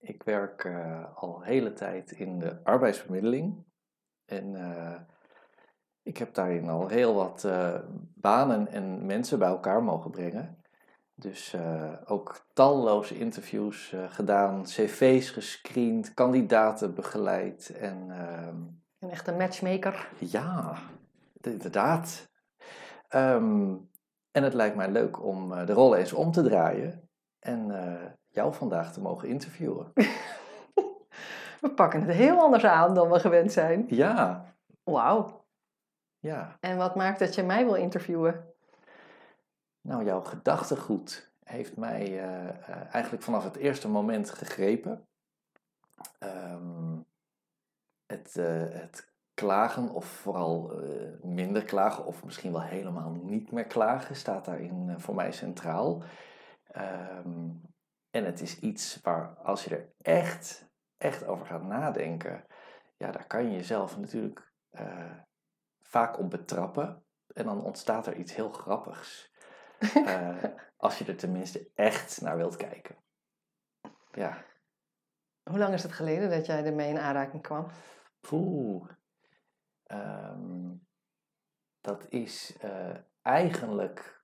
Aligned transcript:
Ik 0.00 0.22
werk 0.22 0.64
uh, 0.64 1.04
al 1.14 1.42
hele 1.42 1.72
tijd 1.72 2.10
in 2.10 2.38
de 2.38 2.64
arbeidsbemiddeling. 2.64 3.64
En 4.24 4.54
uh, 4.54 5.00
ik 6.02 6.16
heb 6.16 6.34
daarin 6.34 6.68
al 6.68 6.88
heel 6.88 7.14
wat 7.14 7.48
banen 8.14 8.68
en 8.68 9.06
mensen 9.06 9.38
bij 9.38 9.48
elkaar 9.48 9.82
mogen 9.82 10.10
brengen. 10.10 10.62
Dus 11.14 11.56
ook 12.04 12.46
talloze 12.52 13.18
interviews 13.18 13.94
gedaan, 14.08 14.62
cv's 14.62 15.30
gescreend, 15.30 16.14
kandidaten 16.14 16.94
begeleid. 16.94 17.68
En, 17.68 18.10
ehm, 18.10 18.56
een 18.98 19.10
echte 19.10 19.32
matchmaker. 19.32 20.08
Ja, 20.18 20.78
inderdaad. 21.40 22.28
Um, 23.14 23.90
en 24.30 24.42
het 24.42 24.54
lijkt 24.54 24.76
mij 24.76 24.90
leuk 24.90 25.22
om 25.24 25.66
de 25.66 25.72
rollen 25.72 25.98
eens 25.98 26.12
om 26.12 26.32
te 26.32 26.42
draaien. 26.42 27.08
En 27.38 27.70
jou 28.38 28.54
vandaag 28.54 28.92
te 28.92 29.00
mogen 29.00 29.28
interviewen. 29.28 29.92
we 31.60 31.70
pakken 31.74 32.02
het 32.02 32.16
heel 32.16 32.40
anders 32.40 32.64
aan 32.64 32.94
dan 32.94 33.10
we 33.10 33.20
gewend 33.20 33.52
zijn. 33.52 33.84
Ja. 33.88 34.44
Wauw. 34.84 35.44
Ja. 36.18 36.56
En 36.60 36.76
wat 36.76 36.94
maakt 36.94 37.18
dat 37.18 37.34
je 37.34 37.42
mij 37.42 37.64
wil 37.64 37.74
interviewen? 37.74 38.44
Nou, 39.80 40.04
jouw 40.04 40.20
gedachtegoed 40.20 41.32
heeft 41.44 41.76
mij 41.76 42.10
uh, 42.10 42.44
uh, 42.44 42.94
eigenlijk 42.94 43.22
vanaf 43.22 43.44
het 43.44 43.56
eerste 43.56 43.88
moment 43.88 44.30
gegrepen. 44.30 45.06
Um, 46.20 47.06
het, 48.06 48.36
uh, 48.38 48.46
het 48.68 49.12
klagen, 49.34 49.90
of 49.90 50.04
vooral 50.04 50.72
minder 51.22 51.64
klagen, 51.64 52.04
of 52.04 52.24
misschien 52.24 52.52
wel 52.52 52.62
helemaal 52.62 53.10
niet 53.10 53.52
meer 53.52 53.66
klagen, 53.66 54.16
staat 54.16 54.44
daarin 54.44 54.94
voor 54.98 55.14
mij 55.14 55.32
centraal. 55.32 56.02
Um, 56.76 57.60
en 58.10 58.24
het 58.24 58.40
is 58.40 58.58
iets 58.58 59.00
waar 59.02 59.36
als 59.36 59.64
je 59.64 59.76
er 59.76 59.92
echt, 59.98 60.68
echt 60.96 61.26
over 61.26 61.46
gaat 61.46 61.62
nadenken, 61.62 62.46
ja, 62.96 63.10
daar 63.10 63.26
kan 63.26 63.44
je 63.44 63.50
jezelf 63.50 63.98
natuurlijk 63.98 64.52
uh, 64.70 65.14
vaak 65.80 66.18
op 66.18 66.30
betrappen. 66.30 67.02
En 67.34 67.44
dan 67.44 67.64
ontstaat 67.64 68.06
er 68.06 68.16
iets 68.16 68.34
heel 68.34 68.50
grappigs. 68.50 69.32
Uh, 69.94 70.44
als 70.76 70.98
je 70.98 71.04
er 71.04 71.16
tenminste 71.16 71.70
echt 71.74 72.20
naar 72.20 72.36
wilt 72.36 72.56
kijken. 72.56 72.96
Ja. 74.10 74.44
Hoe 75.42 75.58
lang 75.58 75.74
is 75.74 75.82
het 75.82 75.92
geleden 75.92 76.30
dat 76.30 76.46
jij 76.46 76.64
ermee 76.64 76.88
in 76.88 76.98
aanraking 76.98 77.42
kwam? 77.42 77.66
Poeh. 78.20 78.88
Um, 79.86 80.86
dat 81.80 82.06
is 82.08 82.56
uh, 82.64 82.96
eigenlijk 83.22 84.22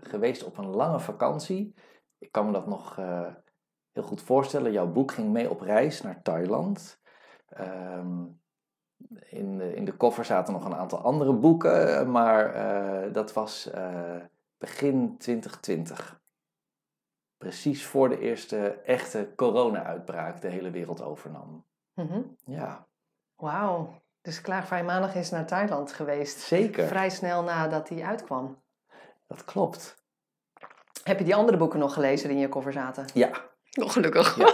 geweest 0.00 0.44
op 0.44 0.58
een 0.58 0.68
lange 0.68 1.00
vakantie 1.00 1.74
ik 2.22 2.32
kan 2.32 2.46
me 2.46 2.52
dat 2.52 2.66
nog 2.66 2.98
uh, 2.98 3.26
heel 3.92 4.02
goed 4.02 4.22
voorstellen. 4.22 4.72
Jouw 4.72 4.86
boek 4.86 5.12
ging 5.12 5.32
mee 5.32 5.50
op 5.50 5.60
reis 5.60 6.02
naar 6.02 6.22
Thailand. 6.22 7.00
Um, 7.60 8.40
in, 9.20 9.58
de, 9.58 9.74
in 9.74 9.84
de 9.84 9.96
koffer 9.96 10.24
zaten 10.24 10.52
nog 10.52 10.64
een 10.64 10.74
aantal 10.74 10.98
andere 10.98 11.32
boeken, 11.32 12.10
maar 12.10 12.56
uh, 12.56 13.12
dat 13.12 13.32
was 13.32 13.70
uh, 13.74 14.16
begin 14.58 15.18
2020. 15.18 16.20
Precies 17.38 17.86
voor 17.86 18.08
de 18.08 18.18
eerste 18.18 18.80
echte 18.84 19.32
corona-uitbraak 19.36 20.40
de 20.40 20.48
hele 20.48 20.70
wereld 20.70 21.02
overnam. 21.02 21.64
Mm 21.94 22.06
-hmm. 22.06 22.36
Ja. 22.44 22.86
Wauw. 23.36 24.00
Dus 24.20 24.40
Klaagvrij 24.40 24.84
Maandag 24.84 25.14
is 25.14 25.30
naar 25.30 25.46
Thailand 25.46 25.92
geweest. 25.92 26.38
Zeker. 26.38 26.86
Vrij 26.86 27.10
snel 27.10 27.42
nadat 27.42 27.88
hij 27.88 28.02
uitkwam. 28.02 28.62
Dat 29.26 29.44
klopt. 29.44 30.01
Heb 31.02 31.18
je 31.18 31.24
die 31.24 31.34
andere 31.34 31.56
boeken 31.56 31.78
nog 31.78 31.94
gelezen 31.94 32.28
die 32.28 32.36
in 32.36 32.42
je 32.42 32.48
koffer 32.48 32.72
zaten? 32.72 33.06
Ja. 33.14 33.30
Nog 33.72 33.92
gelukkig. 33.92 34.36
Ja, 34.36 34.52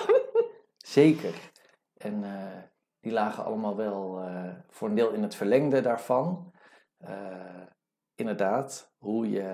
zeker. 0.77 1.51
En 1.97 2.23
uh, 2.23 2.63
die 3.01 3.13
lagen 3.13 3.45
allemaal 3.45 3.77
wel 3.77 4.23
uh, 4.23 4.53
voor 4.69 4.89
een 4.89 4.95
deel 4.95 5.11
in 5.11 5.23
het 5.23 5.35
verlengde 5.35 5.81
daarvan. 5.81 6.53
Uh, 7.01 7.63
inderdaad, 8.15 8.93
hoe 8.99 9.31
je 9.31 9.45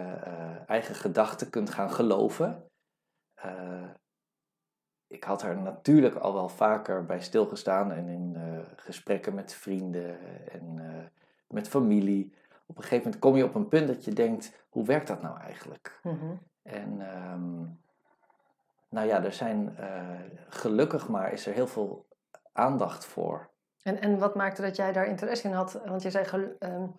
eigen 0.66 0.94
gedachten 0.94 1.50
kunt 1.50 1.70
gaan 1.70 1.90
geloven. 1.90 2.70
ik 5.06 5.24
had 5.24 5.42
er 5.42 5.56
natuurlijk 5.56 6.14
al 6.14 6.34
wel 6.34 6.48
vaker 6.48 7.04
bij 7.04 7.20
stilgestaan 7.20 7.92
en 7.92 8.08
in 8.08 8.36
gesprekken 8.76 9.34
met 9.34 9.54
vrienden 9.54 10.18
en 10.50 10.80
met 11.48 11.68
familie. 11.68 12.34
Op 12.66 12.76
een 12.76 12.82
gegeven 12.82 13.04
moment 13.04 13.18
kom 13.18 13.36
je 13.36 13.44
op 13.44 13.54
een 13.54 13.68
punt 13.68 13.86
dat 13.86 14.04
je 14.04 14.12
denkt, 14.12 14.66
hoe 14.68 14.84
werkt 14.84 15.06
dat 15.06 15.22
nou 15.22 15.40
eigenlijk? 15.40 16.00
Mm 16.02 16.18
-hmm. 16.18 16.40
En 16.64 17.00
um, 17.32 17.78
nou 18.88 19.06
ja, 19.06 19.24
er 19.24 19.32
zijn 19.32 19.76
uh, 19.80 20.20
gelukkig 20.48 21.08
maar 21.08 21.32
is 21.32 21.46
er 21.46 21.54
heel 21.54 21.66
veel 21.66 22.06
aandacht 22.52 23.04
voor. 23.04 23.50
En, 23.82 24.00
en 24.00 24.18
wat 24.18 24.34
maakte 24.34 24.62
dat 24.62 24.76
jij 24.76 24.92
daar 24.92 25.06
interesse 25.06 25.48
in 25.48 25.54
had? 25.54 25.80
Want 25.84 26.02
je 26.02 26.10
zei, 26.10 26.54
um, 26.58 26.94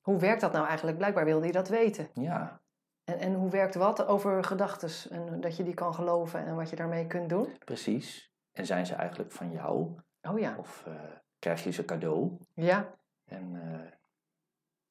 hoe 0.00 0.18
werkt 0.18 0.40
dat 0.40 0.52
nou 0.52 0.66
eigenlijk? 0.66 0.96
Blijkbaar 0.96 1.24
wilde 1.24 1.46
je 1.46 1.52
dat 1.52 1.68
weten. 1.68 2.08
Ja. 2.12 2.60
En, 3.04 3.18
en 3.18 3.34
hoe 3.34 3.50
werkt 3.50 3.74
wat 3.74 4.06
over 4.06 4.44
gedachten? 4.44 5.10
En 5.10 5.40
dat 5.40 5.56
je 5.56 5.62
die 5.62 5.74
kan 5.74 5.94
geloven 5.94 6.46
en 6.46 6.56
wat 6.56 6.70
je 6.70 6.76
daarmee 6.76 7.06
kunt 7.06 7.28
doen? 7.28 7.56
Precies. 7.64 8.32
En 8.52 8.66
zijn 8.66 8.86
ze 8.86 8.94
eigenlijk 8.94 9.32
van 9.32 9.50
jou? 9.50 9.94
Oh 10.22 10.38
ja. 10.38 10.56
Of 10.58 10.84
uh, 10.88 10.94
krijg 11.38 11.64
je 11.64 11.70
ze 11.70 11.84
cadeau? 11.84 12.36
Ja. 12.52 12.94
En 13.24 13.54
uh, 13.54 13.80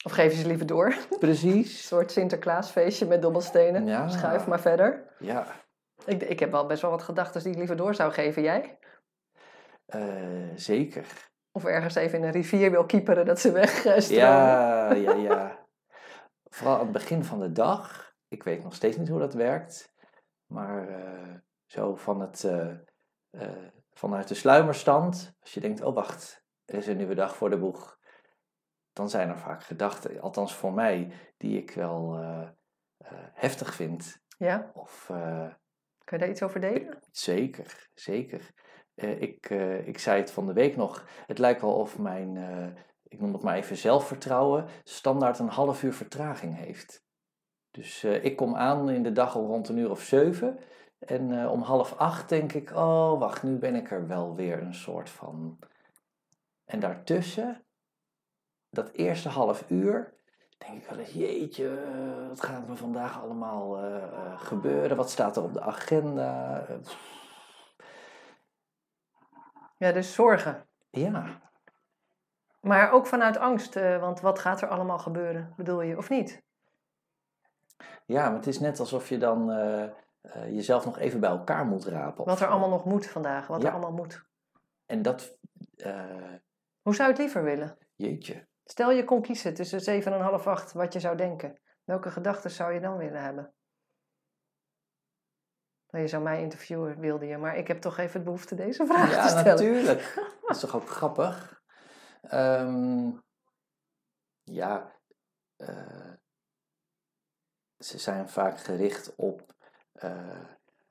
of 0.05 0.11
geef 0.11 0.31
je 0.31 0.37
ze 0.37 0.47
liever 0.47 0.65
door. 0.65 0.95
Precies. 1.19 1.77
Een 1.77 1.83
soort 1.83 2.11
Sinterklaasfeestje 2.11 3.05
met 3.05 3.21
dobbelstenen. 3.21 3.85
Ja. 3.85 4.07
Schuif 4.07 4.47
maar 4.47 4.59
verder. 4.59 5.03
Ja. 5.19 5.47
Ik, 6.05 6.21
ik 6.23 6.39
heb 6.39 6.51
wel 6.51 6.65
best 6.65 6.81
wel 6.81 6.91
wat 6.91 7.03
gedachten 7.03 7.41
die 7.41 7.51
ik 7.51 7.57
liever 7.57 7.75
door 7.75 7.95
zou 7.95 8.11
geven. 8.11 8.41
Jij? 8.41 8.79
Uh, 9.95 10.49
zeker. 10.55 11.05
Of 11.51 11.65
ergens 11.65 11.95
even 11.95 12.17
in 12.17 12.23
een 12.23 12.31
rivier 12.31 12.71
wil 12.71 12.85
kieperen 12.85 13.25
dat 13.25 13.39
ze 13.39 13.51
wegstromen. 13.51 14.09
Ja, 14.09 14.93
ja, 14.93 15.13
ja. 15.13 15.65
Vooral 16.55 16.75
aan 16.75 16.83
het 16.83 16.91
begin 16.91 17.23
van 17.23 17.39
de 17.39 17.51
dag. 17.51 18.13
Ik 18.27 18.43
weet 18.43 18.63
nog 18.63 18.75
steeds 18.75 18.97
niet 18.97 19.09
hoe 19.09 19.19
dat 19.19 19.33
werkt. 19.33 19.93
Maar 20.45 20.89
uh, 20.89 21.35
zo 21.65 21.95
van 21.95 22.21
het, 22.21 22.43
uh, 22.43 23.47
vanuit 23.93 24.27
de 24.27 24.35
sluimerstand. 24.35 25.33
Als 25.39 25.53
je 25.53 25.59
denkt, 25.59 25.81
oh 25.81 25.95
wacht, 25.95 26.43
er 26.65 26.75
is 26.75 26.87
een 26.87 26.97
nieuwe 26.97 27.15
dag 27.15 27.35
voor 27.35 27.49
de 27.49 27.57
boeg 27.57 27.94
dan 28.95 29.09
zijn 29.09 29.29
er 29.29 29.37
vaak 29.37 29.63
gedachten, 29.63 30.21
althans 30.21 30.55
voor 30.55 30.73
mij, 30.73 31.11
die 31.37 31.57
ik 31.57 31.71
wel 31.71 32.19
uh, 32.19 32.49
uh, 33.01 33.09
heftig 33.33 33.73
vind. 33.73 34.21
Ja? 34.37 34.71
Of, 34.73 35.09
uh, 35.11 35.53
kan 36.03 36.17
je 36.17 36.17
daar 36.17 36.29
iets 36.29 36.43
over 36.43 36.59
delen? 36.59 36.99
Zeker, 37.11 37.89
zeker. 37.93 38.51
ik, 38.95 39.49
ik 39.85 39.97
zei 39.97 40.19
het 40.19 40.31
van 40.31 40.45
de 40.45 40.53
week 40.53 40.75
nog, 40.75 41.05
het 41.25 41.37
lijkt 41.37 41.61
wel 41.61 41.75
of 41.75 41.99
mijn, 41.99 42.37
ik 43.03 43.19
noem 43.19 43.33
het 43.33 43.41
maar 43.41 43.55
even 43.55 43.77
zelfvertrouwen, 43.77 44.67
standaard 44.83 45.39
een 45.39 45.47
half 45.47 45.83
uur 45.83 45.93
vertraging 45.93 46.55
heeft. 46.55 47.03
Dus 47.71 48.03
ik 48.03 48.35
kom 48.35 48.55
aan 48.55 48.89
in 48.89 49.03
de 49.03 49.11
dag 49.11 49.35
al 49.35 49.45
rond 49.45 49.69
een 49.69 49.77
uur 49.77 49.89
of 49.89 50.01
zeven. 50.01 50.59
En 50.99 51.49
om 51.49 51.61
half 51.61 51.97
acht 51.97 52.29
denk 52.29 52.53
ik, 52.53 52.71
oh 52.71 53.19
wacht, 53.19 53.43
nu 53.43 53.57
ben 53.57 53.75
ik 53.75 53.91
er 53.91 54.07
wel 54.07 54.35
weer 54.35 54.61
een 54.61 54.75
soort 54.75 55.09
van. 55.09 55.59
En 56.65 56.79
daartussen 56.79 57.64
dat 58.75 58.91
eerste 58.91 59.29
half 59.29 59.69
uur 59.69 60.13
denk 60.57 60.81
ik 60.81 60.89
wel 60.89 60.99
eens, 60.99 61.11
jeetje, 61.11 62.27
wat 62.27 62.43
gaat 62.43 62.69
er 62.69 62.77
vandaag 62.77 63.21
allemaal 63.21 63.83
uh, 63.83 63.95
uh, 63.95 64.39
gebeuren? 64.39 64.97
Wat 64.97 65.09
staat 65.09 65.37
er 65.37 65.43
op 65.43 65.53
de 65.53 65.61
agenda? 65.61 66.65
Ja, 69.77 69.91
dus 69.91 70.13
zorgen. 70.13 70.67
Ja. 70.89 71.41
Maar 72.59 72.91
ook 72.91 73.07
vanuit 73.07 73.37
angst, 73.37 73.75
uh, 73.75 73.99
want 73.99 74.19
wat 74.21 74.39
gaat 74.39 74.61
er 74.61 74.67
allemaal 74.67 74.99
gebeuren, 74.99 75.53
bedoel 75.55 75.81
je, 75.81 75.97
of 75.97 76.09
niet? 76.09 76.43
Ja, 78.05 78.27
maar 78.27 78.37
het 78.37 78.47
is 78.47 78.59
net 78.59 78.79
alsof 78.79 79.09
je 79.09 79.17
dan 79.17 79.47
jezelf 80.49 80.85
nog 80.85 80.99
even 80.99 81.19
bij 81.19 81.29
elkaar 81.29 81.65
moet 81.65 81.85
rapen. 81.85 82.25
Wat 82.25 82.41
er 82.41 82.47
allemaal 82.47 82.69
nog 82.69 82.85
moet 82.85 83.07
vandaag, 83.07 83.47
wat 83.47 83.61
ja. 83.61 83.67
er 83.67 83.73
allemaal 83.73 83.93
moet. 83.93 84.25
En 84.85 85.01
dat... 85.01 85.37
Hoe 86.81 86.95
zou 86.95 87.03
je 87.03 87.13
het 87.13 87.17
liever 87.17 87.43
willen? 87.43 87.77
Jeetje. 87.95 88.47
Stel 88.65 88.91
je 88.91 89.03
kon 89.03 89.21
kiezen 89.21 89.53
tussen 89.53 89.81
7 89.81 90.13
en 90.13 90.21
half 90.21 90.47
8 90.47 90.71
wat 90.73 90.93
je 90.93 90.99
zou 90.99 91.17
denken. 91.17 91.59
Welke 91.83 92.11
gedachten 92.11 92.51
zou 92.51 92.73
je 92.73 92.79
dan 92.79 92.97
willen 92.97 93.21
hebben? 93.23 93.53
Nou, 95.89 96.03
je 96.03 96.09
zou 96.09 96.23
mij 96.23 96.41
interviewen, 96.41 96.99
wilde 96.99 97.25
je, 97.25 97.37
maar 97.37 97.57
ik 97.57 97.67
heb 97.67 97.81
toch 97.81 97.97
even 97.97 98.13
het 98.13 98.23
behoefte 98.23 98.55
deze 98.55 98.85
vraag 98.91 99.11
Ja, 99.11 99.21
te 99.23 99.27
stellen. 99.29 99.45
natuurlijk. 99.45 100.13
Dat 100.41 100.55
is 100.55 100.59
toch 100.59 100.75
ook 100.75 100.89
grappig? 100.89 101.61
Ehm, 102.21 103.11
ja, 104.43 104.91
eh, 105.55 106.11
ze 107.77 107.97
zijn 107.97 108.29
vaak 108.29 108.59
gericht 108.59 109.15
op 109.15 109.53
eh, 109.91 110.39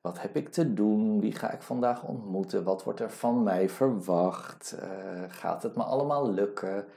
wat 0.00 0.20
heb 0.20 0.36
ik 0.36 0.48
te 0.48 0.72
doen, 0.74 1.20
wie 1.20 1.32
ga 1.32 1.50
ik 1.50 1.62
vandaag 1.62 2.04
ontmoeten, 2.04 2.64
wat 2.64 2.84
wordt 2.84 3.00
er 3.00 3.10
van 3.10 3.42
mij 3.42 3.68
verwacht, 3.68 4.72
Eh, 4.72 5.22
gaat 5.28 5.62
het 5.62 5.76
me 5.76 5.82
allemaal 5.82 6.30
lukken? 6.32 6.88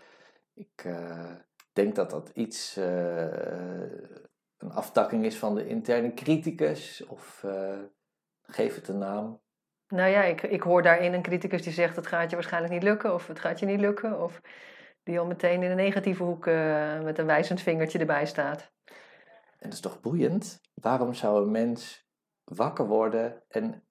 Ik 0.58 0.84
eh, 0.86 1.32
denk 1.74 1.96
dat 1.96 2.10
dat 2.10 2.32
iets, 2.34 2.78
eh, 2.78 3.82
een 4.58 4.72
aftakking 4.72 5.26
is 5.26 5.38
van 5.38 5.56
de 5.56 5.68
interne 5.68 6.14
criticus, 6.14 7.06
of 7.06 7.44
eh, 7.44 7.80
geef 8.42 8.76
het 8.76 8.88
een 8.88 8.98
naam. 8.98 9.42
Nou 9.88 10.10
ja, 10.10 10.24
ik, 10.24 10.42
ik 10.42 10.62
hoor 10.62 10.82
daarin 10.82 11.14
een 11.14 11.22
criticus 11.22 11.62
die 11.62 11.74
zegt 11.74 11.96
het 11.96 12.08
gaat 12.08 12.30
je 12.30 12.36
waarschijnlijk 12.36 12.74
niet 12.74 12.84
lukken 12.84 13.14
of 13.14 13.28
het 13.28 13.40
gaat 13.40 13.60
je 13.60 13.66
niet 13.66 13.80
lukken. 13.80 14.22
Of 14.22 14.42
die 15.04 15.20
al 15.20 15.26
meteen 15.26 15.64
in 15.64 15.70
de 15.70 15.76
negatieve 15.76 16.24
hoek 16.24 16.46
met 17.04 17.18
een 17.18 17.26
wijzend 17.26 17.62
vingertje 17.62 18.00
erbij 18.00 18.26
staat. 18.26 18.72
En 19.58 19.70
dat 19.70 19.74
is 19.74 19.80
toch 19.80 20.02
boeiend? 20.02 20.62
Waarom 20.74 21.14
zou 21.14 21.44
een 21.44 21.52
mens 21.52 22.08
wakker 22.44 22.88
worden 22.88 23.44
en 23.48 23.88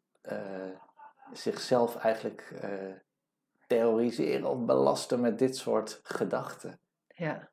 zichzelf 1.33 1.97
eigenlijk 1.97 2.53
terroriseren 3.67 4.51
of 4.51 4.65
belasten 4.65 5.21
met 5.21 5.39
dit 5.39 5.57
soort 5.57 6.01
gedachten? 6.03 6.81
Ja. 7.07 7.51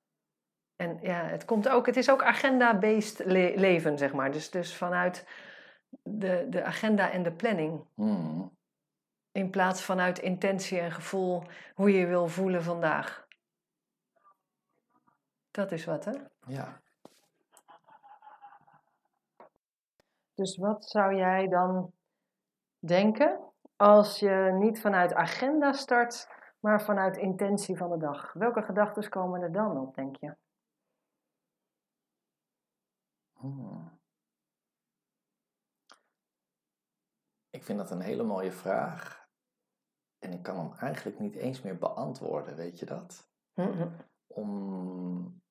En 0.75 1.00
ja, 1.01 1.25
het, 1.25 1.45
komt 1.45 1.69
ook, 1.69 1.86
het 1.86 1.98
is 1.98 2.10
ook 2.10 2.24
agenda-based 2.24 3.25
le- 3.25 3.54
leven, 3.56 3.98
zeg 3.98 4.13
maar. 4.13 4.31
Dus, 4.31 4.50
dus 4.50 4.75
vanuit 4.75 5.27
de, 6.04 6.45
de 6.50 6.63
agenda 6.63 7.12
en 7.12 7.24
de 7.24 7.33
planning. 7.33 7.86
Hmm. 7.95 8.57
In 9.31 9.50
plaats 9.50 9.83
vanuit 9.83 10.19
intentie 10.19 10.80
en 10.80 10.92
gevoel 10.92 11.44
hoe 11.74 11.92
je 11.92 11.98
je 11.98 12.07
wil 12.07 12.27
voelen 12.27 12.63
vandaag. 12.63 13.27
Dat 15.51 15.71
is 15.71 15.86
wat, 15.86 16.06
hè? 16.06 16.13
Ja. 16.48 16.81
Dus 20.33 20.57
wat 20.57 20.86
zou 20.86 21.15
jij 21.15 21.48
dan 21.48 21.94
denken 22.80 23.52
als 23.75 24.19
je 24.19 24.55
niet 24.59 24.81
vanuit 24.81 25.13
agenda 25.13 25.71
start, 25.71 26.27
maar 26.59 26.81
vanuit 26.81 27.17
intentie 27.17 27.77
van 27.77 27.89
de 27.89 27.97
dag? 27.97 28.33
Welke 28.33 28.61
gedachten 28.61 29.09
komen 29.09 29.41
er 29.41 29.51
dan 29.51 29.77
op, 29.77 29.95
denk 29.95 30.15
je? 30.15 30.35
Hmm. 33.33 34.01
Ik 37.49 37.63
vind 37.63 37.77
dat 37.77 37.91
een 37.91 38.01
hele 38.01 38.23
mooie 38.23 38.51
vraag. 38.51 39.27
En 40.19 40.31
ik 40.31 40.43
kan 40.43 40.57
hem 40.57 40.73
eigenlijk 40.73 41.19
niet 41.19 41.35
eens 41.35 41.61
meer 41.61 41.77
beantwoorden, 41.77 42.55
weet 42.55 42.79
je 42.79 42.85
dat? 42.85 43.31
Om. 44.27 45.41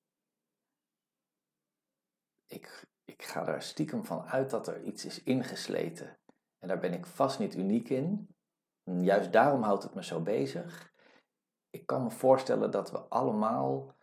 Ik, 2.45 2.87
ik 3.03 3.23
ga 3.23 3.47
er 3.47 3.61
stiekem 3.61 4.05
van 4.05 4.23
uit 4.25 4.49
dat 4.49 4.67
er 4.67 4.81
iets 4.81 5.05
is 5.05 5.23
ingesleten. 5.23 6.19
En 6.63 6.69
daar 6.69 6.79
ben 6.79 6.93
ik 6.93 7.05
vast 7.05 7.39
niet 7.39 7.55
uniek 7.55 7.89
in. 7.89 8.35
En 8.83 9.03
juist 9.03 9.31
daarom 9.31 9.63
houdt 9.63 9.83
het 9.83 9.93
me 9.93 10.03
zo 10.03 10.19
bezig. 10.19 10.91
Ik 11.69 11.85
kan 11.85 12.03
me 12.03 12.11
voorstellen 12.11 12.71
dat 12.71 12.91
we 12.91 12.97
allemaal 12.97 13.95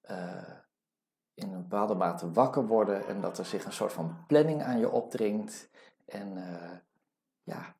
eh, 0.00 0.50
in 1.34 1.52
een 1.52 1.62
bepaalde 1.68 1.94
mate 1.94 2.30
wakker 2.30 2.66
worden 2.66 3.06
en 3.06 3.20
dat 3.20 3.38
er 3.38 3.44
zich 3.44 3.64
een 3.64 3.72
soort 3.72 3.92
van 3.92 4.24
planning 4.26 4.62
aan 4.62 4.78
je 4.78 4.90
opdringt. 4.90 5.70
En 6.06 6.36
eh, 6.36 6.78
ja, 7.42 7.74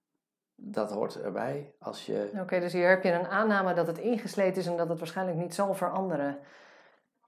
dat 0.54 0.90
hoort 0.90 1.20
erbij 1.20 1.74
als 1.78 2.06
je. 2.06 2.30
Oké, 2.40 2.60
dus 2.60 2.72
hier 2.72 2.88
heb 2.88 3.02
je 3.02 3.12
een 3.12 3.26
aanname 3.26 3.74
dat 3.74 3.86
het 3.86 3.98
ingesleten 3.98 4.60
is 4.60 4.66
en 4.66 4.76
dat 4.76 4.88
het 4.88 4.98
waarschijnlijk 4.98 5.38
niet 5.38 5.54
zal 5.54 5.74
veranderen. 5.74 6.38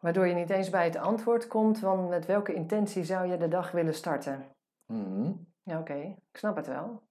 Waardoor 0.01 0.27
je 0.27 0.35
niet 0.35 0.51
eens 0.51 0.71
bij 0.71 0.85
het 0.85 0.97
antwoord 0.97 1.47
komt 1.47 1.79
van 1.79 2.09
met 2.09 2.27
welke 2.27 2.55
intentie 2.55 3.05
zou 3.05 3.27
je 3.27 3.37
de 3.37 3.49
dag 3.49 3.71
willen 3.71 3.95
starten. 3.95 4.47
Hmm, 4.87 5.48
Ja, 5.69 5.79
oké, 5.79 5.95
ik 6.31 6.37
snap 6.39 6.57
het 6.57 6.67
wel. 6.67 7.03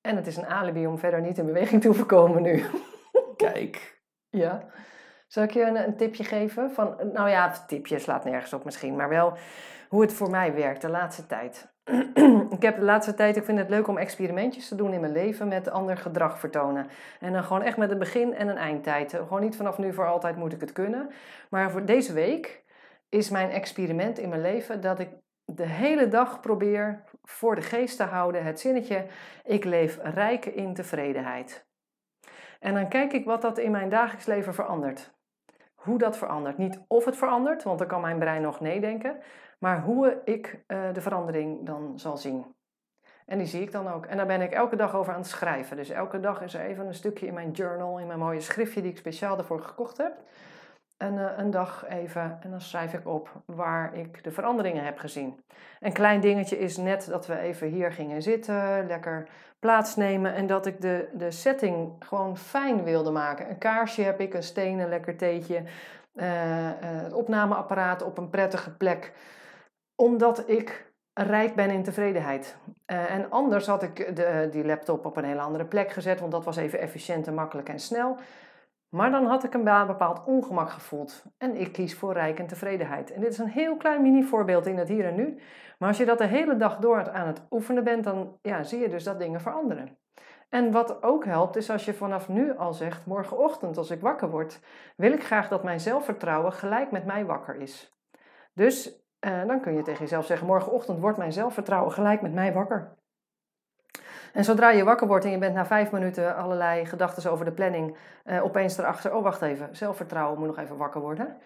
En 0.00 0.16
het 0.16 0.26
is 0.26 0.36
een 0.36 0.46
alibi 0.46 0.86
om 0.86 0.98
verder 0.98 1.20
niet 1.20 1.38
in 1.38 1.46
beweging 1.46 1.80
te 1.80 1.86
hoeven 1.86 2.06
komen 2.06 2.42
nu. 2.42 2.64
kijk. 3.36 4.02
Ja. 4.28 4.66
Zal 5.26 5.42
ik 5.42 5.50
je 5.50 5.62
een, 5.62 5.76
een 5.76 5.96
tipje 5.96 6.24
geven? 6.24 6.70
Van, 6.70 6.96
nou 7.12 7.28
ja, 7.28 7.48
het 7.48 7.68
tipje 7.68 7.98
slaat 7.98 8.24
nergens 8.24 8.52
op 8.52 8.64
misschien, 8.64 8.96
maar 8.96 9.08
wel 9.08 9.36
hoe 9.88 10.00
het 10.00 10.12
voor 10.12 10.30
mij 10.30 10.54
werkt 10.54 10.82
de 10.82 10.88
laatste 10.88 11.26
tijd. 11.26 11.74
ik 12.56 12.62
heb 12.62 12.76
de 12.76 12.84
laatste 12.84 13.14
tijd, 13.14 13.36
ik 13.36 13.44
vind 13.44 13.58
het 13.58 13.70
leuk 13.70 13.88
om 13.88 13.98
experimentjes 13.98 14.68
te 14.68 14.74
doen 14.74 14.92
in 14.92 15.00
mijn 15.00 15.12
leven 15.12 15.48
met 15.48 15.70
ander 15.70 15.96
gedrag 15.96 16.38
vertonen. 16.38 16.86
En 17.20 17.32
dan 17.32 17.44
gewoon 17.44 17.62
echt 17.62 17.76
met 17.76 17.90
een 17.90 17.98
begin 17.98 18.34
en 18.34 18.48
een 18.48 18.56
eindtijd. 18.56 19.12
Gewoon 19.12 19.40
niet 19.40 19.56
vanaf 19.56 19.78
nu 19.78 19.92
voor 19.92 20.06
altijd 20.06 20.36
moet 20.36 20.52
ik 20.52 20.60
het 20.60 20.72
kunnen. 20.72 21.10
Maar 21.50 21.70
voor 21.70 21.84
deze 21.84 22.12
week 22.12 22.64
is 23.08 23.30
mijn 23.30 23.50
experiment 23.50 24.18
in 24.18 24.28
mijn 24.28 24.40
leven 24.40 24.80
dat 24.80 24.98
ik 24.98 25.08
de 25.44 25.66
hele 25.66 26.08
dag 26.08 26.40
probeer 26.40 27.04
voor 27.30 27.54
de 27.54 27.62
geest 27.62 27.96
te 27.96 28.02
houden 28.02 28.44
het 28.44 28.60
zinnetje: 28.60 29.06
ik 29.44 29.64
leef 29.64 29.98
rijk 30.02 30.46
in 30.46 30.74
tevredenheid. 30.74 31.66
En 32.60 32.74
dan 32.74 32.88
kijk 32.88 33.12
ik 33.12 33.24
wat 33.24 33.42
dat 33.42 33.58
in 33.58 33.70
mijn 33.70 33.88
dagelijks 33.88 34.26
leven 34.26 34.54
verandert. 34.54 35.16
Hoe 35.74 35.98
dat 35.98 36.16
verandert. 36.16 36.58
Niet 36.58 36.84
of 36.88 37.04
het 37.04 37.16
verandert, 37.16 37.62
want 37.62 37.78
dan 37.78 37.88
kan 37.88 38.00
mijn 38.00 38.18
brein 38.18 38.42
nog 38.42 38.60
nee 38.60 38.80
denken, 38.80 39.20
maar 39.58 39.82
hoe 39.82 40.20
ik 40.24 40.64
eh, 40.66 40.92
de 40.92 41.00
verandering 41.00 41.66
dan 41.66 41.98
zal 41.98 42.16
zien. 42.16 42.56
En 43.26 43.38
die 43.38 43.46
zie 43.46 43.62
ik 43.62 43.72
dan 43.72 43.88
ook. 43.88 44.06
En 44.06 44.16
daar 44.16 44.26
ben 44.26 44.40
ik 44.40 44.52
elke 44.52 44.76
dag 44.76 44.94
over 44.94 45.12
aan 45.12 45.20
het 45.20 45.28
schrijven. 45.28 45.76
Dus 45.76 45.90
elke 45.90 46.20
dag 46.20 46.42
is 46.42 46.54
er 46.54 46.60
even 46.60 46.86
een 46.86 46.94
stukje 46.94 47.26
in 47.26 47.34
mijn 47.34 47.50
journal, 47.50 47.98
in 47.98 48.06
mijn 48.06 48.18
mooie 48.18 48.40
schriftje 48.40 48.82
die 48.82 48.90
ik 48.90 48.96
speciaal 48.96 49.36
daarvoor 49.36 49.60
gekocht 49.60 49.96
heb. 49.96 50.12
En 50.98 51.18
eh, 51.18 51.38
een 51.38 51.50
dag 51.50 51.84
even, 51.88 52.38
en 52.40 52.50
dan 52.50 52.60
schrijf 52.60 52.92
ik 52.92 53.06
op 53.06 53.42
waar 53.44 53.94
ik 53.94 54.24
de 54.24 54.30
veranderingen 54.30 54.84
heb 54.84 54.98
gezien. 54.98 55.40
Een 55.80 55.92
klein 55.92 56.20
dingetje 56.20 56.58
is 56.58 56.76
net 56.76 57.06
dat 57.10 57.26
we 57.26 57.38
even 57.38 57.68
hier 57.68 57.92
gingen 57.92 58.22
zitten, 58.22 58.86
lekker 58.86 59.28
plaatsnemen 59.58 60.34
en 60.34 60.46
dat 60.46 60.66
ik 60.66 60.80
de, 60.80 61.08
de 61.12 61.30
setting 61.30 61.92
gewoon 61.98 62.36
fijn 62.36 62.84
wilde 62.84 63.10
maken. 63.10 63.50
Een 63.50 63.58
kaarsje 63.58 64.02
heb 64.02 64.20
ik, 64.20 64.34
een 64.34 64.42
steen, 64.42 64.78
een 64.78 64.88
lekker 64.88 65.16
theetje, 65.16 65.62
eh, 66.14 66.68
eh, 66.68 66.74
het 66.80 67.12
opnameapparaat 67.12 68.02
op 68.02 68.18
een 68.18 68.30
prettige 68.30 68.70
plek. 68.70 69.12
Omdat 69.94 70.48
ik 70.48 70.92
rijk 71.12 71.54
ben 71.54 71.70
in 71.70 71.82
tevredenheid. 71.82 72.56
En 72.86 73.30
anders 73.30 73.66
had 73.66 73.82
ik 73.82 74.16
de, 74.16 74.48
die 74.50 74.64
laptop 74.64 75.06
op 75.06 75.16
een 75.16 75.24
hele 75.24 75.40
andere 75.40 75.64
plek 75.64 75.90
gezet, 75.90 76.20
want 76.20 76.32
dat 76.32 76.44
was 76.44 76.56
even 76.56 76.80
efficiënt 76.80 77.34
makkelijk 77.34 77.68
en 77.68 77.80
snel. 77.80 78.16
Maar 78.88 79.10
dan 79.10 79.26
had 79.26 79.44
ik 79.44 79.54
een 79.54 79.64
bepaald 79.64 80.24
ongemak 80.24 80.70
gevoeld. 80.70 81.24
En 81.38 81.56
ik 81.56 81.72
kies 81.72 81.94
voor 81.94 82.12
rijk 82.12 82.38
en 82.38 82.46
tevredenheid. 82.46 83.12
En 83.12 83.20
dit 83.20 83.32
is 83.32 83.38
een 83.38 83.48
heel 83.48 83.76
klein 83.76 84.02
mini 84.02 84.22
voorbeeld 84.22 84.66
in 84.66 84.78
het 84.78 84.88
hier 84.88 85.04
en 85.04 85.14
nu. 85.14 85.38
Maar 85.78 85.88
als 85.88 85.98
je 85.98 86.04
dat 86.04 86.18
de 86.18 86.26
hele 86.26 86.56
dag 86.56 86.78
door 86.78 87.10
aan 87.10 87.26
het 87.26 87.46
oefenen 87.50 87.84
bent, 87.84 88.04
dan 88.04 88.38
ja, 88.42 88.62
zie 88.62 88.78
je 88.78 88.88
dus 88.88 89.04
dat 89.04 89.18
dingen 89.18 89.40
veranderen. 89.40 89.98
En 90.48 90.72
wat 90.72 91.02
ook 91.02 91.24
helpt, 91.24 91.56
is 91.56 91.70
als 91.70 91.84
je 91.84 91.94
vanaf 91.94 92.28
nu 92.28 92.56
al 92.56 92.72
zegt: 92.72 93.06
morgenochtend 93.06 93.76
als 93.76 93.90
ik 93.90 94.00
wakker 94.00 94.30
word, 94.30 94.60
wil 94.96 95.12
ik 95.12 95.24
graag 95.24 95.48
dat 95.48 95.62
mijn 95.62 95.80
zelfvertrouwen 95.80 96.52
gelijk 96.52 96.90
met 96.90 97.04
mij 97.04 97.24
wakker 97.24 97.56
is. 97.56 97.92
Dus 98.54 99.06
eh, 99.18 99.46
dan 99.46 99.60
kun 99.60 99.74
je 99.74 99.82
tegen 99.82 100.00
jezelf 100.00 100.26
zeggen: 100.26 100.46
morgenochtend 100.46 101.00
wordt 101.00 101.18
mijn 101.18 101.32
zelfvertrouwen 101.32 101.92
gelijk 101.92 102.22
met 102.22 102.34
mij 102.34 102.52
wakker. 102.52 102.97
En 104.32 104.44
zodra 104.44 104.70
je 104.70 104.84
wakker 104.84 105.06
wordt 105.06 105.24
en 105.24 105.30
je 105.30 105.38
bent 105.38 105.54
na 105.54 105.66
vijf 105.66 105.90
minuten 105.90 106.36
allerlei 106.36 106.86
gedachten 106.86 107.30
over 107.30 107.44
de 107.44 107.52
planning 107.52 107.96
eh, 108.24 108.44
opeens 108.44 108.78
erachter: 108.78 109.14
oh 109.14 109.22
wacht 109.22 109.42
even, 109.42 109.68
zelfvertrouwen 109.72 110.38
moet 110.38 110.46
nog 110.46 110.58
even 110.58 110.76
wakker 110.76 111.00
worden. 111.00 111.36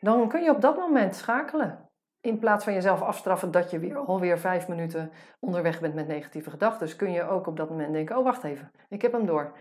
Dan 0.00 0.28
kun 0.28 0.42
je 0.42 0.50
op 0.50 0.60
dat 0.60 0.76
moment 0.76 1.16
schakelen. 1.16 1.78
In 2.20 2.38
plaats 2.38 2.64
van 2.64 2.72
jezelf 2.72 3.02
afstraffen 3.02 3.50
dat 3.50 3.70
je 3.70 3.78
weer 3.78 3.96
alweer 3.96 4.38
vijf 4.38 4.68
minuten 4.68 5.12
onderweg 5.38 5.80
bent 5.80 5.94
met 5.94 6.06
negatieve 6.06 6.50
gedachten, 6.50 6.96
kun 6.96 7.12
je 7.12 7.28
ook 7.28 7.46
op 7.46 7.56
dat 7.56 7.70
moment 7.70 7.92
denken: 7.92 8.16
oh 8.16 8.24
wacht 8.24 8.44
even, 8.44 8.72
ik 8.88 9.02
heb 9.02 9.12
hem 9.12 9.26
door. 9.26 9.52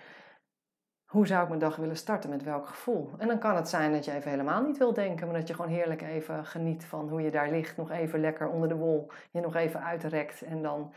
Hoe 1.08 1.28
zou 1.28 1.42
ik 1.42 1.48
mijn 1.48 1.60
dag 1.60 1.76
willen 1.76 1.98
starten? 1.98 2.30
Met 2.30 2.44
welk 2.44 2.68
gevoel? 2.68 3.10
En 3.18 3.28
dan 3.28 3.40
kan 3.40 3.56
het 3.56 3.70
zijn 3.70 3.92
dat 3.92 4.06
je 4.06 4.12
even 4.12 4.30
helemaal 4.30 4.62
niet 4.62 4.78
wil 4.78 4.94
denken, 4.94 5.28
maar 5.28 5.36
dat 5.36 5.48
je 5.48 5.54
gewoon 5.54 5.72
heerlijk 5.72 6.02
even 6.02 6.46
geniet 6.46 6.86
van 6.86 7.10
hoe 7.10 7.22
je 7.22 7.32
daar 7.32 7.50
ligt. 7.50 7.78
Nog 7.78 7.92
even 7.92 8.20
lekker 8.20 8.50
onder 8.50 8.70
de 8.70 8.76
wol, 8.76 9.12
je 9.32 9.42
nog 9.42 9.56
even 9.56 9.84
uitrekt 9.84 10.42
en 10.42 10.62
dan 10.62 10.94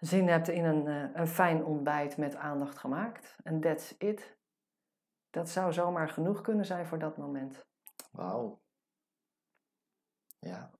zin 0.00 0.28
hebt 0.28 0.48
in 0.48 0.64
een, 0.64 0.86
eh, 0.86 1.20
een 1.20 1.28
fijn 1.28 1.64
ontbijt 1.64 2.16
met 2.16 2.36
aandacht 2.36 2.78
gemaakt. 2.78 3.36
En 3.42 3.60
that's 3.60 3.94
it. 3.98 4.36
Dat 5.30 5.48
zou 5.48 5.72
zomaar 5.72 6.08
genoeg 6.08 6.40
kunnen 6.40 6.64
zijn 6.64 6.86
voor 6.86 6.98
dat 6.98 7.16
moment. 7.16 7.66
Wauw. 8.12 8.60
Ja. 10.38 10.70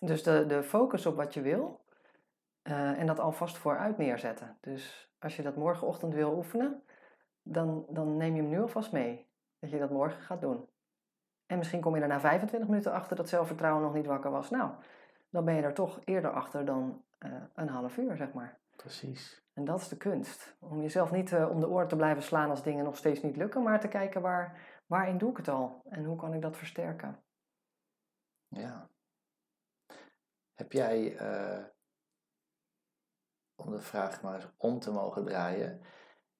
Dus 0.00 0.22
de, 0.22 0.46
de 0.46 0.62
focus 0.62 1.06
op 1.06 1.16
wat 1.16 1.34
je 1.34 1.40
wil 1.40 1.84
eh, 2.62 2.98
en 2.98 3.06
dat 3.06 3.18
alvast 3.18 3.58
vooruit 3.58 3.98
neerzetten. 3.98 4.56
Dus 4.60 5.10
als 5.18 5.36
je 5.36 5.42
dat 5.42 5.56
morgenochtend 5.56 6.14
wil 6.14 6.36
oefenen, 6.36 6.82
dan, 7.42 7.86
dan 7.88 8.16
neem 8.16 8.34
je 8.34 8.40
hem 8.40 8.50
nu 8.50 8.60
alvast 8.60 8.92
mee. 8.92 9.26
Dat 9.58 9.70
je 9.70 9.78
dat 9.78 9.90
morgen 9.90 10.20
gaat 10.20 10.40
doen. 10.40 10.68
En 11.46 11.58
misschien 11.58 11.80
kom 11.80 11.96
je 11.96 12.02
er 12.02 12.08
na 12.08 12.20
25 12.20 12.68
minuten 12.68 12.92
achter 12.92 13.16
dat 13.16 13.28
zelfvertrouwen 13.28 13.82
nog 13.82 13.94
niet 13.94 14.06
wakker 14.06 14.30
was. 14.30 14.50
Nou, 14.50 14.70
dan 15.30 15.44
ben 15.44 15.54
je 15.54 15.62
er 15.62 15.74
toch 15.74 16.00
eerder 16.04 16.30
achter 16.30 16.64
dan 16.64 17.04
eh, 17.18 17.30
een 17.54 17.68
half 17.68 17.96
uur, 17.96 18.16
zeg 18.16 18.32
maar. 18.32 18.58
Precies. 18.76 19.44
En 19.52 19.64
dat 19.64 19.80
is 19.80 19.88
de 19.88 19.96
kunst. 19.96 20.56
Om 20.58 20.82
jezelf 20.82 21.10
niet 21.10 21.30
uh, 21.30 21.50
om 21.50 21.60
de 21.60 21.68
oren 21.68 21.88
te 21.88 21.96
blijven 21.96 22.22
slaan 22.22 22.50
als 22.50 22.62
dingen 22.62 22.84
nog 22.84 22.96
steeds 22.96 23.22
niet 23.22 23.36
lukken, 23.36 23.62
maar 23.62 23.80
te 23.80 23.88
kijken 23.88 24.20
waar, 24.20 24.60
waarin 24.86 25.18
doe 25.18 25.30
ik 25.30 25.36
het 25.36 25.48
al 25.48 25.82
en 25.88 26.04
hoe 26.04 26.16
kan 26.16 26.34
ik 26.34 26.42
dat 26.42 26.56
versterken. 26.56 27.24
Ja. 28.48 28.90
Heb 30.54 30.72
jij, 30.72 31.20
uh, 31.20 31.64
om 33.54 33.70
de 33.70 33.80
vraag 33.80 34.22
maar 34.22 34.34
eens 34.34 34.48
om 34.56 34.78
te 34.78 34.92
mogen 34.92 35.24
draaien, 35.24 35.80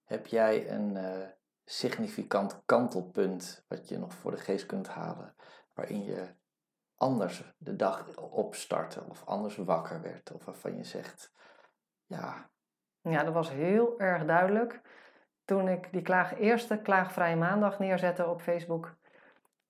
heb 0.05 0.27
jij 0.27 0.71
een 0.71 0.95
uh, 0.97 1.29
significant 1.65 2.65
kantelpunt 2.65 3.65
wat 3.69 3.89
je 3.89 3.99
nog 3.99 4.15
voor 4.15 4.31
de 4.31 4.37
geest 4.37 4.67
kunt 4.67 4.89
halen, 4.89 5.35
waarin 5.75 6.05
je 6.05 6.35
anders 6.95 7.55
de 7.59 7.77
dag 7.77 8.17
opstartte 8.17 9.05
of 9.09 9.25
anders 9.25 9.57
wakker 9.57 10.01
werd 10.01 10.33
of 10.33 10.45
waarvan 10.45 10.77
je 10.77 10.85
zegt, 10.85 11.35
ja. 12.07 12.49
Ja, 13.01 13.25
dat 13.25 13.35
was 13.35 13.51
heel 13.51 14.01
erg 14.01 14.25
duidelijk 14.25 14.81
toen 15.45 15.69
ik 15.69 15.93
die 15.93 16.03
klaag, 16.03 16.39
eerste 16.39 16.79
klaagvrije 16.79 17.37
maandag 17.37 17.79
neerzette 17.79 18.27
op 18.27 18.41
Facebook. 18.41 18.95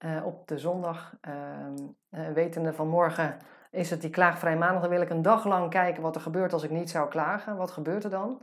Uh, 0.04 0.26
op 0.26 0.48
de 0.48 0.58
zondag, 0.58 1.14
uh, 1.28 2.28
wetende 2.34 2.72
van 2.72 2.88
morgen 2.88 3.36
is 3.70 3.90
het 3.90 4.00
die 4.00 4.10
klaagvrije 4.10 4.56
maandag, 4.56 4.80
dan 4.80 4.90
wil 4.90 5.00
ik 5.00 5.10
een 5.10 5.22
dag 5.22 5.44
lang 5.44 5.70
kijken 5.70 6.02
wat 6.02 6.14
er 6.14 6.20
gebeurt 6.20 6.52
als 6.52 6.62
ik 6.62 6.70
niet 6.70 6.90
zou 6.90 7.08
klagen. 7.08 7.56
Wat 7.56 7.70
gebeurt 7.70 8.04
er 8.04 8.10
dan? 8.10 8.42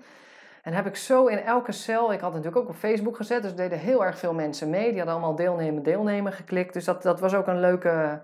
En 0.62 0.74
heb 0.74 0.86
ik 0.86 0.96
zo 0.96 1.26
in 1.26 1.38
elke 1.38 1.72
cel, 1.72 2.14
ik 2.14 2.20
had 2.20 2.34
natuurlijk 2.34 2.62
ook 2.62 2.70
op 2.70 2.76
Facebook 2.76 3.16
gezet, 3.16 3.42
dus 3.42 3.56
deden 3.56 3.80
heel 3.80 4.06
erg 4.06 4.18
veel 4.18 4.34
mensen 4.34 4.70
mee. 4.70 4.88
Die 4.88 4.98
hadden 4.98 5.14
allemaal 5.14 5.36
deelnemen, 5.36 5.84
deelnemen 5.84 6.34
geklikt. 6.34 6.74
Dus 6.74 6.86
dat, 6.86 7.04
dat 7.04 7.20
was 7.20 7.34
ook 7.34 7.48
een 7.48 7.60
leuke 7.60 8.22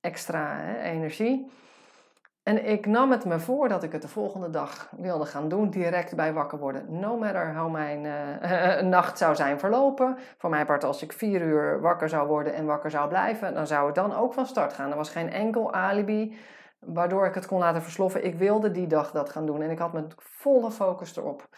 extra 0.00 0.56
hè, 0.56 0.80
energie. 0.80 1.50
En 2.48 2.66
ik 2.66 2.86
nam 2.86 3.10
het 3.10 3.24
me 3.24 3.38
voor 3.38 3.68
dat 3.68 3.82
ik 3.82 3.92
het 3.92 4.02
de 4.02 4.08
volgende 4.08 4.50
dag 4.50 4.88
wilde 4.96 5.26
gaan 5.26 5.48
doen, 5.48 5.70
direct 5.70 6.16
bij 6.16 6.32
wakker 6.32 6.58
worden. 6.58 7.00
No 7.00 7.16
matter 7.16 7.54
how 7.54 7.72
mijn 7.72 8.04
uh, 8.04 8.80
nacht 8.96 9.18
zou 9.18 9.34
zijn 9.34 9.58
verlopen. 9.58 10.18
Voor 10.38 10.50
mij 10.50 10.64
part, 10.64 10.84
als 10.84 11.02
ik 11.02 11.12
vier 11.12 11.42
uur 11.42 11.80
wakker 11.80 12.08
zou 12.08 12.28
worden 12.28 12.54
en 12.54 12.66
wakker 12.66 12.90
zou 12.90 13.08
blijven, 13.08 13.54
dan 13.54 13.66
zou 13.66 13.86
het 13.86 13.94
dan 13.94 14.14
ook 14.14 14.34
van 14.34 14.46
start 14.46 14.72
gaan. 14.72 14.90
Er 14.90 14.96
was 14.96 15.10
geen 15.10 15.32
enkel 15.32 15.72
alibi 15.72 16.38
waardoor 16.78 17.26
ik 17.26 17.34
het 17.34 17.46
kon 17.46 17.58
laten 17.58 17.82
versloffen. 17.82 18.24
Ik 18.24 18.34
wilde 18.34 18.70
die 18.70 18.86
dag 18.86 19.10
dat 19.10 19.30
gaan 19.30 19.46
doen 19.46 19.62
en 19.62 19.70
ik 19.70 19.78
had 19.78 19.92
mijn 19.92 20.12
volle 20.18 20.70
focus 20.70 21.16
erop. 21.16 21.48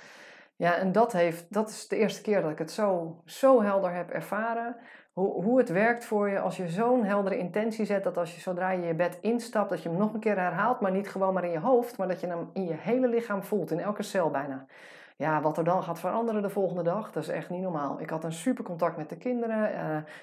Ja, 0.56 0.74
en 0.74 0.92
dat, 0.92 1.12
heeft, 1.12 1.52
dat 1.52 1.68
is 1.68 1.88
de 1.88 1.96
eerste 1.96 2.22
keer 2.22 2.42
dat 2.42 2.50
ik 2.50 2.58
het 2.58 2.70
zo, 2.70 3.16
zo 3.24 3.62
helder 3.62 3.92
heb 3.92 4.10
ervaren. 4.10 4.76
Hoe, 5.20 5.58
het 5.58 5.68
werkt 5.68 6.04
voor 6.04 6.28
je 6.28 6.40
als 6.40 6.56
je 6.56 6.68
zo'n 6.68 7.04
heldere 7.04 7.38
intentie 7.38 7.84
zet. 7.84 8.04
Dat 8.04 8.16
als 8.16 8.34
je 8.34 8.40
zodra 8.40 8.70
je 8.70 8.86
je 8.86 8.94
bed 8.94 9.18
instapt, 9.20 9.70
dat 9.70 9.82
je 9.82 9.88
hem 9.88 9.98
nog 9.98 10.14
een 10.14 10.20
keer 10.20 10.38
herhaalt. 10.38 10.80
Maar 10.80 10.92
niet 10.92 11.08
gewoon 11.08 11.34
maar 11.34 11.44
in 11.44 11.50
je 11.50 11.58
hoofd, 11.58 11.96
maar 11.96 12.08
dat 12.08 12.20
je 12.20 12.26
hem 12.26 12.50
in 12.52 12.64
je 12.64 12.74
hele 12.76 13.08
lichaam 13.08 13.42
voelt. 13.42 13.70
In 13.70 13.80
elke 13.80 14.02
cel 14.02 14.30
bijna 14.30 14.66
ja, 15.20 15.40
wat 15.40 15.58
er 15.58 15.64
dan 15.64 15.82
gaat 15.82 16.00
veranderen 16.00 16.42
de 16.42 16.48
volgende 16.48 16.82
dag, 16.82 17.12
dat 17.12 17.22
is 17.22 17.28
echt 17.28 17.50
niet 17.50 17.62
normaal. 17.62 18.00
Ik 18.00 18.10
had 18.10 18.24
een 18.24 18.32
super 18.32 18.64
contact 18.64 18.96
met 18.96 19.08
de 19.08 19.16
kinderen. 19.16 19.72
Uh, 19.72 19.78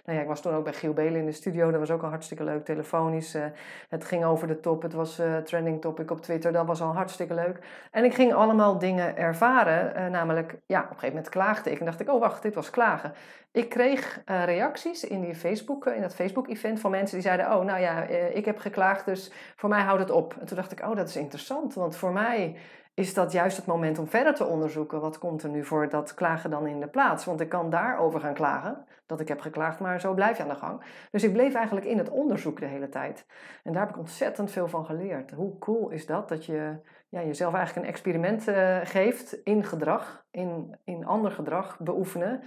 nou 0.06 0.18
ja, 0.18 0.20
ik 0.20 0.28
was 0.28 0.42
toen 0.42 0.54
ook 0.54 0.64
bij 0.64 0.74
Giel 0.74 0.94
Belen 0.94 1.20
in 1.20 1.26
de 1.26 1.32
studio. 1.32 1.72
Dat 1.72 1.80
was 1.80 1.92
ook 1.92 2.04
al 2.04 2.10
hartstikke 2.10 2.44
leuk, 2.44 2.66
telefonisch. 2.66 3.36
Uh, 3.36 3.46
het 3.90 4.06
ging 4.06 4.26
over 4.26 4.48
de 4.48 4.60
top. 4.60 4.82
Het 4.82 4.94
was 4.94 5.20
uh, 5.20 5.38
trending 5.38 5.82
topic 5.82 6.12
op 6.12 6.22
Twitter. 6.22 6.52
Dat 6.52 6.66
was 6.66 6.82
al 6.82 6.94
hartstikke 6.94 7.34
leuk. 7.34 7.60
En 7.92 8.04
ik 8.04 8.14
ging 8.14 8.34
allemaal 8.34 8.80
dingen 8.80 9.18
ervaren. 9.18 10.12
namelijk, 10.12 10.58
ja, 10.66 10.80
op 10.80 10.84
een 10.84 10.94
gegeven 10.94 11.16
moment 11.16 11.30
klaagde 11.30 11.72
ik. 11.72 11.80
En 11.80 11.86
dacht 11.86 12.00
ik, 12.00 12.10
oh 12.10 12.20
wacht, 12.20 12.42
dit 12.42 12.56
was 12.56 12.70
klagen. 12.70 13.14
Ik 13.52 13.70
kreeg 13.70 14.22
reacties 14.26 15.04
in, 15.04 15.22
die 15.22 15.36
Facebook, 15.36 15.86
in 15.86 16.02
dat 16.02 16.16
Facebook-event 16.16 16.80
van 16.80 16.92
mensen 16.92 17.18
die 17.18 17.26
zeiden... 17.28 17.46
Oh, 17.46 17.64
nou 17.64 17.80
ja, 17.80 18.02
ik 18.34 18.46
heb 18.46 18.58
geklaagd, 18.60 19.06
dus 19.06 19.32
voor 19.56 19.70
mij 19.70 19.82
houdt 19.82 20.02
het 20.02 20.12
op. 20.12 20.36
En 20.40 20.46
toen 20.46 20.58
dacht 20.58 20.72
ik, 20.72 20.82
oh, 20.82 20.96
dat 20.96 21.10
is 21.10 21.16
interessant. 21.16 21.74
Want 21.74 21.96
voor 21.96 22.12
mij 22.12 22.56
is 22.98 23.14
dat 23.14 23.32
juist 23.32 23.58
het 23.58 23.66
moment 23.66 24.00
om 24.00 24.08
verder 24.08 24.34
te 24.34 24.46
onderzoeken. 24.46 25.02
Wat 25.02 25.18
komt 25.18 25.44
er 25.44 25.50
nu 25.50 25.66
voor 25.66 25.90
dat 25.90 26.14
klagen 26.14 26.50
dan 26.50 26.68
in 26.68 26.80
de 26.80 26.88
plaats? 26.88 27.26
Want 27.26 27.42
ik 27.42 27.50
kan 27.50 27.70
daarover 27.70 28.20
gaan 28.20 28.34
klagen, 28.34 28.86
dat 29.06 29.20
ik 29.20 29.28
heb 29.28 29.40
geklaagd, 29.40 29.80
maar 29.80 30.00
zo 30.00 30.14
blijf 30.14 30.38
je 30.38 30.44
aan 30.44 30.50
de 30.50 30.56
gang. 30.56 30.82
Dus 31.12 31.24
ik 31.24 31.34
bleef 31.34 31.54
eigenlijk 31.54 31.86
in 31.86 31.98
het 31.98 32.10
onderzoek 32.10 32.60
de 32.60 32.66
hele 32.66 32.90
tijd. 32.90 33.26
En 33.64 33.74
daar 33.74 33.82
heb 33.82 33.90
ik 33.90 33.98
ontzettend 33.98 34.52
veel 34.52 34.68
van 34.68 34.86
geleerd. 34.86 35.32
Hoe 35.32 35.58
cool 35.58 35.90
is 35.90 36.06
dat, 36.06 36.30
dat 36.30 36.46
je 36.46 36.76
ja, 37.10 37.22
jezelf 37.24 37.54
eigenlijk 37.54 37.86
een 37.86 37.94
experiment 37.94 38.48
uh, 38.48 38.78
geeft 38.84 39.34
in 39.44 39.64
gedrag, 39.64 40.26
in, 40.32 40.76
in 40.84 41.06
ander 41.06 41.32
gedrag 41.32 41.80
beoefenen. 41.80 42.42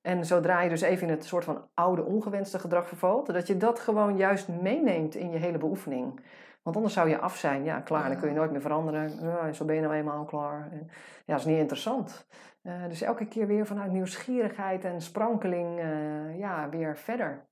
En 0.00 0.26
zodra 0.26 0.60
je 0.60 0.68
dus 0.68 0.80
even 0.80 1.06
in 1.08 1.14
het 1.14 1.24
soort 1.24 1.44
van 1.44 1.64
oude 1.74 2.04
ongewenste 2.04 2.58
gedrag 2.58 2.88
vervalt, 2.88 3.32
dat 3.32 3.46
je 3.46 3.56
dat 3.56 3.80
gewoon 3.80 4.16
juist 4.16 4.48
meeneemt 4.48 5.14
in 5.14 5.30
je 5.30 5.38
hele 5.38 5.58
beoefening. 5.58 6.20
Want 6.62 6.76
anders 6.76 6.94
zou 6.94 7.08
je 7.08 7.18
af 7.18 7.36
zijn. 7.36 7.64
Ja, 7.64 7.80
klaar. 7.80 8.08
Dan 8.08 8.18
kun 8.18 8.28
je 8.28 8.34
nooit 8.34 8.50
meer 8.50 8.60
veranderen. 8.60 9.20
Ja, 9.20 9.52
zo 9.52 9.64
ben 9.64 9.74
je 9.74 9.80
nou 9.80 9.94
eenmaal 9.94 10.24
klaar. 10.24 10.68
Ja, 10.72 10.86
dat 11.24 11.38
is 11.38 11.44
niet 11.44 11.58
interessant. 11.58 12.26
Uh, 12.62 12.86
dus 12.88 13.02
elke 13.02 13.26
keer 13.26 13.46
weer 13.46 13.66
vanuit 13.66 13.92
nieuwsgierigheid 13.92 14.84
en 14.84 15.00
sprankeling 15.00 15.80
uh, 15.80 16.38
ja, 16.38 16.68
weer 16.68 16.96
verder. 16.96 17.46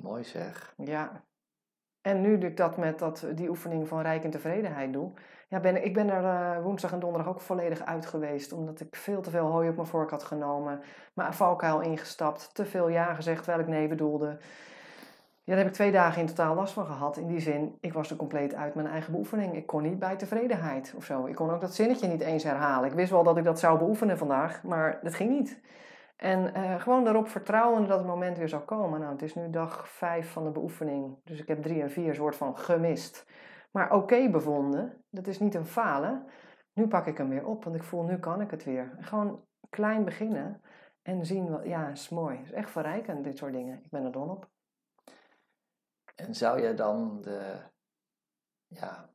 Mooi 0.00 0.24
zeg. 0.24 0.74
Ja. 0.76 1.24
En 2.00 2.20
nu 2.20 2.38
ik 2.38 2.56
dat 2.56 2.76
met 2.76 2.98
dat, 2.98 3.26
die 3.34 3.48
oefening 3.48 3.88
van 3.88 4.00
rijk 4.00 4.24
en 4.24 4.30
tevredenheid 4.30 4.92
doe, 4.92 5.12
ja, 5.48 5.60
ben, 5.60 5.84
ik 5.84 5.94
ben 5.94 6.10
er 6.10 6.22
uh, 6.22 6.62
woensdag 6.62 6.92
en 6.92 7.00
donderdag 7.00 7.28
ook 7.28 7.40
volledig 7.40 7.84
uit 7.84 8.06
geweest. 8.06 8.52
Omdat 8.52 8.80
ik 8.80 8.96
veel 8.96 9.22
te 9.22 9.30
veel 9.30 9.46
hooi 9.46 9.68
op 9.68 9.76
mijn 9.76 9.88
vork 9.88 10.10
had 10.10 10.22
genomen. 10.22 10.80
Mijn 11.14 11.32
valkuil 11.32 11.80
ingestapt. 11.80 12.54
Te 12.54 12.64
veel 12.64 12.88
ja 12.88 13.14
gezegd 13.14 13.42
terwijl 13.42 13.62
ik 13.62 13.68
nee 13.68 13.88
bedoelde. 13.88 14.38
Ja, 15.44 15.54
daar 15.54 15.62
heb 15.62 15.66
ik 15.66 15.72
twee 15.72 15.92
dagen 15.92 16.20
in 16.20 16.26
totaal 16.26 16.54
last 16.54 16.72
van 16.72 16.86
gehad. 16.86 17.16
In 17.16 17.26
die 17.26 17.40
zin, 17.40 17.76
ik 17.80 17.92
was 17.92 18.10
er 18.10 18.16
compleet 18.16 18.54
uit 18.54 18.74
mijn 18.74 18.86
eigen 18.86 19.12
beoefening. 19.12 19.56
Ik 19.56 19.66
kon 19.66 19.82
niet 19.82 19.98
bij 19.98 20.16
tevredenheid 20.16 20.94
of 20.96 21.04
zo. 21.04 21.26
Ik 21.26 21.34
kon 21.34 21.50
ook 21.50 21.60
dat 21.60 21.74
zinnetje 21.74 22.08
niet 22.08 22.20
eens 22.20 22.44
herhalen. 22.44 22.88
Ik 22.88 22.96
wist 22.96 23.10
wel 23.10 23.22
dat 23.22 23.36
ik 23.36 23.44
dat 23.44 23.58
zou 23.58 23.78
beoefenen 23.78 24.18
vandaag, 24.18 24.62
maar 24.62 24.98
dat 25.02 25.14
ging 25.14 25.30
niet. 25.30 25.60
En 26.16 26.56
uh, 26.56 26.80
gewoon 26.80 27.04
daarop 27.04 27.28
vertrouwen 27.28 27.86
dat 27.86 27.98
het 27.98 28.06
moment 28.06 28.38
weer 28.38 28.48
zou 28.48 28.62
komen. 28.62 29.00
Nou, 29.00 29.12
het 29.12 29.22
is 29.22 29.34
nu 29.34 29.50
dag 29.50 29.88
vijf 29.88 30.32
van 30.32 30.44
de 30.44 30.50
beoefening. 30.50 31.16
Dus 31.24 31.40
ik 31.40 31.48
heb 31.48 31.62
drie 31.62 31.82
en 31.82 31.90
vier 31.90 32.14
soort 32.14 32.36
van 32.36 32.58
gemist. 32.58 33.26
Maar 33.70 33.92
oké 33.92 34.30
bevonden, 34.30 35.04
dat 35.10 35.26
is 35.26 35.38
niet 35.38 35.54
een 35.54 35.66
falen. 35.66 36.26
Nu 36.72 36.88
pak 36.88 37.06
ik 37.06 37.18
hem 37.18 37.28
weer 37.28 37.46
op, 37.46 37.64
want 37.64 37.76
ik 37.76 37.82
voel 37.82 38.02
nu 38.02 38.18
kan 38.18 38.40
ik 38.40 38.50
het 38.50 38.64
weer. 38.64 38.96
Gewoon 39.00 39.44
klein 39.70 40.04
beginnen 40.04 40.60
en 41.02 41.26
zien, 41.26 41.50
wat, 41.50 41.64
ja, 41.64 41.88
is 41.88 42.08
mooi. 42.08 42.36
Het 42.36 42.46
is 42.46 42.52
echt 42.52 42.70
verrijkend, 42.70 43.24
dit 43.24 43.38
soort 43.38 43.52
dingen. 43.52 43.80
Ik 43.82 43.90
ben 43.90 44.04
er 44.04 44.12
dol 44.12 44.28
op. 44.28 44.48
En 46.14 46.34
zou 46.34 46.62
je 46.62 46.74
dan 46.74 47.20
de, 47.22 47.56
ja, 48.66 49.10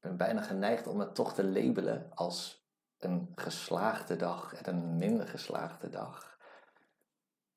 ben 0.00 0.16
bijna 0.16 0.42
geneigd 0.42 0.86
om 0.86 1.00
het 1.00 1.14
toch 1.14 1.34
te 1.34 1.44
labelen 1.44 2.10
als 2.14 2.64
een 2.98 3.32
geslaagde 3.34 4.16
dag 4.16 4.54
en 4.54 4.74
een 4.74 4.96
minder 4.96 5.28
geslaagde 5.28 5.88
dag. 5.88 6.38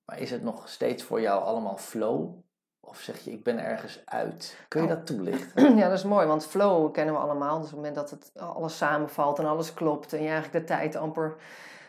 Maar 0.06 0.20
is 0.20 0.32
het 0.32 0.44
nog 0.44 0.70
steeds 0.70 1.04
voor 1.04 1.22
jou 1.22 1.44
allemaal 1.44 1.78
flow? 1.78 2.42
Of 2.80 3.00
zeg 3.00 3.20
je, 3.20 3.32
ik 3.32 3.44
ben 3.44 3.60
ergens 3.60 4.06
uit? 4.06 4.66
Kun 4.68 4.82
je 4.82 4.88
oh. 4.88 4.94
dat 4.94 5.06
toelichten? 5.06 5.76
Ja, 5.78 5.90
dat 5.90 5.98
is 5.98 6.04
mooi, 6.04 6.28
want 6.28 6.46
flow 6.46 6.94
kennen 6.94 7.14
we 7.14 7.20
allemaal. 7.20 7.60
Dus 7.60 7.72
op 7.72 7.76
het 7.76 7.76
moment 7.76 7.96
dat 7.96 8.10
het 8.10 8.32
alles 8.36 8.78
samenvalt 8.78 9.40
en 9.40 9.46
alles 9.46 9.74
klopt 9.74 10.14
en 10.14 10.22
je 10.22 10.30
eigenlijk 10.30 10.68
de 10.68 10.74
tijd 10.74 10.96
amper... 10.96 11.36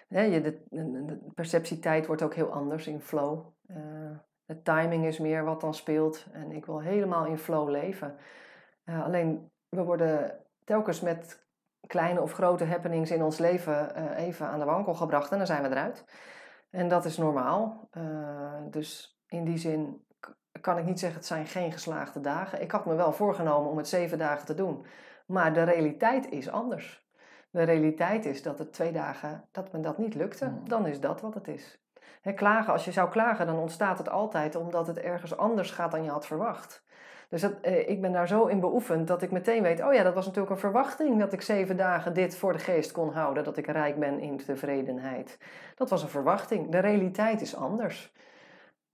Hè, 0.09 0.23
je, 0.23 0.41
de, 0.41 0.63
de 0.71 1.19
perceptietijd 1.35 2.07
wordt 2.07 2.23
ook 2.23 2.35
heel 2.35 2.53
anders 2.53 2.87
in 2.87 3.01
flow. 3.01 3.47
Uh, 3.67 4.19
de 4.47 4.63
timing 4.63 5.07
is 5.07 5.19
meer 5.19 5.45
wat 5.45 5.61
dan 5.61 5.75
speelt. 5.75 6.27
En 6.33 6.53
ik 6.53 6.67
wil 6.67 6.81
helemaal 6.81 7.27
in 7.27 7.39
flow 7.39 7.69
leven. 7.69 8.17
Uh, 8.85 9.05
alleen 9.05 9.51
we 9.69 9.83
worden 9.83 10.41
telkens 10.65 11.01
met 11.01 11.47
kleine 11.87 12.21
of 12.21 12.33
grote 12.33 12.65
happenings 12.65 13.11
in 13.11 13.23
ons 13.23 13.39
leven 13.39 13.93
uh, 13.97 14.19
even 14.19 14.47
aan 14.47 14.59
de 14.59 14.65
wankel 14.65 14.95
gebracht 14.95 15.31
en 15.31 15.39
dan 15.39 15.47
zijn 15.47 15.63
we 15.63 15.69
eruit. 15.69 16.05
En 16.71 16.89
dat 16.89 17.05
is 17.05 17.17
normaal. 17.17 17.89
Uh, 17.93 18.53
dus 18.71 19.21
in 19.27 19.45
die 19.45 19.59
zin 19.59 20.07
kan 20.61 20.79
ik 20.79 20.85
niet 20.85 20.99
zeggen 20.99 21.19
het 21.19 21.29
zijn 21.29 21.47
geen 21.47 21.73
geslaagde 21.73 22.21
dagen. 22.21 22.61
Ik 22.61 22.71
had 22.71 22.87
me 22.87 22.95
wel 22.95 23.13
voorgenomen 23.13 23.71
om 23.71 23.77
het 23.77 23.89
zeven 23.89 24.19
dagen 24.19 24.47
te 24.47 24.55
doen. 24.55 24.87
Maar 25.27 25.55
de 25.55 25.63
realiteit 25.63 26.31
is 26.31 26.51
anders. 26.51 27.03
De 27.51 27.63
realiteit 27.63 28.25
is 28.25 28.43
dat 28.43 28.59
het 28.59 28.73
twee 28.73 28.93
dagen, 28.93 29.49
dat 29.51 29.73
me 29.73 29.81
dat 29.81 29.99
niet 29.99 30.15
lukte. 30.15 30.45
Hmm. 30.45 30.69
Dan 30.69 30.87
is 30.87 31.01
dat 31.01 31.21
wat 31.21 31.35
het 31.35 31.49
is 31.49 31.84
klagen, 32.33 32.73
als 32.73 32.85
je 32.85 32.93
zou 32.93 33.11
klagen, 33.11 33.47
dan 33.47 33.59
ontstaat 33.59 33.99
het 33.99 34.09
altijd 34.09 34.57
omdat 34.57 34.87
het 34.87 34.99
ergens 34.99 35.37
anders 35.37 35.71
gaat 35.71 35.91
dan 35.91 36.05
je 36.05 36.11
had 36.11 36.27
verwacht. 36.27 36.85
Dus 37.29 37.41
dat, 37.41 37.61
eh, 37.61 37.89
ik 37.89 38.01
ben 38.01 38.13
daar 38.13 38.29
zo 38.29 38.47
in 38.47 38.61
beoefend 38.61 39.09
dat 39.09 39.23
ik 39.23 39.31
meteen 39.31 39.63
weet, 39.63 39.83
oh 39.83 39.95
ja, 39.95 40.03
dat 40.03 40.15
was 40.15 40.27
natuurlijk 40.27 40.55
een 40.55 40.61
verwachting 40.61 41.19
dat 41.19 41.33
ik 41.33 41.43
zeven 41.43 41.77
dagen 41.77 42.15
dit 42.15 42.37
voor 42.37 42.53
de 42.53 42.59
geest 42.59 42.93
kon 42.93 43.13
houden, 43.13 43.45
dat 43.45 43.57
ik 43.57 43.67
rijk 43.67 43.99
ben 43.99 44.21
in 44.21 44.37
tevredenheid. 44.37 45.39
Dat 45.75 45.91
was 45.91 46.03
een 46.03 46.09
verwachting. 46.09 46.71
De 46.71 46.79
realiteit 46.79 47.41
is 47.41 47.57
anders. 47.57 48.13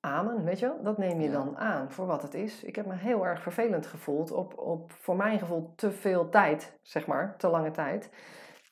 Amen, 0.00 0.44
weet 0.44 0.58
je 0.58 0.66
wel? 0.66 0.82
Dat 0.82 0.99
neem 0.99 1.20
je 1.20 1.30
dan 1.30 1.58
aan 1.58 1.90
voor 1.90 2.06
wat 2.06 2.22
het 2.22 2.34
is. 2.34 2.64
Ik 2.64 2.76
heb 2.76 2.87
me 2.87 2.94
heel 2.94 3.26
erg 3.26 3.42
vervelend 3.42 3.87
gevoeld 3.87 4.32
op, 4.32 4.58
op 4.58 4.92
voor 4.92 5.16
mijn 5.16 5.38
gevoel 5.38 5.72
te 5.76 5.92
veel 5.92 6.28
tijd, 6.28 6.78
zeg 6.82 7.06
maar, 7.06 7.34
te 7.37 7.49
lange 7.49 7.70
tijd 7.70 8.10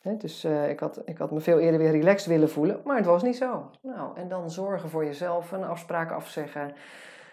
dus 0.02 0.44
uh, 0.44 0.68
ik, 0.68 0.80
had, 0.80 1.02
ik 1.04 1.18
had 1.18 1.30
me 1.30 1.40
veel 1.40 1.58
eerder 1.58 1.80
weer 1.80 1.90
relaxed 1.90 2.26
willen 2.26 2.50
voelen, 2.50 2.80
maar 2.84 2.96
het 2.96 3.06
was 3.06 3.22
niet 3.22 3.36
zo. 3.36 3.70
Nou, 3.82 4.16
en 4.16 4.28
dan 4.28 4.50
zorgen 4.50 4.88
voor 4.88 5.04
jezelf, 5.04 5.52
een 5.52 5.64
afspraak 5.64 6.10
afzeggen, 6.12 6.74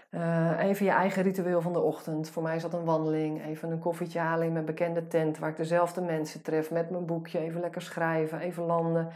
Eh, 0.10 0.60
even 0.60 0.86
je 0.86 0.92
eigen 0.92 1.24
ritueel 1.24 1.62
van 1.62 1.74
de 1.74 1.80
ochtend. 1.80 2.30
Voor 2.30 2.44
mij 2.44 2.56
is 2.56 2.62
dat 2.62 2.74
een 2.74 2.84
wandeling. 2.86 3.46
Even 3.46 3.72
een 3.72 3.80
koffietje 3.80 4.20
halen 4.20 4.48
in 4.48 4.54
mijn 4.54 4.66
bekende 4.66 5.08
tent 5.08 5.38
waar 5.40 5.50
ik 5.50 5.58
dezelfde 5.58 6.02
mensen 6.02 6.42
tref. 6.42 6.72
Met 6.72 6.90
mijn 6.90 7.06
boekje. 7.06 7.40
Even 7.40 7.62
lekker 7.62 7.82
schrijven. 7.82 8.40
Even 8.40 8.64
landen. 8.64 9.10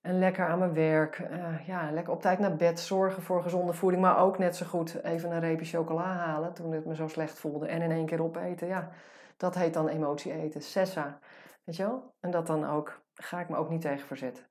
En 0.00 0.18
lekker 0.18 0.46
aan 0.46 0.58
mijn 0.58 0.74
werk. 0.74 1.18
Uh, 1.18 1.66
ja, 1.66 1.90
lekker 1.92 2.12
op 2.12 2.20
tijd 2.20 2.38
naar 2.38 2.56
bed. 2.56 2.80
Zorgen 2.80 3.22
voor 3.22 3.42
gezonde 3.42 3.72
voeding. 3.72 4.02
Maar 4.02 4.18
ook 4.18 4.38
net 4.38 4.56
zo 4.56 4.66
goed 4.66 5.02
even 5.02 5.30
een 5.30 5.40
reepje 5.40 5.66
chocola 5.66 6.02
halen 6.04 6.52
toen 6.52 6.72
het 6.72 6.84
me 6.84 6.94
zo 6.94 7.08
slecht 7.08 7.38
voelde. 7.38 7.66
En 7.66 7.82
in 7.82 7.90
één 7.90 8.06
keer 8.06 8.22
opeten. 8.22 8.66
Ja, 8.66 8.88
dat 9.36 9.54
heet 9.54 9.74
dan 9.74 9.88
emotie 9.88 10.32
eten. 10.32 10.62
Sessa. 10.62 11.18
Weet 11.64 11.76
je 11.76 11.82
wel? 11.82 12.14
En 12.20 12.30
dat 12.30 12.46
dan 12.46 12.64
ook. 12.64 13.02
Ga 13.14 13.40
ik 13.40 13.48
me 13.48 13.56
ook 13.56 13.68
niet 13.68 13.80
tegen 13.80 14.06
verzetten. 14.06 14.50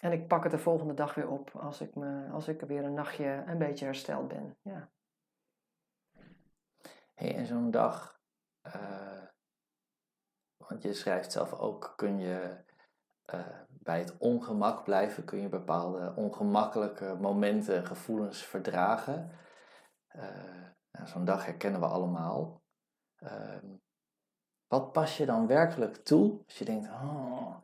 En 0.00 0.12
ik 0.12 0.28
pak 0.28 0.42
het 0.42 0.52
de 0.52 0.58
volgende 0.58 0.94
dag 0.94 1.14
weer 1.14 1.28
op 1.28 1.50
als 1.50 1.80
ik, 1.80 1.94
me, 1.94 2.28
als 2.32 2.48
ik 2.48 2.60
weer 2.60 2.84
een 2.84 2.94
nachtje 2.94 3.44
een 3.46 3.58
beetje 3.58 3.84
hersteld 3.84 4.28
ben. 4.28 4.56
Ja. 4.62 4.90
Hey, 7.14 7.36
en 7.36 7.46
zo'n 7.46 7.70
dag, 7.70 8.20
uh, 8.66 9.22
want 10.56 10.82
je 10.82 10.92
schrijft 10.92 11.32
zelf 11.32 11.52
ook, 11.52 11.92
kun 11.96 12.18
je 12.18 12.64
uh, 13.34 13.60
bij 13.68 13.98
het 13.98 14.18
ongemak 14.18 14.84
blijven, 14.84 15.24
kun 15.24 15.40
je 15.40 15.48
bepaalde 15.48 16.12
ongemakkelijke 16.16 17.16
momenten, 17.20 17.86
gevoelens 17.86 18.44
verdragen. 18.44 19.30
Uh, 20.16 20.68
nou, 20.90 21.06
zo'n 21.06 21.24
dag 21.24 21.44
herkennen 21.44 21.80
we 21.80 21.86
allemaal. 21.86 22.62
Ehm, 23.16 23.66
wat 24.68 24.92
pas 24.92 25.16
je 25.16 25.26
dan 25.26 25.46
werkelijk 25.46 25.96
toe 25.96 26.38
als 26.46 26.58
je 26.58 26.64
denkt, 26.64 26.88
oh, 26.88 27.54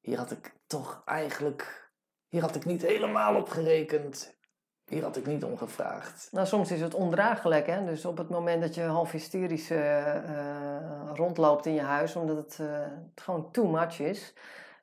hier 0.00 0.18
had 0.18 0.30
ik 0.30 0.54
toch 0.66 1.02
eigenlijk, 1.04 1.90
hier 2.28 2.40
had 2.40 2.54
ik 2.54 2.64
niet 2.64 2.82
helemaal 2.82 3.36
op 3.36 3.48
gerekend. 3.48 4.36
Hier 4.84 5.02
had 5.02 5.16
ik 5.16 5.26
niet 5.26 5.44
om 5.44 5.56
gevraagd. 5.56 6.28
Nou, 6.32 6.46
soms 6.46 6.70
is 6.70 6.80
het 6.80 6.94
ondraaglijk, 6.94 7.66
hè. 7.66 7.84
Dus 7.84 8.04
op 8.04 8.18
het 8.18 8.28
moment 8.28 8.62
dat 8.62 8.74
je 8.74 8.82
half 8.82 9.10
hysterisch 9.10 9.70
uh, 9.70 11.14
rondloopt 11.14 11.66
in 11.66 11.74
je 11.74 11.80
huis, 11.80 12.16
omdat 12.16 12.36
het, 12.36 12.58
uh, 12.60 12.68
het 12.80 13.20
gewoon 13.20 13.50
too 13.50 13.66
much 13.66 14.00
is, 14.00 14.34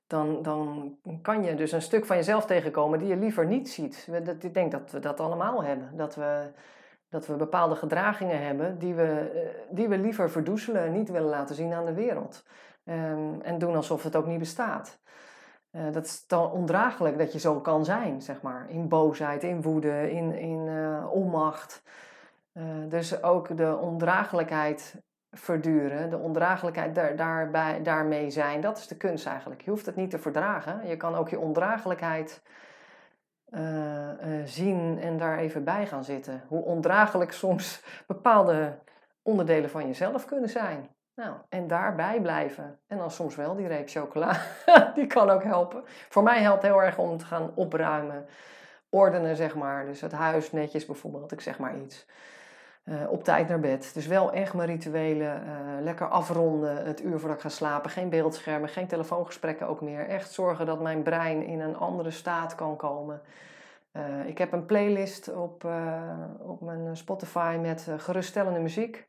dan, 0.08 0.42
dan 0.42 0.98
kan 1.22 1.44
je 1.44 1.56
dus 1.56 1.72
een 1.72 1.82
stuk 1.82 2.06
van 2.06 2.16
jezelf 2.16 2.46
tegenkomen 2.46 3.00
die 3.00 3.08
je 3.08 3.16
liever 3.16 3.46
niet 3.46 3.70
ziet. 3.70 4.08
Ik 4.40 4.54
denk 4.54 4.72
dat 4.72 4.92
we 4.92 5.00
dat 5.00 5.20
allemaal 5.20 5.64
hebben. 5.64 5.98
Dat 5.98 6.16
we, 6.16 6.52
dat 7.12 7.28
we 7.28 7.36
bepaalde 7.36 7.76
gedragingen 7.76 8.46
hebben 8.46 8.80
die 8.80 8.94
we, 8.94 9.32
die 9.70 9.88
we 9.88 9.98
liever 9.98 10.30
verdoezelen 10.30 10.84
en 10.84 10.92
niet 10.92 11.10
willen 11.10 11.30
laten 11.30 11.56
zien 11.56 11.74
aan 11.74 11.86
de 11.86 11.94
wereld. 11.94 12.44
Um, 12.84 13.42
en 13.42 13.58
doen 13.58 13.76
alsof 13.76 14.04
het 14.04 14.16
ook 14.16 14.26
niet 14.26 14.40
bestaat. 14.40 15.00
Uh, 15.72 15.82
dat 15.92 16.06
is 16.06 16.28
dan 16.28 16.52
ondraaglijk 16.52 17.18
dat 17.18 17.34
je 17.34 17.40
zo 17.40 17.60
kan 17.60 17.86
zijn, 17.86 18.22
zeg 18.22 18.42
maar. 18.42 18.66
In 18.70 18.88
boosheid, 18.88 19.44
in 19.44 19.62
woede, 19.62 20.12
in, 20.12 20.34
in 20.34 20.68
uh, 20.68 21.12
onmacht. 21.12 21.84
Dus 22.88 23.24
ook 23.24 23.58
de 23.58 23.78
ondraaglijkheid 23.78 24.96
verduren, 25.32 26.10
de 26.10 26.18
ondraaglijkheid 26.18 26.96
daar, 26.96 27.16
daarbij, 27.16 27.82
daarmee 27.84 28.30
zijn, 28.30 28.62
dat 28.62 28.78
is 28.78 28.88
de 28.88 28.98
kunst 28.98 29.26
eigenlijk. 29.26 29.62
Je 29.62 29.70
hoeft 29.70 29.86
het 29.86 29.96
niet 29.96 30.10
te 30.10 30.20
verdragen. 30.20 30.88
Je 30.88 30.98
kan 30.98 31.16
ook 31.16 31.30
je 31.30 31.40
ondraaglijkheid 31.40 32.42
zien 34.46 35.00
en 35.02 35.18
daar 35.18 35.38
even 35.38 35.64
bij 35.64 35.88
gaan 35.88 36.04
zitten. 36.04 36.44
Hoe 36.48 36.64
ondraaglijk 36.64 37.32
soms 37.32 37.84
bepaalde 38.08 38.78
onderdelen 39.22 39.70
van 39.70 39.88
jezelf 39.88 40.26
kunnen 40.26 40.50
zijn. 40.50 40.90
Nou, 41.16 41.36
en 41.50 41.68
daarbij 41.68 42.22
blijven. 42.22 42.80
En 42.88 42.98
dan 42.98 43.12
soms 43.12 43.36
wel 43.36 43.56
die 43.56 43.68
reep 43.68 43.90
chocola. 43.90 44.42
die 44.96 45.08
kan 45.08 45.30
ook 45.30 45.44
helpen. 45.44 45.84
Voor 45.86 46.24
mij 46.24 46.42
helpt 46.42 46.62
heel 46.62 46.84
erg 46.84 46.98
om 46.98 47.18
te 47.18 47.26
gaan 47.26 47.52
opruimen. 47.56 48.26
Ordenen, 48.90 49.36
zeg 49.36 49.56
maar. 49.56 49.86
Dus 49.86 50.02
het 50.02 50.12
huis 50.12 50.52
netjes 50.52 50.86
bijvoorbeeld, 50.86 51.32
ik 51.32 51.42
zeg 51.42 51.60
maar 51.60 51.78
iets. 51.78 52.06
Uh, 52.84 53.10
op 53.10 53.24
tijd 53.24 53.48
naar 53.48 53.60
bed. 53.60 53.94
Dus 53.94 54.08
wel 54.08 54.32
echt 54.32 54.54
mijn 54.54 54.70
rituelen. 54.70 55.44
Uh, 55.44 55.84
lekker 55.84 56.08
afronden 56.08 56.86
het 56.86 57.04
uur 57.04 57.20
voordat 57.20 57.38
ik 57.38 57.44
ga 57.44 57.50
slapen. 57.50 57.90
Geen 57.90 58.10
beeldschermen, 58.10 58.70
geen 58.70 58.88
telefoongesprekken 58.88 59.68
ook 59.68 59.82
meer. 59.82 60.08
Echt 60.08 60.32
zorgen 60.32 60.66
dat 60.66 60.82
mijn 60.82 61.04
brein 61.04 61.46
in 61.46 61.60
een 61.60 61.78
andere 61.78 62.12
staat 62.12 62.56
kan 62.56 62.76
komen. 62.76 63.22
Uh, 63.94 64.28
ik 64.28 64.38
heb 64.38 64.52
een 64.52 64.66
playlist 64.66 65.34
op, 65.34 65.66
op 66.38 66.62
mijn 66.62 66.98
Spotify 66.98 67.58
met 67.62 67.88
geruststellende 67.98 68.60
muziek. 68.60 69.08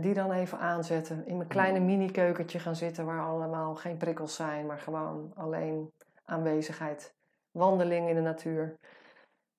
Die 0.00 0.14
dan 0.14 0.32
even 0.32 0.58
aanzetten. 0.58 1.26
In 1.26 1.36
mijn 1.36 1.48
kleine 1.48 1.78
mm. 1.78 1.84
mini-keukentje 1.84 2.58
gaan 2.58 2.76
zitten 2.76 3.04
waar 3.04 3.20
allemaal 3.20 3.74
geen 3.74 3.96
prikkels 3.96 4.34
zijn, 4.34 4.66
maar 4.66 4.78
gewoon 4.78 5.32
alleen 5.34 5.90
aanwezigheid. 6.24 7.14
Wandeling 7.50 8.08
in 8.08 8.14
de 8.14 8.20
natuur. 8.20 8.76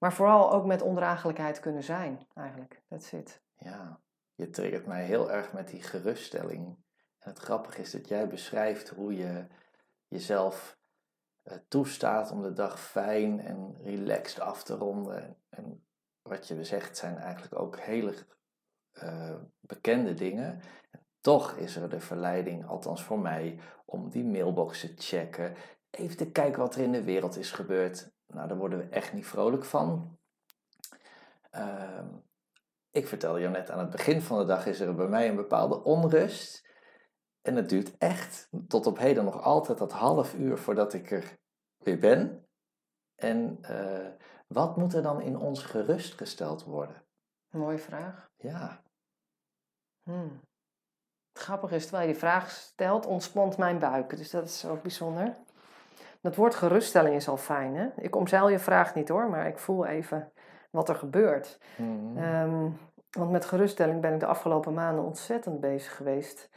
Maar 0.05 0.13
vooral 0.13 0.51
ook 0.51 0.65
met 0.65 0.81
ondraaglijkheid 0.81 1.59
kunnen 1.59 1.83
zijn, 1.83 2.27
eigenlijk. 2.33 2.81
That's 2.87 3.11
it. 3.11 3.41
Ja, 3.57 3.99
je 4.35 4.49
triggert 4.49 4.85
mij 4.85 5.05
heel 5.05 5.31
erg 5.31 5.53
met 5.53 5.67
die 5.67 5.81
geruststelling. 5.81 6.65
En 7.19 7.29
het 7.29 7.39
grappige 7.39 7.81
is 7.81 7.91
dat 7.91 8.07
jij 8.07 8.27
beschrijft 8.27 8.89
hoe 8.89 9.15
je 9.15 9.47
jezelf 10.07 10.77
uh, 11.43 11.57
toestaat 11.67 12.31
om 12.31 12.41
de 12.41 12.53
dag 12.53 12.79
fijn 12.79 13.39
en 13.39 13.77
relaxed 13.81 14.39
af 14.39 14.63
te 14.63 14.75
ronden. 14.75 15.37
En 15.49 15.87
wat 16.21 16.47
je 16.47 16.63
zegt 16.63 16.97
zijn 16.97 17.17
eigenlijk 17.17 17.59
ook 17.59 17.79
hele 17.79 18.13
uh, 19.03 19.35
bekende 19.59 20.13
dingen. 20.13 20.61
Toch 21.21 21.51
is 21.51 21.75
er 21.75 21.89
de 21.89 21.99
verleiding, 21.99 22.67
althans 22.67 23.03
voor 23.03 23.19
mij, 23.19 23.59
om 23.85 24.09
die 24.09 24.25
mailbox 24.25 24.79
te 24.79 24.93
checken. 24.95 25.55
Even 25.89 26.17
te 26.17 26.31
kijken 26.31 26.59
wat 26.59 26.75
er 26.75 26.81
in 26.81 26.91
de 26.91 27.03
wereld 27.03 27.37
is 27.37 27.51
gebeurd. 27.51 28.13
Nou, 28.27 28.47
daar 28.47 28.57
worden 28.57 28.79
we 28.79 28.89
echt 28.89 29.13
niet 29.13 29.27
vrolijk 29.27 29.65
van. 29.65 30.17
Uh, 31.51 32.05
ik 32.91 33.07
vertelde 33.07 33.39
jou 33.39 33.51
net 33.51 33.69
aan 33.69 33.79
het 33.79 33.89
begin 33.89 34.21
van 34.21 34.37
de 34.37 34.45
dag 34.45 34.65
is 34.65 34.79
er 34.79 34.95
bij 34.95 35.07
mij 35.07 35.29
een 35.29 35.35
bepaalde 35.35 35.83
onrust. 35.83 36.63
En 37.41 37.55
het 37.55 37.69
duurt 37.69 37.97
echt 37.97 38.49
tot 38.67 38.85
op 38.85 38.97
heden 38.97 39.23
nog 39.23 39.41
altijd 39.41 39.77
dat 39.77 39.91
half 39.91 40.33
uur 40.33 40.57
voordat 40.57 40.93
ik 40.93 41.11
er 41.11 41.37
weer 41.77 41.99
ben. 41.99 42.47
En 43.15 43.57
uh, 43.61 44.07
wat 44.47 44.77
moet 44.77 44.93
er 44.93 45.01
dan 45.03 45.21
in 45.21 45.37
ons 45.37 45.63
gerustgesteld 45.63 46.63
worden? 46.63 47.05
Mooie 47.49 47.77
vraag. 47.77 48.29
Ja. 48.37 48.83
Hmm. 50.03 50.41
Grappig 51.33 51.71
is, 51.71 51.83
terwijl 51.83 52.07
je 52.07 52.11
die 52.11 52.21
vraag 52.21 52.49
stelt, 52.49 53.05
ontspant 53.05 53.57
mijn 53.57 53.79
buik. 53.79 54.17
Dus 54.17 54.29
dat 54.29 54.45
is 54.45 54.65
ook 54.65 54.81
bijzonder. 54.81 55.35
Dat 56.25 56.35
woord 56.35 56.55
geruststelling 56.55 57.15
is 57.15 57.27
al 57.27 57.37
fijn, 57.37 57.75
hè? 57.75 57.87
Ik 57.95 58.15
omzeil 58.15 58.49
je 58.49 58.59
vraag 58.59 58.95
niet 58.95 59.09
hoor, 59.09 59.29
maar 59.29 59.47
ik 59.47 59.59
voel 59.59 59.85
even 59.85 60.31
wat 60.71 60.89
er 60.89 60.95
gebeurt. 60.95 61.59
Hmm. 61.75 62.17
Ehm, 62.17 62.69
want 63.11 63.31
met 63.31 63.45
geruststelling 63.45 64.01
ben 64.01 64.13
ik 64.13 64.19
de 64.19 64.25
afgelopen 64.25 64.73
maanden 64.73 65.03
ontzettend 65.03 65.59
bezig 65.59 65.95
geweest. 65.95 66.49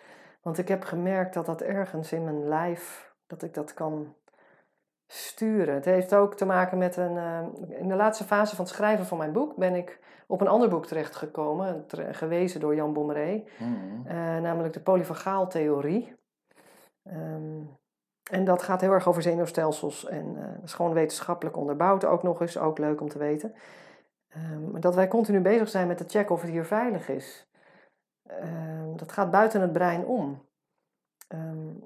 Want 0.43 0.59
ik 0.59 0.69
heb 0.69 0.85
gemerkt 0.85 1.35
dat 1.35 1.47
dat 1.47 1.61
ergens 1.61 2.13
in 2.13 2.25
mijn 2.25 2.49
lijf, 2.49 3.15
dat 3.27 3.43
ik 3.43 3.55
dat 3.55 3.75
kan 3.75 4.15
sturen. 5.07 5.75
Het 5.75 5.85
heeft 5.85 6.15
ook 6.15 6.35
te 6.35 6.47
maken 6.47 6.79
met 6.79 6.97
een. 6.97 7.17
Uh, 7.17 7.41
in 7.69 7.89
de 7.89 7.97
laatste 7.97 8.25
fase 8.25 8.57
van 8.57 8.65
het 8.65 8.75
schrijven 8.75 9.07
van 9.07 9.19
mijn 9.19 9.33
boek 9.33 9.57
ben 9.57 9.75
ik 9.75 9.99
op 10.27 10.41
een 10.41 10.49
ander 10.49 10.69
boek 10.69 10.87
terechtgekomen, 10.87 11.85
gewezen 12.11 12.61
door 12.61 12.75
Jan 12.75 12.93
Bommeré, 12.93 13.45
mm 13.59 14.07
uh, 14.07 14.13
namelijk 14.39 14.75
de 14.75 14.81
polyvagaaltheorie. 14.81 16.17
Um, 17.05 17.79
en 18.31 18.45
dat 18.45 18.63
gaat 18.63 18.81
heel 18.81 18.93
erg 18.93 19.09
over 19.09 19.23
zenuwstelsels 19.23 20.07
en 20.07 20.37
uh, 20.37 20.41
dat 20.55 20.65
is 20.65 20.75
gewoon 20.75 20.93
wetenschappelijk 20.93 21.57
onderbouwd, 21.57 22.05
ook 22.05 22.23
nog 22.23 22.41
eens, 22.41 22.59
ook 22.59 22.79
leuk 22.79 23.01
om 23.01 23.09
te 23.09 23.19
weten. 23.19 23.55
Um, 24.37 24.81
dat 24.81 24.95
wij 24.95 25.09
continu 25.09 25.41
bezig 25.41 25.69
zijn 25.69 25.87
met 25.87 25.97
te 25.97 26.05
checken 26.09 26.35
of 26.35 26.41
het 26.41 26.51
hier 26.51 26.65
veilig 26.65 27.09
is. 27.09 27.49
Um, 28.31 28.97
dat 28.97 29.13
gaat 29.13 29.31
buiten 29.31 29.61
het 29.61 29.73
brein 29.73 30.07
om. 30.07 30.47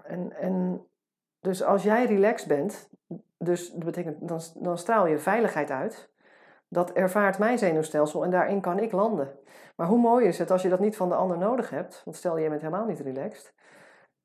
en, 0.03 0.33
en 0.37 0.87
dus 1.41 1.63
als 1.63 1.83
jij 1.83 2.07
relaxed 2.07 2.49
bent, 2.49 2.89
dus 3.39 3.71
dat 3.71 3.85
betekent, 3.85 4.29
dan, 4.29 4.41
dan 4.55 4.79
straal 4.79 5.07
je 5.07 5.19
veiligheid 5.19 5.71
uit. 5.71 6.11
Dat 6.69 6.93
ervaart 6.93 7.39
mijn 7.39 7.59
zenuwstelsel 7.59 8.25
en 8.25 8.31
daarin 8.31 8.61
kan 8.61 8.79
ik 8.79 8.93
landen. 8.93 9.39
Maar 9.77 9.87
hoe 9.87 9.99
mooi 9.99 10.27
is 10.27 10.39
het 10.39 10.51
als 10.51 10.63
je 10.63 10.69
dat 10.69 10.81
niet 10.81 10.97
van 10.97 11.09
de 11.09 11.15
ander 11.15 11.39
nodig 11.39 11.71
hebt? 11.71 12.03
Want 12.05 12.17
stel 12.17 12.39
je 12.39 12.49
bent 12.49 12.61
helemaal 12.61 12.87
niet 12.87 13.01
relaxed. 13.01 13.55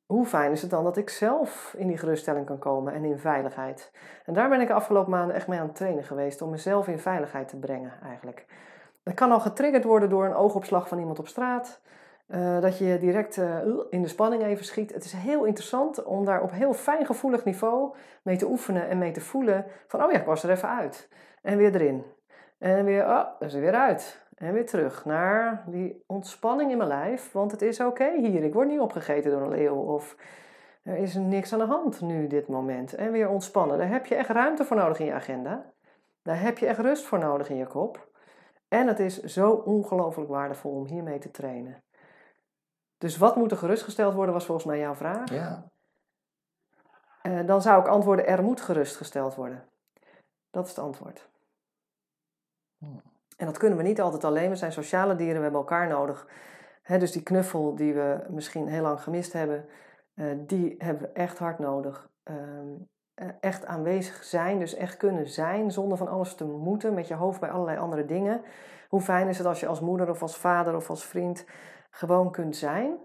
Hoe 0.08 0.26
fijn 0.26 0.52
is 0.52 0.62
het 0.62 0.72
dan 0.72 0.84
dat 0.84 0.98
ik 0.98 1.10
zelf 1.10 1.76
in 1.78 1.88
die 1.88 1.98
geruststelling 1.98 2.46
kan 2.46 2.58
komen 2.58 2.93
en 2.93 3.04
in 3.04 3.20
veiligheid? 3.20 3.91
En 4.26 4.34
daar 4.34 4.50
ben 4.50 4.62
ik 4.62 4.67
de 4.67 4.74
afgelopen 4.74 5.12
maanden 5.12 5.36
echt 5.36 5.48
mee 5.48 5.60
aan 5.60 5.67
het 5.67 5.76
trainen 5.76 6.04
geweest 6.04 6.41
om 6.41 6.50
mezelf 6.50 6.88
in 6.88 7.00
veiligheid 7.00 7.48
te 7.48 7.58
brengen 7.58 7.93
eigenlijk. 8.04 8.46
Dat 9.04 9.13
kan 9.13 9.32
al 9.32 9.39
getriggerd 9.39 9.84
worden 9.84 10.10
door 10.10 10.26
een 10.26 10.36
oogopslag 10.36 10.88
van 10.88 11.00
iemand 11.00 11.20
op 11.20 11.28
straat. 11.28 11.82
Uh, 12.28 12.62
dat 12.62 12.78
je 12.78 12.98
direct 13.00 13.38
uh, 13.38 13.58
in 13.89 14.02
de 14.02 14.08
spanning 14.08 14.43
even 14.43 14.65
schiet. 14.65 14.93
Het 14.93 15.04
is 15.06 15.13
heel 15.13 15.43
interessant 15.43 16.04
om 16.04 16.26
daar 16.26 16.41
op 16.41 16.52
heel 16.52 16.74
fijngevoelig 16.74 17.43
niveau 17.43 17.96
mee 18.22 18.38
te 18.38 18.48
oefenen 18.48 18.88
en 18.89 18.98
mee 18.98 19.12
te 19.12 19.22
voelen. 19.22 19.65
Van, 19.88 20.04
oh 20.04 20.12
ja, 20.12 20.20
ik 20.20 20.26
was 20.26 20.43
er 20.43 20.50
even 20.50 20.70
uit. 20.70 21.10
En 21.41 21.58
weer 21.58 21.76
erin. 21.76 22.04
En 22.58 22.86
weer, 22.86 23.04
oh, 23.04 23.26
er 23.39 23.46
is 23.46 23.54
er 23.54 23.62
weer 23.62 23.76
uit. 23.76 24.26
En 24.38 24.54
weer 24.54 24.65
terug 24.65 25.06
naar 25.06 25.63
die 25.67 26.04
ontspanning 26.08 26.71
in 26.71 26.78
mijn 26.78 26.89
lijf. 26.89 27.32
Want 27.32 27.52
het 27.52 27.62
is 27.62 27.80
oké 27.80 28.12
hier. 28.17 28.43
Ik 28.43 28.54
word 28.54 28.67
niet 28.67 28.80
opgegeten 28.80 29.32
door 29.32 29.41
een 29.41 29.50
leeuw. 29.50 29.76
Of 29.76 30.15
er 30.84 30.97
is 30.97 31.13
niks 31.13 31.54
aan 31.54 31.60
de 31.60 31.65
hand 31.65 32.02
nu, 32.02 32.28
dit 32.28 32.47
moment. 32.47 32.93
En 32.93 33.12
weer 33.12 33.30
ontspannen. 33.30 33.78
Daar 33.78 33.89
heb 33.89 34.06
je 34.06 34.15
echt 34.15 34.30
ruimte 34.30 34.65
voor 34.65 34.78
nodig 34.78 35.00
in 35.00 35.06
je 35.06 35.13
agenda. 35.13 35.73
Daar 36.21 36.41
heb 36.41 36.58
je 36.58 36.65
echt 36.65 36.80
rust 36.80 37.04
voor 37.04 37.19
nodig 37.19 37.50
in 37.50 37.56
je 37.56 37.67
kop. 37.67 38.08
En 38.67 38.88
het 38.88 39.00
is 39.00 39.23
zo 39.23 39.52
ongelooflijk 39.52 40.30
waardevol 40.30 40.71
om 40.71 40.86
hiermee 40.86 41.19
te 41.19 41.32
trainen. 41.32 41.84
Dus 42.97 43.17
wat 43.17 43.36
moet 43.36 43.52
er 43.52 43.58
gerustgesteld 43.58 44.13
worden, 44.13 44.34
was 44.34 44.45
volgens 44.45 44.67
mij 44.67 44.80
jouw 44.80 44.95
vraag. 44.95 45.30
Ja. 45.30 45.69
Uh, 47.23 47.45
dan 47.45 47.62
zou 47.62 47.82
ik 47.82 47.88
antwoorden, 47.88 48.28
er 48.28 48.43
moet 48.43 48.62
gerustgesteld 48.62 49.36
worden. 49.36 49.69
Dat 50.50 50.63
is 50.63 50.69
het 50.69 50.80
antwoord. 50.80 51.30
Hmm. 52.78 53.02
En 53.38 53.45
dat 53.45 53.58
kunnen 53.58 53.78
we 53.78 53.84
niet 53.84 54.02
altijd 54.02 54.23
alleen. 54.23 54.50
We 54.50 54.56
zijn 54.56 54.71
sociale 54.71 55.15
dieren, 55.15 55.36
we 55.36 55.41
hebben 55.41 55.60
elkaar 55.60 55.88
nodig. 55.88 56.28
dus 56.84 57.12
die 57.12 57.23
knuffel 57.23 57.76
die 57.76 57.93
we 57.93 58.26
misschien 58.30 58.67
heel 58.67 58.82
lang 58.82 59.02
gemist 59.02 59.34
hebben, 59.34 59.65
uh, 60.15 60.26
die 60.38 60.76
hebben 60.78 61.04
we 61.04 61.10
echt 61.13 61.38
hard 61.38 61.60
nodig. 61.60 62.10
Ehm, 62.23 62.67
eh, 63.13 63.28
echt 63.39 63.65
aanwezig 63.65 64.23
zijn, 64.23 64.60
dus 64.60 64.76
echt 64.76 64.97
kunnen 64.97 65.28
zijn 65.28 65.71
zonder 65.71 65.97
van 65.97 66.08
alles 66.08 66.36
te 66.36 66.45
moeten, 66.45 66.93
met 66.93 67.08
je 67.08 67.13
hoofd 67.13 67.39
bij 67.39 67.50
allerlei 67.50 67.78
andere 67.78 68.06
dingen. 68.06 68.41
Hoe 68.88 69.02
fijn 69.02 69.28
is 69.28 69.38
het 69.38 69.47
als 69.47 69.60
je 69.60 69.67
als 69.67 69.80
moeder 69.80 70.10
of 70.10 70.21
als 70.21 70.38
vader 70.38 70.76
of 70.76 70.89
als 70.89 71.06
vriend 71.06 71.45
gewoon 71.89 72.32
kunt 72.32 72.56
zijn 72.56 72.97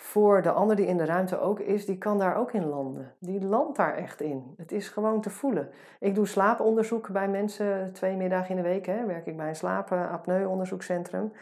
voor 0.00 0.42
de 0.42 0.50
ander 0.50 0.76
die 0.76 0.86
in 0.86 0.96
de 0.96 1.04
ruimte 1.04 1.40
ook 1.40 1.60
is, 1.60 1.86
die 1.86 1.98
kan 1.98 2.18
daar 2.18 2.36
ook 2.36 2.52
in 2.52 2.66
landen. 2.66 3.14
Die 3.18 3.44
landt 3.44 3.76
daar 3.76 3.94
echt 3.94 4.20
in. 4.20 4.54
Het 4.56 4.72
is 4.72 4.88
gewoon 4.88 5.20
te 5.20 5.30
voelen. 5.30 5.70
Ik 5.98 6.14
doe 6.14 6.26
slaaponderzoek 6.26 7.08
bij 7.08 7.28
mensen 7.28 7.92
twee 7.92 8.16
middagen 8.16 8.50
in 8.50 8.56
de 8.56 8.68
week. 8.68 8.86
Hè. 8.86 9.06
Werk 9.06 9.26
ik 9.26 9.36
bij 9.36 9.48
een 9.48 9.56
slaapapneu-onderzoekscentrum. 9.56 11.32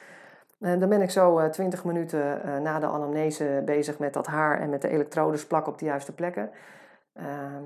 En 0.60 0.80
dan 0.80 0.88
ben 0.88 1.02
ik 1.02 1.10
zo 1.10 1.50
twintig 1.50 1.84
minuten 1.84 2.42
eh, 2.42 2.58
na 2.58 2.78
de 2.78 2.86
anamnese 2.86 3.62
bezig 3.64 3.98
met 3.98 4.12
dat 4.12 4.26
haar 4.26 4.60
en 4.60 4.70
met 4.70 4.82
de 4.82 4.88
elektrodes 4.88 5.46
plakken 5.46 5.72
op 5.72 5.78
de 5.78 5.84
juiste 5.84 6.14
plekken. 6.14 6.50
Ehm, 7.12 7.64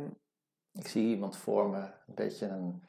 ik 0.72 0.88
zie 0.88 1.06
iemand 1.06 1.36
voor 1.36 1.68
me, 1.68 1.78
een 1.78 2.14
beetje 2.14 2.46
een 2.46 2.82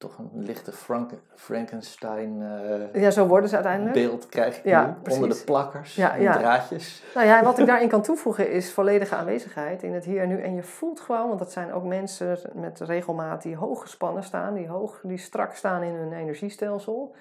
toch 0.00 0.18
een 0.18 0.30
lichte 0.32 0.72
Frank 0.72 1.10
Frankenstein 1.34 2.40
uh, 2.40 3.02
ja, 3.02 3.10
zo 3.10 3.26
worden 3.26 3.48
ze 3.48 3.54
uiteindelijk. 3.54 3.94
beeld 3.94 4.26
krijg 4.26 4.58
ik 4.58 4.64
ja, 4.64 4.98
onder 5.10 5.28
de 5.28 5.42
plakkers 5.44 5.94
ja, 5.94 6.14
en 6.14 6.22
ja. 6.22 6.32
draadjes. 6.32 7.02
Nou 7.14 7.26
ja, 7.26 7.42
wat 7.42 7.58
ik 7.58 7.66
daarin 7.66 7.88
kan 7.88 8.02
toevoegen 8.02 8.50
is 8.50 8.72
volledige 8.72 9.14
aanwezigheid 9.14 9.82
in 9.82 9.92
het 9.92 10.04
hier 10.04 10.22
en 10.22 10.28
nu. 10.28 10.42
En 10.42 10.54
je 10.54 10.62
voelt 10.62 11.00
gewoon, 11.00 11.26
want 11.26 11.38
dat 11.38 11.52
zijn 11.52 11.72
ook 11.72 11.84
mensen 11.84 12.38
met 12.54 12.80
regelmaat 12.80 13.42
die 13.42 13.56
hoog 13.56 13.80
gespannen 13.80 14.22
staan, 14.22 14.54
die, 14.54 14.68
hoog, 14.68 15.00
die 15.02 15.18
strak 15.18 15.54
staan 15.54 15.82
in 15.82 15.94
hun 15.94 16.12
energiestelsel. 16.12 17.14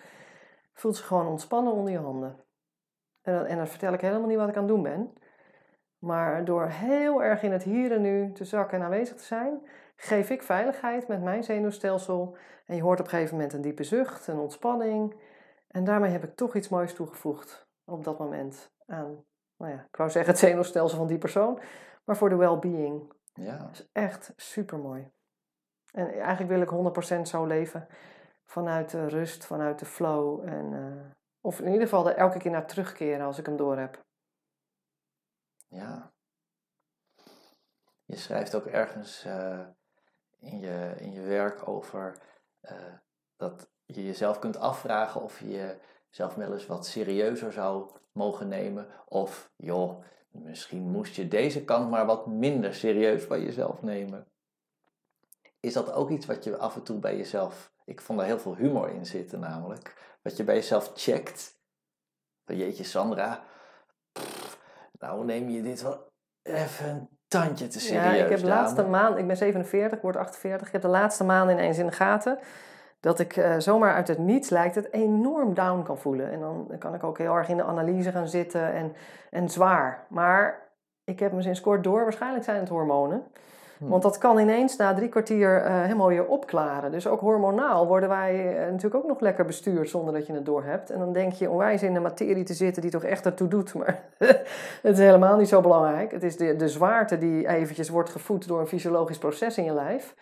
Voelt 0.74 0.96
ze 0.96 1.04
gewoon 1.04 1.28
ontspannen 1.28 1.74
onder 1.74 1.92
je 1.92 2.00
handen. 2.00 2.36
En, 3.22 3.46
en 3.46 3.58
dan 3.58 3.68
vertel 3.68 3.94
ik 3.94 4.02
helemaal 4.02 4.28
niet 4.28 4.38
wat 4.38 4.50
ik 4.50 4.56
aan 4.56 4.63
het 4.63 4.72
doen 4.72 4.84
ben. 4.84 5.13
Maar 5.98 6.46
door 6.46 6.68
heel 6.68 7.24
erg 7.24 7.44
in 7.44 7.52
het 7.52 7.63
hier 7.63 7.92
en 7.92 8.02
nu 8.02 8.32
te 8.32 8.46
zakken 8.46 8.78
en 8.78 8.84
aanwezig 8.84 9.15
te 9.15 9.24
zijn, 9.24 9.62
geef 10.02 10.30
ik 10.30 10.44
veiligheid 10.44 11.08
met 11.08 11.22
mijn 11.22 11.44
zenuwstelsel. 11.44 12.38
En 12.66 12.76
je 12.76 12.82
hoort 12.82 13.00
op 13.00 13.06
een 13.06 13.12
gegeven 13.12 13.36
moment 13.36 13.54
een 13.54 13.62
diepe 13.62 13.84
zucht, 13.84 14.28
een 14.28 14.40
ontspanning. 14.40 15.22
En 15.68 15.84
daarmee 15.84 16.12
heb 16.12 16.24
ik 16.24 16.36
toch 16.36 16.56
iets 16.56 16.70
moois 16.70 16.94
toegevoegd 16.94 17.68
op 17.86 18.04
dat 18.04 18.20
moment 18.20 18.72
aan, 18.86 19.26
nou 19.58 19.72
ja, 19.72 19.86
ik 19.90 19.96
wou 19.96 20.10
zeggen 20.10 20.32
het 20.32 20.42
zenuwstelsel 20.42 20.98
van 20.98 21.08
die 21.08 21.18
persoon, 21.18 21.60
maar 22.04 22.18
voor 22.18 22.30
de 22.30 22.36
well-being. 22.36 23.14
Ja. 23.34 23.58
Dat 23.58 23.72
is 23.72 23.90
echt 23.92 24.34
super 24.36 24.80
mooi. 24.80 25.12
En 25.92 26.14
eigenlijk 26.14 26.50
wil 26.50 26.62
ik 26.62 27.18
100% 27.18 27.22
zo 27.22 27.46
leven 27.46 27.88
vanuit 28.46 28.90
de 28.90 29.08
rust, 29.08 29.46
vanuit 29.46 29.80
de 29.80 29.86
flow. 29.86 30.48
En, 30.48 30.72
uh, 30.72 31.12
of 31.42 31.60
in 31.60 31.72
ieder 31.72 31.88
geval 31.88 32.10
er 32.10 32.16
elke 32.16 32.38
keer 32.38 32.52
naar 32.52 32.68
terugkeren 32.68 33.26
als 33.26 33.38
ik 33.38 33.46
hem 33.46 33.58
door 33.58 33.78
heb. 33.78 34.06
Ja. 35.68 36.14
Je 38.06 38.16
schrijft 38.16 38.56
ook 38.56 38.66
ergens 38.66 39.26
uh, 39.26 39.68
in, 40.39 40.60
je, 40.60 40.95
in 40.99 41.12
je 41.12 41.21
werk 41.21 41.67
over 41.67 42.17
uh, 42.62 42.71
dat 43.36 43.69
je 43.86 44.06
jezelf 44.06 44.39
kunt 44.39 44.58
afvragen 44.58 45.21
of 45.21 45.39
je 45.39 45.78
jezelf 46.10 46.36
wel 46.36 46.54
eens 46.54 46.65
wat 46.65 46.86
serieuzer 46.86 47.54
zou 47.54 47.89
mogen 48.12 48.47
nemen. 48.47 48.88
Of 49.06 49.52
joh, 49.56 50.04
misschien 50.32 50.89
moest 50.89 51.15
je 51.15 51.28
deze 51.28 51.63
kant 51.63 51.89
maar 51.89 52.06
wat 52.06 52.28
minder 52.28 52.73
serieus 52.73 53.28
bij 53.28 53.41
jezelf 53.41 53.82
nemen. 53.82 54.28
Is 55.60 55.73
dat 55.73 55.91
ook 55.91 56.10
iets 56.10 56.25
wat 56.25 56.43
je 56.43 56.58
af 56.58 56.75
en 56.75 56.84
toe 56.84 56.99
bij 56.99 57.17
jezelf. 57.17 57.71
Ik 57.86 58.02
vond 58.02 58.19
daar 58.19 58.28
heel 58.28 58.39
veel 58.39 58.56
humor 58.56 58.89
in 58.89 59.06
zitten, 59.06 59.39
namelijk. 59.39 60.17
Wat 60.21 60.38
je 60.38 60.43
bij 60.43 60.56
jezelf 60.56 60.91
checkt. 60.95 61.58
Jeetje, 62.45 62.84
Sandra. 62.84 63.43
nou, 64.99 65.25
neem 65.25 65.49
je 65.49 65.62
dit 65.62 65.82
wel 65.82 66.12
even 66.41 67.18
tandje 67.30 67.68
te 67.68 67.80
serieus. 67.80 68.18
Ja, 68.18 68.24
ik 68.24 68.30
heb 68.30 68.39
de 68.39 68.48
laatste 68.48 68.84
maand, 68.84 69.18
ik 69.18 69.28
ben 69.28 69.38
47, 69.38 69.98
ik 69.98 70.04
word 70.04 70.18
48. 70.18 70.68
Ik 70.68 70.74
heb 70.74 70.82
de 70.82 70.88
laatste 70.88 71.24
maand 71.24 71.52
ineens 71.52 71.78
in 71.78 71.86
de 71.86 71.92
gaten 71.92 72.39
dat 73.00 73.20
ik 73.20 73.36
uh, 73.36 73.56
zomaar 73.58 73.94
uit 73.94 74.08
het 74.08 74.18
niets 74.18 74.50
lijkt 74.50 74.76
het 74.76 74.94
enorm 74.94 75.54
down 75.54 75.84
kan 75.84 75.98
voelen. 75.98 76.32
En 76.32 76.39
dan 76.39 76.72
kan 76.80 76.94
ik 76.94 77.04
ook 77.04 77.18
heel 77.18 77.36
erg 77.36 77.50
in 77.50 77.58
de 77.58 77.63
analyse 77.63 78.12
gaan 78.12 78.28
zitten 78.28 78.74
en, 78.74 78.94
en 79.30 79.50
zwaar. 79.50 80.06
Maar 80.08 80.68
ik 81.04 81.20
heb 81.20 81.32
me 81.32 81.42
sinds 81.42 81.62
kort 81.62 81.84
door, 81.84 82.04
waarschijnlijk 82.04 82.44
zijn 82.44 82.60
het 82.60 82.70
hormonen. 82.70 83.24
Hm. 83.80 83.88
Want 83.88 84.04
dat 84.04 84.18
kan 84.18 84.39
ineens 84.39 84.76
na 84.76 84.94
drie 84.94 85.10
kwartier 85.10 85.65
uh, 85.65 85.82
helemaal 85.82 86.08
weer 86.08 86.26
opklaren. 86.26 86.92
Dus 86.92 87.08
ook 87.08 87.20
hormonaal 87.20 87.88
worden 87.88 88.10
wij 88.10 88.54
uh, 88.54 88.72
natuurlijk 88.72 88.96
ook 88.96 89.08
nog 89.08 89.20
lekker 89.20 89.46
bestuurd 89.46 89.89
zonder 89.89 90.13
dat 90.13 90.28
je 90.28 90.34
het 90.34 90.46
door 90.46 90.63
hebt. 90.63 90.89
En 90.89 91.00
dan 91.00 91.13
denk 91.13 91.34
je 91.34 91.50
onwijs 91.50 91.84
in 91.84 91.94
de 91.94 92.00
materie 92.00 92.44
te 92.44 92.54
zitten 92.54 92.82
die 92.82 92.92
toch 92.92 93.04
echt 93.04 93.26
ertoe 93.26 93.48
doet. 93.48 93.74
Maar 93.74 94.00
het 94.82 94.98
is 94.98 95.00
helemaal 95.00 95.38
niet 95.38 95.48
zo 95.48 95.62
belangrijk. 95.62 96.12
Het 96.12 96.24
is 96.24 96.38
de, 96.38 96.56
de 96.56 96.70
zwaarte 96.70 97.18
die 97.18 97.48
eventjes 97.48 97.89
wordt 97.89 98.10
gevoed 98.10 98.48
door 98.48 98.60
een 98.60 98.68
fysiologisch 98.68 99.18
proces 99.18 99.58
in 99.58 99.63
je 99.63 99.74
lijf. 99.74 100.15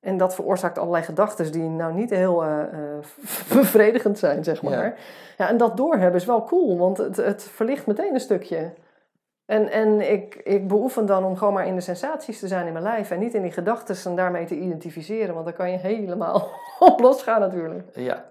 En 0.00 0.16
dat 0.16 0.34
veroorzaakt 0.34 0.78
allerlei 0.78 1.04
gedachten 1.04 1.52
die 1.52 1.62
nou 1.62 1.94
niet 1.94 2.10
heel 2.10 2.44
uh, 2.44 2.58
bevredigend 3.54 4.18
zijn, 4.18 4.44
zeg 4.44 4.62
maar. 4.62 4.84
Ja. 4.84 4.94
ja. 5.36 5.48
en 5.48 5.56
dat 5.56 5.76
doorhebben 5.76 6.20
is 6.20 6.26
wel 6.26 6.44
cool, 6.44 6.78
want 6.78 6.98
het, 6.98 7.16
het 7.16 7.42
verlicht 7.42 7.86
meteen 7.86 8.14
een 8.14 8.20
stukje. 8.20 8.70
En, 9.46 9.70
en 9.70 10.12
ik, 10.12 10.34
ik 10.34 10.68
beoefen 10.68 11.06
dan 11.06 11.24
om 11.24 11.36
gewoon 11.36 11.54
maar 11.54 11.66
in 11.66 11.74
de 11.74 11.80
sensaties 11.80 12.38
te 12.38 12.48
zijn 12.48 12.66
in 12.66 12.72
mijn 12.72 12.84
lijf 12.84 13.10
en 13.10 13.18
niet 13.18 13.34
in 13.34 13.42
die 13.42 13.52
gedachten 13.52 14.10
en 14.10 14.16
daarmee 14.16 14.44
te 14.44 14.58
identificeren, 14.58 15.34
want 15.34 15.46
dan 15.46 15.54
kan 15.54 15.70
je 15.70 15.76
helemaal 15.76 16.50
op 16.78 17.00
losgaan 17.00 17.40
natuurlijk. 17.40 17.88
Ja. 17.94 18.30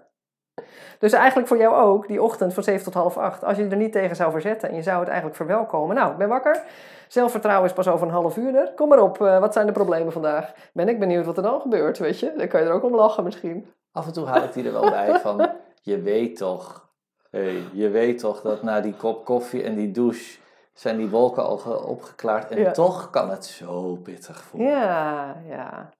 Dus 0.98 1.12
eigenlijk 1.12 1.48
voor 1.48 1.56
jou 1.56 1.74
ook, 1.74 2.08
die 2.08 2.22
ochtend 2.22 2.54
van 2.54 2.62
7 2.62 2.84
tot 2.84 2.94
half 2.94 3.18
8, 3.18 3.44
als 3.44 3.56
je 3.56 3.68
er 3.68 3.76
niet 3.76 3.92
tegen 3.92 4.16
zou 4.16 4.32
verzetten 4.32 4.68
en 4.68 4.74
je 4.74 4.82
zou 4.82 4.98
het 4.98 5.08
eigenlijk 5.08 5.36
verwelkomen. 5.36 5.96
Nou, 5.96 6.10
ik 6.10 6.16
ben 6.16 6.28
wakker, 6.28 6.62
zelfvertrouwen 7.08 7.68
is 7.68 7.74
pas 7.74 7.88
over 7.88 8.06
een 8.06 8.12
half 8.12 8.36
uur 8.36 8.54
er. 8.54 8.72
Kom 8.74 8.88
maar 8.88 9.02
op, 9.02 9.20
uh, 9.20 9.40
wat 9.40 9.52
zijn 9.52 9.66
de 9.66 9.72
problemen 9.72 10.12
vandaag? 10.12 10.52
Ben 10.72 10.88
ik 10.88 10.98
benieuwd 10.98 11.26
wat 11.26 11.36
er 11.36 11.42
dan 11.42 11.60
gebeurt, 11.60 11.98
weet 11.98 12.18
je? 12.18 12.32
Dan 12.36 12.48
kan 12.48 12.60
je 12.60 12.66
er 12.66 12.72
ook 12.72 12.84
om 12.84 12.94
lachen 12.94 13.24
misschien. 13.24 13.66
Af 13.92 14.06
en 14.06 14.12
toe 14.12 14.26
haal 14.26 14.42
ik 14.42 14.52
die 14.52 14.66
er 14.66 14.72
wel 14.72 14.90
bij 14.90 15.18
van, 15.22 15.50
je 15.82 16.00
weet 16.00 16.36
toch, 16.36 16.90
hey, 17.30 17.62
je 17.72 17.88
weet 17.88 18.18
toch 18.18 18.40
dat 18.40 18.62
na 18.62 18.80
die 18.80 18.94
kop 18.94 19.24
koffie 19.24 19.62
en 19.62 19.74
die 19.74 19.90
douche 19.90 20.38
zijn 20.82 20.96
die 20.96 21.10
wolken 21.10 21.44
al 21.44 21.84
opgeklaard. 21.86 22.50
En 22.50 22.72
toch 22.72 23.10
kan 23.10 23.30
het 23.30 23.44
zo 23.44 23.96
pittig 23.96 24.42
voelen. 24.42 24.70
Ja, 24.70 25.36
ja. 25.48 25.90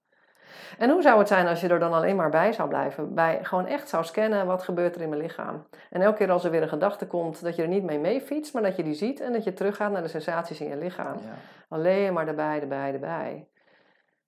En 0.77 0.89
hoe 0.89 1.01
zou 1.01 1.19
het 1.19 1.27
zijn 1.27 1.47
als 1.47 1.61
je 1.61 1.67
er 1.67 1.79
dan 1.79 1.93
alleen 1.93 2.15
maar 2.15 2.29
bij 2.29 2.53
zou 2.53 2.69
blijven? 2.69 3.13
Bij 3.13 3.39
gewoon 3.41 3.65
echt 3.65 3.89
zou 3.89 4.03
scannen, 4.03 4.45
wat 4.45 4.63
gebeurt 4.63 4.95
er 4.95 5.01
in 5.01 5.09
mijn 5.09 5.21
lichaam? 5.21 5.67
En 5.89 6.01
elke 6.01 6.17
keer 6.17 6.31
als 6.31 6.43
er 6.43 6.51
weer 6.51 6.61
een 6.61 6.69
gedachte 6.69 7.07
komt, 7.07 7.43
dat 7.43 7.55
je 7.55 7.61
er 7.61 7.67
niet 7.67 7.83
mee 7.83 7.99
meefietst, 7.99 8.53
maar 8.53 8.61
dat 8.61 8.75
je 8.75 8.83
die 8.83 8.93
ziet 8.93 9.19
en 9.19 9.33
dat 9.33 9.43
je 9.43 9.53
teruggaat 9.53 9.91
naar 9.91 10.01
de 10.01 10.07
sensaties 10.07 10.61
in 10.61 10.67
je 10.67 10.77
lichaam. 10.77 11.17
Ja. 11.17 11.33
Alleen 11.69 12.13
maar 12.13 12.27
erbij, 12.27 12.61
erbij, 12.61 12.93
erbij. 12.93 13.47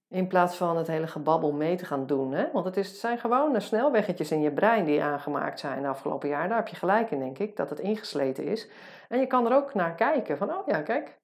In 0.07 0.27
plaats 0.27 0.55
van 0.55 0.77
het 0.77 0.87
hele 0.87 1.07
gebabbel 1.07 1.51
mee 1.51 1.75
te 1.75 1.85
gaan 1.85 2.05
doen. 2.05 2.31
Hè? 2.31 2.51
Want 2.51 2.65
het, 2.65 2.77
is, 2.77 2.87
het 2.87 2.97
zijn 2.97 3.17
gewoon 3.17 3.61
snelweggetjes 3.61 4.31
in 4.31 4.41
je 4.41 4.51
brein 4.51 4.85
die 4.85 5.03
aangemaakt 5.03 5.59
zijn 5.59 5.81
de 5.81 5.87
afgelopen 5.87 6.29
jaar. 6.29 6.47
Daar 6.47 6.57
heb 6.57 6.67
je 6.67 6.75
gelijk 6.75 7.11
in, 7.11 7.19
denk 7.19 7.39
ik, 7.39 7.55
dat 7.55 7.69
het 7.69 7.79
ingesleten 7.79 8.43
is. 8.43 8.69
En 9.09 9.19
je 9.19 9.27
kan 9.27 9.45
er 9.45 9.55
ook 9.55 9.73
naar 9.73 9.95
kijken. 9.95 10.37
Van, 10.37 10.53
oh 10.53 10.67
ja, 10.67 10.81
kijk. 10.81 11.19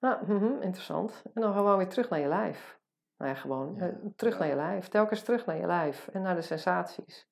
Nou, 0.00 0.16
mm 0.26 0.62
interessant. 0.62 1.22
En 1.34 1.40
dan 1.40 1.52
gewoon 1.52 1.76
weer 1.76 1.88
terug 1.88 2.08
naar 2.08 2.20
je 2.20 2.28
lijf. 2.28 2.78
Nou 3.16 3.30
ja, 3.30 3.36
gewoon 3.36 3.80
eh, 3.80 3.88
terug 4.16 4.38
naar 4.38 4.48
je 4.48 4.54
lijf. 4.54 4.88
Telkens 4.88 5.22
terug 5.22 5.46
naar 5.46 5.56
je 5.56 5.66
lijf. 5.66 6.08
En 6.12 6.22
naar 6.22 6.34
de 6.34 6.42
sensaties. 6.42 7.28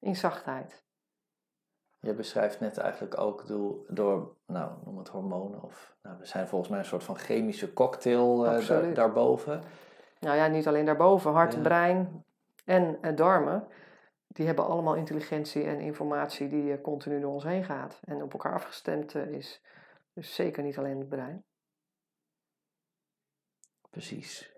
In 0.00 0.16
zachtheid. 0.16 0.84
Je 2.00 2.14
beschrijft 2.14 2.60
net 2.60 2.78
eigenlijk 2.78 3.18
ook 3.18 3.46
door, 3.46 3.84
door 3.88 4.36
nou, 4.46 4.70
noem 4.84 4.98
het 4.98 5.08
hormonen. 5.08 5.62
Of, 5.62 5.96
nou, 6.02 6.18
we 6.18 6.26
zijn 6.26 6.48
volgens 6.48 6.70
mij 6.70 6.78
een 6.78 6.84
soort 6.84 7.04
van 7.04 7.16
chemische 7.16 7.72
cocktail 7.72 8.46
uh, 8.46 8.68
daar, 8.68 8.94
daarboven. 8.94 9.62
Nou 10.22 10.36
ja, 10.36 10.46
niet 10.46 10.66
alleen 10.66 10.84
daarboven. 10.84 11.32
Hart, 11.32 11.62
brein 11.62 12.24
en 12.64 12.98
uh, 13.02 13.16
darmen. 13.16 13.68
Die 14.26 14.46
hebben 14.46 14.66
allemaal 14.66 14.94
intelligentie 14.94 15.64
en 15.64 15.80
informatie 15.80 16.48
die 16.48 16.80
continu 16.80 17.20
door 17.20 17.32
ons 17.32 17.44
heen 17.44 17.64
gaat. 17.64 18.00
En 18.04 18.22
op 18.22 18.32
elkaar 18.32 18.54
afgestemd 18.54 19.14
is. 19.14 19.62
Dus 20.12 20.34
zeker 20.34 20.62
niet 20.62 20.78
alleen 20.78 20.98
het 20.98 21.08
brein. 21.08 21.44
Precies. 23.90 24.52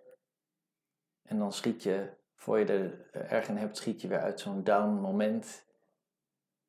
En 1.22 1.38
dan 1.38 1.52
schiet 1.52 1.82
je, 1.82 2.08
voor 2.34 2.58
je 2.58 2.64
er 2.64 3.10
erg 3.12 3.48
in 3.48 3.56
hebt, 3.56 3.76
schiet 3.76 4.00
je 4.00 4.08
weer 4.08 4.20
uit 4.20 4.40
zo'n 4.40 4.64
down 4.64 5.00
moment. 5.00 5.66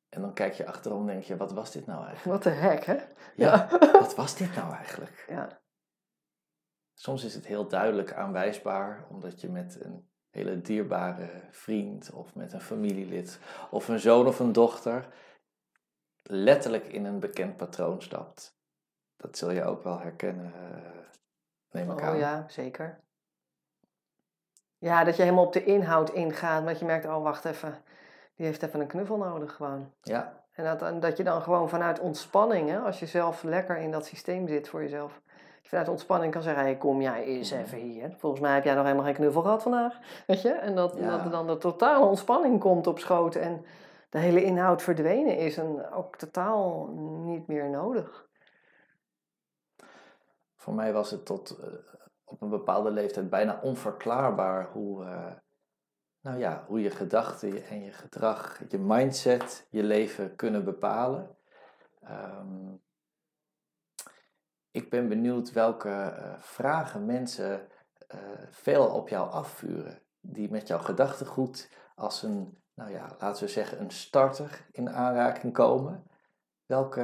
En 0.08 0.20
dan 0.20 0.34
kijk 0.34 0.52
je 0.52 0.66
achterom 0.66 1.00
en 1.00 1.06
denk 1.06 1.24
je, 1.24 1.36
wat 1.36 1.52
was 1.52 1.72
dit 1.72 1.86
nou 1.86 2.06
eigenlijk? 2.06 2.44
Wat 2.44 2.52
de 2.52 2.58
hek, 2.58 2.84
hè? 2.84 2.96
Ja, 3.34 3.68
wat 4.00 4.14
was 4.14 4.36
dit 4.36 4.54
nou 4.54 4.74
eigenlijk? 4.74 5.24
Ja. 5.28 5.60
Soms 6.98 7.24
is 7.24 7.34
het 7.34 7.46
heel 7.46 7.68
duidelijk 7.68 8.12
aanwijsbaar, 8.12 9.06
omdat 9.08 9.40
je 9.40 9.48
met 9.48 9.84
een 9.84 10.08
hele 10.30 10.60
dierbare 10.60 11.28
vriend 11.50 12.10
of 12.10 12.34
met 12.34 12.52
een 12.52 12.60
familielid 12.60 13.38
of 13.70 13.88
een 13.88 13.98
zoon 13.98 14.26
of 14.26 14.40
een 14.40 14.52
dochter 14.52 15.06
letterlijk 16.22 16.86
in 16.86 17.04
een 17.04 17.20
bekend 17.20 17.56
patroon 17.56 18.02
stapt. 18.02 18.58
Dat 19.16 19.38
zul 19.38 19.50
je 19.50 19.64
ook 19.64 19.82
wel 19.82 20.00
herkennen, 20.00 20.52
uh, 20.56 20.90
neem 21.70 21.90
ik 21.90 21.98
oh, 21.98 22.06
aan. 22.06 22.16
ja, 22.16 22.44
zeker. 22.48 23.00
Ja, 24.78 25.04
dat 25.04 25.16
je 25.16 25.22
helemaal 25.22 25.44
op 25.44 25.52
de 25.52 25.64
inhoud 25.64 26.10
ingaat, 26.10 26.66
dat 26.66 26.78
je 26.78 26.84
merkt, 26.84 27.06
oh 27.06 27.22
wacht 27.22 27.44
even, 27.44 27.82
die 28.34 28.46
heeft 28.46 28.62
even 28.62 28.80
een 28.80 28.86
knuffel 28.86 29.16
nodig 29.16 29.54
gewoon. 29.54 29.92
Ja. 30.00 30.44
En 30.52 30.78
dat, 30.78 31.02
dat 31.02 31.16
je 31.16 31.24
dan 31.24 31.42
gewoon 31.42 31.68
vanuit 31.68 31.98
ontspanning, 31.98 32.68
hè, 32.68 32.78
als 32.78 32.98
je 32.98 33.06
zelf 33.06 33.42
lekker 33.42 33.76
in 33.76 33.90
dat 33.90 34.06
systeem 34.06 34.48
zit 34.48 34.68
voor 34.68 34.82
jezelf, 34.82 35.20
je 35.24 35.25
vanuit 35.68 35.88
ontspanning 35.88 36.32
kan 36.32 36.42
zeggen, 36.42 36.62
hey, 36.62 36.76
kom 36.76 37.00
jij 37.00 37.24
eens 37.24 37.52
Mhm. 37.52 37.60
even 37.60 37.78
hier. 37.78 38.14
Volgens 38.18 38.42
mij 38.42 38.54
heb 38.54 38.64
jij 38.64 38.74
nog 38.74 38.84
helemaal 38.84 39.04
geen 39.04 39.14
knuffel 39.14 39.42
gehad 39.42 39.62
vandaag, 39.62 39.98
weet 40.26 40.42
je? 40.42 40.52
En 40.52 40.74
dat, 40.74 40.98
dat 40.98 41.24
er 41.24 41.30
dan 41.30 41.46
de 41.46 41.58
totale 41.58 42.04
ontspanning 42.04 42.60
komt 42.60 42.86
op 42.86 42.98
schoot 42.98 43.34
en 43.34 43.64
de 44.10 44.18
hele 44.18 44.44
inhoud 44.44 44.82
verdwenen 44.82 45.36
is 45.36 45.56
en 45.56 45.90
ook 45.90 46.16
totaal 46.16 46.86
niet 47.24 47.46
meer 47.46 47.70
nodig. 47.70 48.28
Voor 50.56 50.74
mij 50.74 50.92
was 50.92 51.10
het 51.10 51.26
tot 51.26 51.58
uh, 51.60 51.66
op 52.24 52.42
een 52.42 52.48
bepaalde 52.50 52.90
leeftijd 52.90 53.30
bijna 53.30 53.58
onverklaarbaar 53.62 54.70
hoe, 54.72 55.04
uh, 55.04 55.32
nou 56.20 56.38
ja, 56.38 56.64
hoe 56.66 56.80
je 56.80 56.90
gedachten 56.90 57.64
en 57.64 57.84
je 57.84 57.92
gedrag, 57.92 58.60
je 58.68 58.78
mindset, 58.78 59.66
je 59.70 59.82
leven 59.82 60.36
kunnen 60.36 60.64
bepalen. 60.64 61.36
Um, 62.10 62.84
ik 64.76 64.90
ben 64.90 65.08
benieuwd 65.08 65.52
welke 65.52 65.88
uh, 65.88 66.34
vragen 66.38 67.06
mensen 67.06 67.68
veel 68.50 68.86
op 68.86 69.08
jou 69.08 69.30
afvuren, 69.30 70.02
die 70.20 70.50
met 70.50 70.66
jouw 70.68 70.78
gedachtegoed 70.78 71.70
als 71.94 72.22
een, 72.22 72.62
nou 72.74 72.90
ja, 72.90 73.16
laten 73.18 73.44
we 73.44 73.50
zeggen, 73.50 73.80
een 73.80 73.90
starter 73.90 74.66
in 74.72 74.90
aanraking 74.90 75.52
komen. 75.52 76.04
Welke 76.66 77.02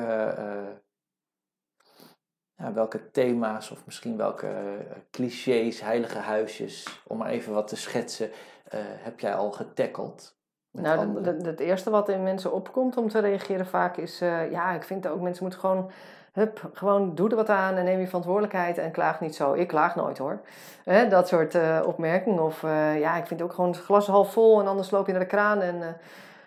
ja, 2.54 2.72
welke 2.72 3.10
thema's 3.10 3.70
of 3.70 3.84
misschien 3.86 4.16
welke 4.16 4.84
clichés, 5.10 5.80
heilige 5.80 6.18
huisjes, 6.18 7.02
om 7.06 7.18
maar 7.18 7.30
even 7.30 7.52
wat 7.52 7.68
te 7.68 7.76
schetsen, 7.76 8.30
heb 8.78 9.20
jij 9.20 9.34
al 9.34 9.52
getackeld? 9.52 10.38
Nou, 10.70 11.24
het 11.44 11.60
eerste 11.60 11.90
wat 11.90 12.08
in 12.08 12.22
mensen 12.22 12.52
opkomt 12.52 12.96
om 12.96 13.08
te 13.08 13.18
reageren 13.18 13.66
vaak 13.66 13.96
is, 13.96 14.18
ja, 14.18 14.72
ik 14.72 14.82
vind 14.82 15.06
ook 15.06 15.20
mensen 15.20 15.42
moeten 15.42 15.60
gewoon, 15.60 15.90
hup, 16.32 16.70
gewoon 16.72 17.14
doe 17.14 17.30
er 17.30 17.36
wat 17.36 17.48
aan 17.48 17.76
en 17.76 17.84
neem 17.84 18.00
je 18.00 18.06
verantwoordelijkheid 18.06 18.78
en 18.78 18.90
klaag 18.90 19.20
niet 19.20 19.34
zo. 19.34 19.52
Ik 19.52 19.68
klaag 19.68 19.94
nooit 19.96 20.18
hoor. 20.18 20.40
Hè, 20.84 21.08
dat 21.08 21.28
soort 21.28 21.56
opmerkingen. 21.84 22.42
Of 22.42 22.62
ja, 22.98 23.16
ik 23.16 23.26
vind 23.26 23.42
ook 23.42 23.52
gewoon 23.52 23.70
het 23.70 23.80
glas 23.80 24.06
half 24.06 24.32
vol 24.32 24.60
en 24.60 24.66
anders 24.66 24.90
loop 24.90 25.06
je 25.06 25.12
naar 25.12 25.20
de 25.20 25.26
kraan 25.26 25.60
en... 25.60 25.96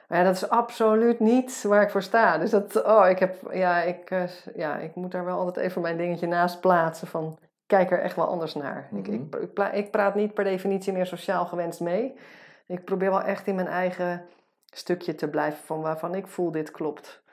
Maar 0.08 0.18
ja, 0.18 0.24
dat 0.24 0.36
is 0.36 0.50
absoluut 0.50 1.20
niet 1.20 1.64
waar 1.68 1.82
ik 1.82 1.90
voor 1.90 2.04
sta. 2.04 2.38
Dus 2.38 2.50
dat, 2.50 2.86
oh, 2.86 3.10
ik 3.10 3.20
heb, 3.20 3.36
ja, 3.52 3.82
ik, 3.82 4.12
uh, 4.12 4.24
ja, 4.56 4.78
ik 4.78 4.96
moet 4.96 5.12
daar 5.12 5.26
wel 5.26 5.38
altijd 5.38 5.66
even 5.66 5.82
mijn 5.82 5.98
dingetje 5.98 6.28
naast 6.28 6.60
plaatsen 6.60 7.08
van, 7.08 7.38
kijk 7.66 7.92
er 7.92 8.00
echt 8.00 8.16
wel 8.16 8.28
anders 8.28 8.54
naar. 8.54 8.88
Mm 8.92 9.04
-hmm. 9.04 9.14
ik, 9.14 9.34
ik, 9.34 9.58
ik, 9.58 9.74
ik, 9.74 9.92
praat 9.92 10.16
niet 10.16 10.34
per 10.34 10.44
definitie 10.44 10.94
meer 10.94 11.06
sociaal 11.06 11.46
gewenst 11.46 11.80
mee. 11.80 12.18
Ik 12.66 12.86
probeer 12.86 13.10
wel 13.10 13.22
echt 13.22 13.48
in 13.48 13.56
mijn 13.56 13.68
eigen 13.68 14.26
stukje 14.66 15.16
te 15.16 15.28
blijven 15.28 15.66
van 15.66 15.82
waarvan 15.82 16.16
ik 16.16 16.28
voel 16.28 16.52
dit 16.52 16.72
klopt. 16.72 17.24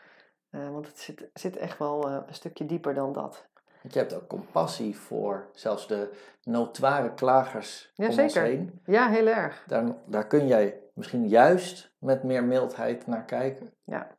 Uh, 0.55 0.71
want 0.71 0.87
het 0.87 0.99
zit, 0.99 1.29
zit 1.35 1.57
echt 1.57 1.79
wel 1.79 2.09
uh, 2.09 2.17
een 2.27 2.35
stukje 2.35 2.67
dieper 2.67 2.95
dan 2.95 3.12
dat. 3.12 3.47
Want 3.83 3.95
je 3.95 4.01
hebt 4.01 4.15
ook 4.15 4.27
compassie 4.27 4.99
voor 4.99 5.49
zelfs 5.53 5.87
de 5.87 6.12
notoire 6.43 7.15
klagers 7.15 7.93
ja, 7.95 8.07
om 8.07 8.12
zeker. 8.12 8.43
ons 8.43 8.51
heen. 8.51 8.81
Ja, 8.85 9.09
heel 9.09 9.27
erg. 9.27 9.65
Daar, 9.67 9.85
daar 10.05 10.27
kun 10.27 10.47
jij 10.47 10.81
misschien 10.95 11.29
juist 11.29 11.93
met 11.99 12.23
meer 12.23 12.45
mildheid 12.45 13.07
naar 13.07 13.25
kijken. 13.25 13.73
Ja, 13.85 14.17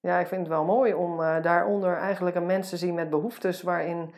ja 0.00 0.18
ik 0.18 0.26
vind 0.26 0.40
het 0.40 0.50
wel 0.50 0.64
mooi 0.64 0.94
om 0.94 1.20
uh, 1.20 1.42
daaronder 1.42 1.96
eigenlijk 1.96 2.36
een 2.36 2.46
mens 2.46 2.68
te 2.68 2.76
zien 2.76 2.94
met 2.94 3.10
behoeftes 3.10 3.62
waarin 3.62 4.14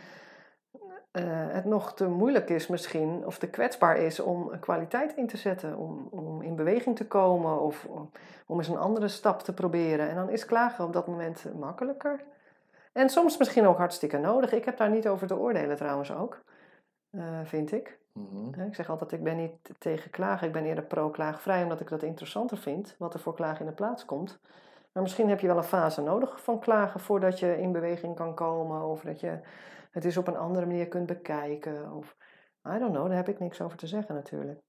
uh, 1.16 1.22
het 1.28 1.64
nog 1.64 1.94
te 1.94 2.08
moeilijk 2.08 2.50
is 2.50 2.66
misschien, 2.66 3.26
of 3.26 3.38
te 3.38 3.48
kwetsbaar 3.48 3.96
is 3.96 4.20
om 4.20 4.48
een 4.52 4.58
kwaliteit 4.58 5.16
in 5.16 5.26
te 5.26 5.36
zetten, 5.36 5.76
om, 5.76 6.08
om 6.10 6.42
in 6.42 6.56
beweging 6.56 6.96
te 6.96 7.06
komen 7.06 7.60
of 7.60 7.84
om, 7.84 8.10
om 8.46 8.58
eens 8.58 8.68
een 8.68 8.78
andere 8.78 9.08
stap 9.08 9.42
te 9.42 9.54
proberen. 9.54 10.08
En 10.08 10.14
dan 10.14 10.30
is 10.30 10.44
klagen 10.44 10.84
op 10.84 10.92
dat 10.92 11.06
moment 11.06 11.44
makkelijker. 11.58 12.24
En 12.92 13.08
soms 13.08 13.36
misschien 13.36 13.66
ook 13.66 13.78
hartstikke 13.78 14.18
nodig. 14.18 14.52
Ik 14.52 14.64
heb 14.64 14.76
daar 14.76 14.90
niet 14.90 15.08
over 15.08 15.26
te 15.26 15.36
oordelen 15.36 15.76
trouwens 15.76 16.12
ook, 16.12 16.42
uh, 17.10 17.22
vind 17.44 17.72
ik. 17.72 17.98
Mm 18.12 18.28
-hmm. 18.30 18.66
Ik 18.66 18.74
zeg 18.74 18.90
altijd, 18.90 19.12
ik 19.12 19.22
ben 19.22 19.36
niet 19.36 19.70
tegen 19.78 20.10
klagen, 20.10 20.46
ik 20.46 20.52
ben 20.52 20.64
eerder 20.64 20.84
pro-klaagvrij, 20.84 21.62
omdat 21.62 21.80
ik 21.80 21.88
dat 21.88 22.02
interessanter 22.02 22.56
vind, 22.56 22.94
wat 22.98 23.14
er 23.14 23.20
voor 23.20 23.34
klagen 23.34 23.60
in 23.60 23.66
de 23.66 23.72
plaats 23.72 24.04
komt. 24.04 24.38
Maar 24.92 25.02
misschien 25.02 25.28
heb 25.28 25.40
je 25.40 25.46
wel 25.46 25.56
een 25.56 25.62
fase 25.62 26.02
nodig 26.02 26.42
van 26.42 26.58
klagen 26.58 27.00
voordat 27.00 27.38
je 27.38 27.60
in 27.60 27.72
beweging 27.72 28.16
kan 28.16 28.34
komen, 28.34 28.82
of 28.82 29.00
dat 29.00 29.20
je 29.20 29.38
het 29.96 30.04
eens 30.04 30.16
op 30.16 30.28
een 30.28 30.36
andere 30.36 30.66
manier 30.66 30.88
kunt 30.88 31.06
bekijken. 31.06 31.92
Of, 31.92 32.16
I 32.74 32.78
don't 32.78 32.92
know, 32.92 33.06
daar 33.06 33.16
heb 33.16 33.28
ik 33.28 33.38
niks 33.38 33.60
over 33.60 33.78
te 33.78 33.86
zeggen 33.86 34.14
natuurlijk. 34.14 34.60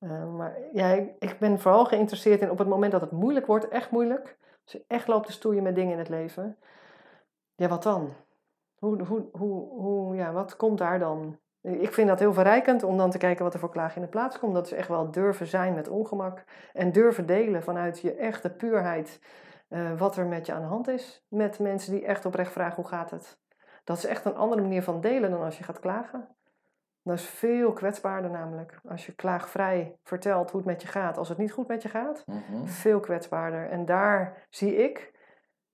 Uh, 0.00 0.34
maar 0.34 0.58
ja, 0.72 0.88
ik, 0.88 1.14
ik, 1.18 1.38
ben 1.38 1.60
vooral 1.60 1.84
geïnteresseerd 1.84 2.40
in 2.40 2.50
op 2.50 2.58
het 2.58 2.68
moment 2.68 2.92
dat 2.92 3.00
het 3.00 3.10
moeilijk 3.10 3.46
wordt, 3.46 3.68
echt 3.68 3.90
moeilijk, 3.90 4.38
als 4.64 4.72
je 4.72 4.84
echt 4.86 5.08
loopt 5.08 5.26
te 5.26 5.32
stoeien 5.32 5.62
met 5.62 5.74
dingen 5.74 5.92
in 5.92 5.98
het 5.98 6.08
leven, 6.08 6.58
ja, 7.54 7.68
wat 7.68 7.82
dan? 7.82 8.12
Hoe, 8.78 9.02
hoe, 9.02 9.28
hoe, 9.32 9.68
hoe, 9.68 10.16
ja, 10.16 10.32
wat 10.32 10.56
komt 10.56 10.78
daar 10.78 10.98
dan? 10.98 11.38
Ik 11.60 11.92
vind 11.92 12.08
dat 12.08 12.18
heel 12.18 12.32
verrijkend 12.32 12.82
om 12.82 12.96
dan 12.96 13.10
te 13.10 13.18
kijken 13.18 13.44
wat 13.44 13.54
er 13.54 13.60
voor 13.60 13.70
klaag 13.70 13.96
in 13.96 14.02
de 14.02 14.08
plaats 14.08 14.38
komt. 14.38 14.54
Dat 14.54 14.66
is 14.66 14.72
echt 14.72 14.88
wel 14.88 15.10
durven 15.10 15.46
zijn 15.46 15.74
met 15.74 15.88
ongemak. 15.88 16.44
En 16.72 16.92
durven 16.92 17.26
delen 17.26 17.62
vanuit 17.62 18.00
je 18.00 18.14
echte 18.14 18.50
puurheid 18.50 19.20
uh, 19.68 19.98
wat 19.98 20.16
er 20.16 20.26
met 20.26 20.46
je 20.46 20.52
aan 20.52 20.60
de 20.60 20.66
hand 20.66 20.88
is. 20.88 21.24
Met 21.28 21.58
mensen 21.58 21.92
die 21.92 22.04
echt 22.04 22.24
oprecht 22.24 22.52
vragen 22.52 22.74
hoe 22.74 22.90
gaat 22.90 23.10
het. 23.10 23.38
Dat 23.86 23.96
is 23.96 24.04
echt 24.04 24.24
een 24.24 24.36
andere 24.36 24.62
manier 24.62 24.82
van 24.82 25.00
delen 25.00 25.30
dan 25.30 25.42
als 25.42 25.58
je 25.58 25.64
gaat 25.64 25.80
klagen. 25.80 26.36
Dat 27.02 27.14
is 27.14 27.24
veel 27.28 27.72
kwetsbaarder 27.72 28.30
namelijk. 28.30 28.80
Als 28.88 29.06
je 29.06 29.14
klaagvrij 29.14 29.98
vertelt 30.02 30.50
hoe 30.50 30.60
het 30.60 30.68
met 30.68 30.82
je 30.82 30.88
gaat. 30.88 31.18
Als 31.18 31.28
het 31.28 31.38
niet 31.38 31.52
goed 31.52 31.68
met 31.68 31.82
je 31.82 31.88
gaat, 31.88 32.22
Mm 32.26 32.42
-hmm. 32.46 32.68
veel 32.68 33.00
kwetsbaarder. 33.00 33.70
En 33.70 33.84
daar 33.84 34.46
zie 34.50 34.76
ik, 34.76 35.12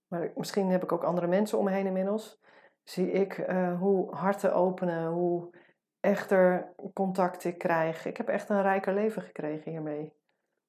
maar 0.06 0.32
misschien 0.34 0.70
heb 0.70 0.82
ik 0.82 0.92
ook 0.92 1.04
andere 1.04 1.26
mensen 1.26 1.58
om 1.58 1.64
me 1.64 1.70
heen 1.70 1.86
inmiddels. 1.86 2.40
Zie 2.82 3.10
ik 3.10 3.38
uh, 3.38 3.78
hoe 3.78 4.14
harten 4.14 4.54
openen, 4.54 5.06
hoe 5.06 5.50
echter 6.00 6.72
contact 6.92 7.44
ik 7.44 7.58
krijg. 7.58 8.06
Ik 8.06 8.16
heb 8.16 8.28
echt 8.28 8.48
een 8.48 8.62
rijker 8.62 8.94
leven 8.94 9.22
gekregen 9.22 9.70
hiermee. 9.70 10.12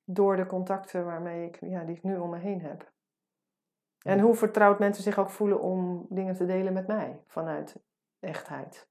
Door 0.04 0.36
de 0.36 0.46
contacten 0.46 1.06
waarmee 1.06 1.48
ik, 1.48 1.58
ja, 1.60 1.84
die 1.84 1.96
ik 1.96 2.04
nu 2.04 2.18
om 2.18 2.30
me 2.30 2.38
heen 2.38 2.62
heb. 2.62 2.92
En 4.04 4.20
hoe 4.20 4.36
vertrouwd 4.36 4.80
mensen 4.80 5.04
zich 5.04 5.20
ook 5.20 5.30
voelen 5.30 5.60
om 5.60 6.06
dingen 6.10 6.36
te 6.36 6.46
delen 6.46 6.74
met 6.74 6.88
mij 6.88 7.24
vanuit 7.28 7.76
echtheid. 8.20 8.88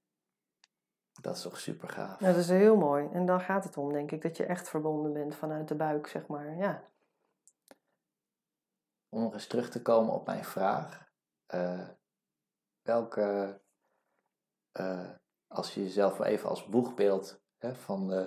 Dat 1.20 1.36
is 1.36 1.42
toch 1.42 1.58
super 1.58 1.88
gaaf. 1.88 2.18
Dat 2.18 2.36
is 2.36 2.48
heel 2.48 2.76
mooi. 2.76 3.08
En 3.12 3.26
dan 3.26 3.40
gaat 3.40 3.64
het 3.64 3.76
om, 3.76 3.92
denk 3.92 4.10
ik, 4.10 4.22
dat 4.22 4.36
je 4.36 4.46
echt 4.46 4.68
verbonden 4.68 5.12
bent 5.12 5.34
vanuit 5.34 5.68
de 5.68 5.74
buik, 5.74 6.06
zeg 6.06 6.26
maar. 6.26 6.56
Ja. 6.56 6.82
Om 9.08 9.22
nog 9.22 9.32
eens 9.32 9.46
terug 9.46 9.70
te 9.70 9.82
komen 9.82 10.14
op 10.14 10.26
mijn 10.26 10.44
vraag. 10.44 11.10
Uh, 11.54 11.88
welke, 12.82 13.60
uh, 14.80 15.10
als 15.46 15.74
je 15.74 15.82
jezelf 15.82 16.20
even 16.20 16.48
als 16.48 16.66
boegbeeld 16.66 17.40
hè, 17.58 17.74
van 17.74 18.12
uh, 18.12 18.26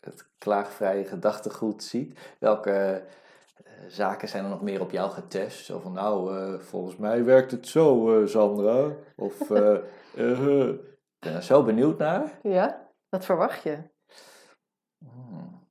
het 0.00 0.30
klaagvrije 0.38 1.04
gedachtegoed 1.04 1.82
ziet, 1.82 2.36
welke 2.38 3.06
zaken 3.88 4.28
zijn 4.28 4.44
er 4.44 4.50
nog 4.50 4.62
meer 4.62 4.80
op 4.80 4.90
jou 4.90 5.10
getest? 5.10 5.64
Zo 5.64 5.78
van, 5.78 5.92
nou, 5.92 6.60
volgens 6.62 6.96
mij 6.96 7.24
werkt 7.24 7.50
het 7.50 7.68
zo, 7.68 8.22
Sandra. 8.26 8.90
Of, 9.16 9.40
ik 9.50 10.78
ben 11.18 11.34
er 11.34 11.42
zo 11.42 11.64
benieuwd 11.64 11.98
naar. 11.98 12.38
Ja, 12.42 12.90
wat 13.08 13.24
verwacht 13.24 13.62
je? 13.62 13.78
Hmm. 14.98 15.68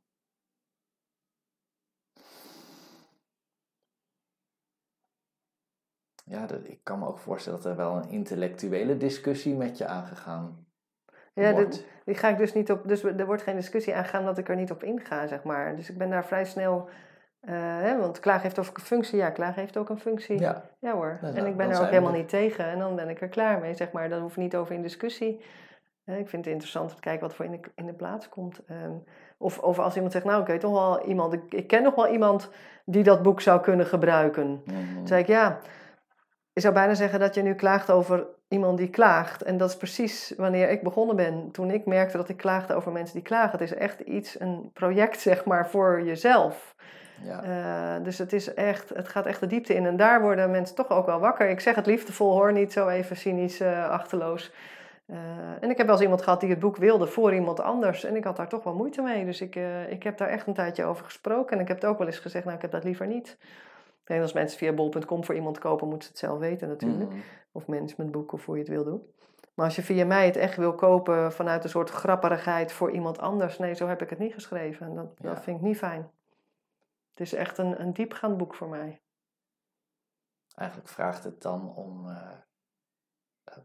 Ja, 6.25 6.45
dat, 6.45 6.59
ik 6.63 6.79
kan 6.83 6.99
me 6.99 7.07
ook 7.07 7.19
voorstellen 7.19 7.61
dat 7.61 7.71
er 7.71 7.77
wel 7.77 7.95
een 7.95 8.09
intellectuele 8.09 8.97
discussie 8.97 9.55
met 9.55 9.77
je 9.77 9.85
aangegaan 9.85 10.65
ja, 11.35 11.53
dit, 11.53 11.85
die 12.05 12.15
ga 12.15 12.29
ik 12.29 12.37
dus 12.37 12.53
niet 12.53 12.71
op. 12.71 12.87
Dus 12.87 13.03
er 13.03 13.25
wordt 13.25 13.41
geen 13.41 13.55
discussie 13.55 13.95
aangegaan 13.95 14.25
dat 14.25 14.37
ik 14.37 14.49
er 14.49 14.55
niet 14.55 14.71
op 14.71 14.83
inga, 14.83 15.27
zeg 15.27 15.43
maar. 15.43 15.75
Dus 15.75 15.89
ik 15.89 15.97
ben 15.97 16.09
daar 16.09 16.25
vrij 16.25 16.45
snel. 16.45 16.89
Hè, 17.51 17.97
want 17.99 18.19
klaag 18.19 18.41
heeft 18.41 18.59
ook 18.59 18.77
een 18.77 18.83
functie. 18.83 19.17
Ja, 19.17 19.29
klaag 19.29 19.55
heeft 19.55 19.77
ook 19.77 19.89
een 19.89 19.99
functie. 19.99 20.39
Ja, 20.39 20.69
ja 20.79 20.93
hoor. 20.93 21.19
Nou, 21.21 21.35
en 21.35 21.45
ik 21.45 21.57
ben 21.57 21.69
er 21.69 21.81
ook 21.81 21.89
helemaal 21.89 22.11
niet 22.11 22.29
tegen. 22.29 22.65
En 22.65 22.79
dan 22.79 22.95
ben 22.95 23.09
ik 23.09 23.21
er 23.21 23.27
klaar 23.27 23.59
mee, 23.59 23.73
zeg 23.73 23.91
maar. 23.91 24.09
Daar 24.09 24.19
hoef 24.19 24.31
ik 24.31 24.37
niet 24.37 24.55
over 24.55 24.75
in 24.75 24.81
discussie. 24.81 25.41
Uh, 26.05 26.19
ik 26.19 26.29
vind 26.29 26.45
het 26.45 26.53
interessant 26.53 26.89
om 26.89 26.95
te 26.95 27.01
kijken 27.01 27.27
wat 27.27 27.35
voor 27.35 27.45
in 27.45 27.51
de, 27.51 27.59
in 27.75 27.85
de 27.85 27.93
plaats 27.93 28.29
komt. 28.29 28.61
Um, 28.69 29.03
of, 29.37 29.59
of 29.59 29.79
als 29.79 29.95
iemand 29.95 30.13
zegt, 30.13 30.25
nou, 30.25 30.41
ik 30.41 30.47
weet 30.47 30.59
toch 30.59 30.71
wel 30.71 31.05
iemand. 31.05 31.33
Ik, 31.33 31.53
ik 31.53 31.67
ken 31.67 31.83
nog 31.83 31.95
wel 31.95 32.07
iemand 32.07 32.49
die 32.85 33.03
dat 33.03 33.21
boek 33.21 33.41
zou 33.41 33.61
kunnen 33.61 33.85
gebruiken. 33.85 34.61
Mhm. 34.65 34.95
Dan 34.95 35.07
zeg 35.07 35.19
ik, 35.19 35.27
ja. 35.27 35.59
je 36.53 36.61
zou 36.61 36.73
bijna 36.73 36.93
zeggen 36.93 37.19
dat 37.19 37.35
je 37.35 37.41
nu 37.41 37.55
klaagt 37.55 37.91
over 37.91 38.27
iemand 38.47 38.77
die 38.77 38.89
klaagt. 38.89 39.41
En 39.41 39.57
dat 39.57 39.69
is 39.69 39.77
precies 39.77 40.33
wanneer 40.37 40.69
ik 40.69 40.83
begonnen 40.83 41.15
ben. 41.15 41.51
Toen 41.51 41.71
ik 41.71 41.85
merkte 41.85 42.17
dat 42.17 42.29
ik 42.29 42.37
klaagde 42.37 42.73
over 42.73 42.91
mensen 42.91 43.15
die 43.15 43.23
klagen. 43.23 43.51
Het 43.51 43.61
is 43.61 43.73
echt 43.73 43.99
iets, 43.99 44.39
een 44.39 44.69
project 44.73 45.19
zeg 45.29 45.45
maar 45.45 45.69
voor 45.69 46.03
jezelf. 46.03 46.75
Ja. 47.23 47.43
Uh, 47.97 48.03
dus 48.03 48.17
het, 48.17 48.33
is 48.33 48.53
echt, 48.53 48.89
het 48.89 49.07
gaat 49.07 49.25
echt 49.25 49.39
de 49.39 49.47
diepte 49.47 49.73
in. 49.73 49.85
En 49.85 49.97
daar 49.97 50.21
worden 50.21 50.51
mensen 50.51 50.75
toch 50.75 50.89
ook 50.89 51.05
wel 51.05 51.19
wakker. 51.19 51.49
Ik 51.49 51.59
zeg 51.59 51.75
het 51.75 51.85
liefdevol 51.85 52.31
hoor, 52.31 52.53
niet 52.53 52.73
zo 52.73 52.87
even 52.87 53.17
cynisch 53.17 53.61
uh, 53.61 53.89
achterloos. 53.89 54.51
Uh, 55.07 55.17
en 55.59 55.69
ik 55.69 55.77
heb 55.77 55.85
wel 55.85 55.95
eens 55.95 56.03
iemand 56.03 56.21
gehad 56.21 56.39
die 56.39 56.49
het 56.49 56.59
boek 56.59 56.77
wilde 56.77 57.07
voor 57.07 57.33
iemand 57.33 57.59
anders. 57.59 58.03
En 58.03 58.15
ik 58.15 58.23
had 58.23 58.35
daar 58.35 58.49
toch 58.49 58.63
wel 58.63 58.75
moeite 58.75 59.01
mee. 59.01 59.25
Dus 59.25 59.41
ik, 59.41 59.59
ik 59.89 60.03
heb 60.03 60.17
daar 60.17 60.27
echt 60.27 60.47
een 60.47 60.53
tijdje 60.53 60.85
over 60.85 61.05
gesproken. 61.05 61.55
En 61.55 61.61
ik 61.61 61.67
heb 61.67 61.81
het 61.81 61.85
ook 61.85 61.97
wel 61.97 62.07
eens 62.07 62.19
gezegd, 62.19 62.43
nou 62.43 62.55
ik 62.55 62.61
heb 62.61 62.71
dat 62.71 62.83
liever 62.83 63.07
niet. 63.07 63.37
En 64.05 64.21
als 64.21 64.33
mensen 64.33 64.57
via 64.57 64.73
bol.com 64.73 65.23
voor 65.23 65.35
iemand 65.35 65.59
kopen, 65.59 65.87
moeten 65.87 66.07
ze 66.07 66.09
het 66.09 66.19
zelf 66.19 66.39
weten 66.39 66.67
natuurlijk. 66.67 67.11
Mm. 67.11 67.21
Of 67.51 67.67
managementboek 67.67 68.31
of 68.31 68.45
hoe 68.45 68.55
je 68.55 68.61
het 68.61 68.71
wil 68.71 68.83
doen. 68.83 69.01
Maar 69.53 69.65
als 69.65 69.75
je 69.75 69.81
via 69.81 70.05
mij 70.05 70.25
het 70.25 70.37
echt 70.37 70.57
wil 70.57 70.73
kopen 70.73 71.31
vanuit 71.31 71.63
een 71.63 71.69
soort 71.69 71.89
grapperigheid 71.89 72.71
voor 72.71 72.91
iemand 72.91 73.19
anders, 73.19 73.57
nee, 73.57 73.73
zo 73.73 73.87
heb 73.87 74.01
ik 74.01 74.09
het 74.09 74.19
niet 74.19 74.33
geschreven. 74.33 74.87
En 74.87 74.95
dat, 74.95 75.13
dat 75.21 75.43
vind 75.43 75.57
ik 75.57 75.63
niet 75.63 75.77
fijn. 75.77 76.09
Het 77.15 77.27
is 77.27 77.33
echt 77.33 77.57
een, 77.57 77.81
een 77.81 77.93
diepgaand 77.93 78.37
boek 78.37 78.55
voor 78.55 78.69
mij. 78.69 79.01
Eigenlijk 80.55 80.89
vraagt 80.89 81.23
het 81.23 81.41
dan 81.41 81.75
om, 81.75 82.07
uh, 82.07 82.31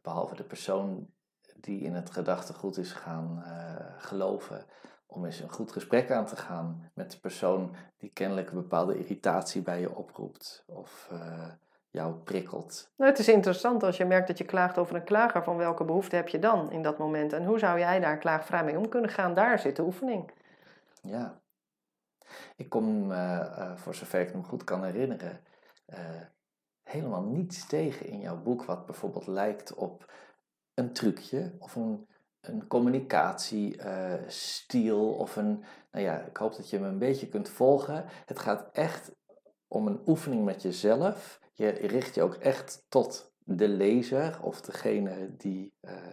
behalve 0.02 0.34
de 0.34 0.44
persoon 0.44 1.10
die 1.56 1.80
in 1.80 1.94
het 1.94 2.10
gedachtegoed 2.10 2.76
is 2.76 2.92
gaan 2.92 3.42
uh, 3.46 4.02
geloven, 4.02 4.66
om 5.06 5.24
eens 5.24 5.40
een 5.40 5.52
goed 5.52 5.72
gesprek 5.72 6.10
aan 6.10 6.26
te 6.26 6.36
gaan 6.36 6.90
met 6.94 7.10
de 7.10 7.20
persoon 7.20 7.76
die 7.96 8.10
kennelijk 8.12 8.50
een 8.50 8.60
bepaalde 8.60 8.98
irritatie 8.98 9.62
bij 9.62 9.80
je 9.80 9.94
oproept 9.94 10.64
of 10.66 11.08
uh, 11.12 11.52
jou 11.88 12.14
prikkelt. 12.14 12.92
Nou, 12.96 13.10
het 13.10 13.20
is 13.20 13.28
interessant 13.28 13.82
als 13.82 13.96
je 13.96 14.04
merkt 14.04 14.26
dat 14.26 14.38
je 14.38 14.44
klaagt 14.44 14.78
over 14.78 14.96
een 14.96 15.04
klager, 15.04 15.44
van 15.44 15.56
welke 15.56 15.84
behoefte 15.84 16.16
heb 16.16 16.28
je 16.28 16.38
dan 16.38 16.72
in 16.72 16.82
dat 16.82 16.98
moment 16.98 17.32
en 17.32 17.44
hoe 17.44 17.58
zou 17.58 17.78
jij 17.78 18.00
daar 18.00 18.18
klaagvrij 18.18 18.64
mee 18.64 18.78
om 18.78 18.88
kunnen 18.88 19.10
gaan? 19.10 19.34
Daar 19.34 19.58
zit 19.58 19.76
de 19.76 19.82
oefening. 19.82 20.32
Ja. 21.02 21.40
Ik 22.56 22.68
kom, 22.68 23.10
uh, 23.10 23.76
voor 23.76 23.94
zover 23.94 24.20
ik 24.20 24.34
me 24.34 24.42
goed 24.42 24.64
kan 24.64 24.84
herinneren, 24.84 25.40
helemaal 26.82 27.22
niets 27.22 27.66
tegen 27.66 28.06
in 28.06 28.20
jouw 28.20 28.42
boek 28.42 28.64
wat 28.64 28.86
bijvoorbeeld 28.86 29.26
lijkt 29.26 29.74
op 29.74 30.12
een 30.74 30.92
trucje 30.92 31.56
of 31.58 31.74
een 31.74 32.08
een 32.40 32.66
communicatiestijl 32.66 35.12
of 35.12 35.36
een, 35.36 35.64
nou 35.90 36.04
ja, 36.04 36.18
ik 36.18 36.36
hoop 36.36 36.56
dat 36.56 36.70
je 36.70 36.78
me 36.78 36.86
een 36.86 36.98
beetje 36.98 37.28
kunt 37.28 37.48
volgen. 37.48 38.04
Het 38.26 38.38
gaat 38.38 38.68
echt 38.72 39.12
om 39.68 39.86
een 39.86 40.02
oefening 40.06 40.44
met 40.44 40.62
jezelf. 40.62 41.40
Je 41.52 41.68
richt 41.68 42.14
je 42.14 42.22
ook 42.22 42.34
echt 42.34 42.84
tot 42.88 43.32
de 43.38 43.68
lezer 43.68 44.42
of 44.42 44.60
degene 44.60 45.36
die 45.36 45.72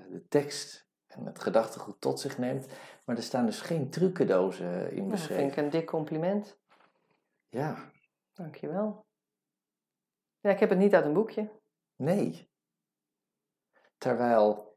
de 0.10 0.26
tekst 0.30 0.87
en 1.18 1.26
het 1.26 1.40
gedachtegoed 1.40 2.02
tot 2.02 2.20
zich 2.20 2.38
neemt. 2.38 2.68
Maar 3.06 3.16
er 3.16 3.24
staan 3.24 3.46
dus 3.46 3.62
geen 3.62 3.90
trucendozen 3.90 4.92
in 4.92 5.08
beschreven. 5.08 5.36
dat 5.36 5.38
vind 5.38 5.52
ik 5.52 5.58
een 5.58 5.70
dik 5.70 5.86
compliment. 5.86 6.58
Ja. 7.50 7.76
Dankjewel. 8.34 9.06
Ja, 10.40 10.50
ik 10.50 10.60
heb 10.60 10.70
het 10.70 10.80
niet 10.80 10.96
uit 10.96 11.06
een 11.06 11.14
boekje. 11.14 11.50
Nee. 11.96 12.50
Terwijl 13.98 14.68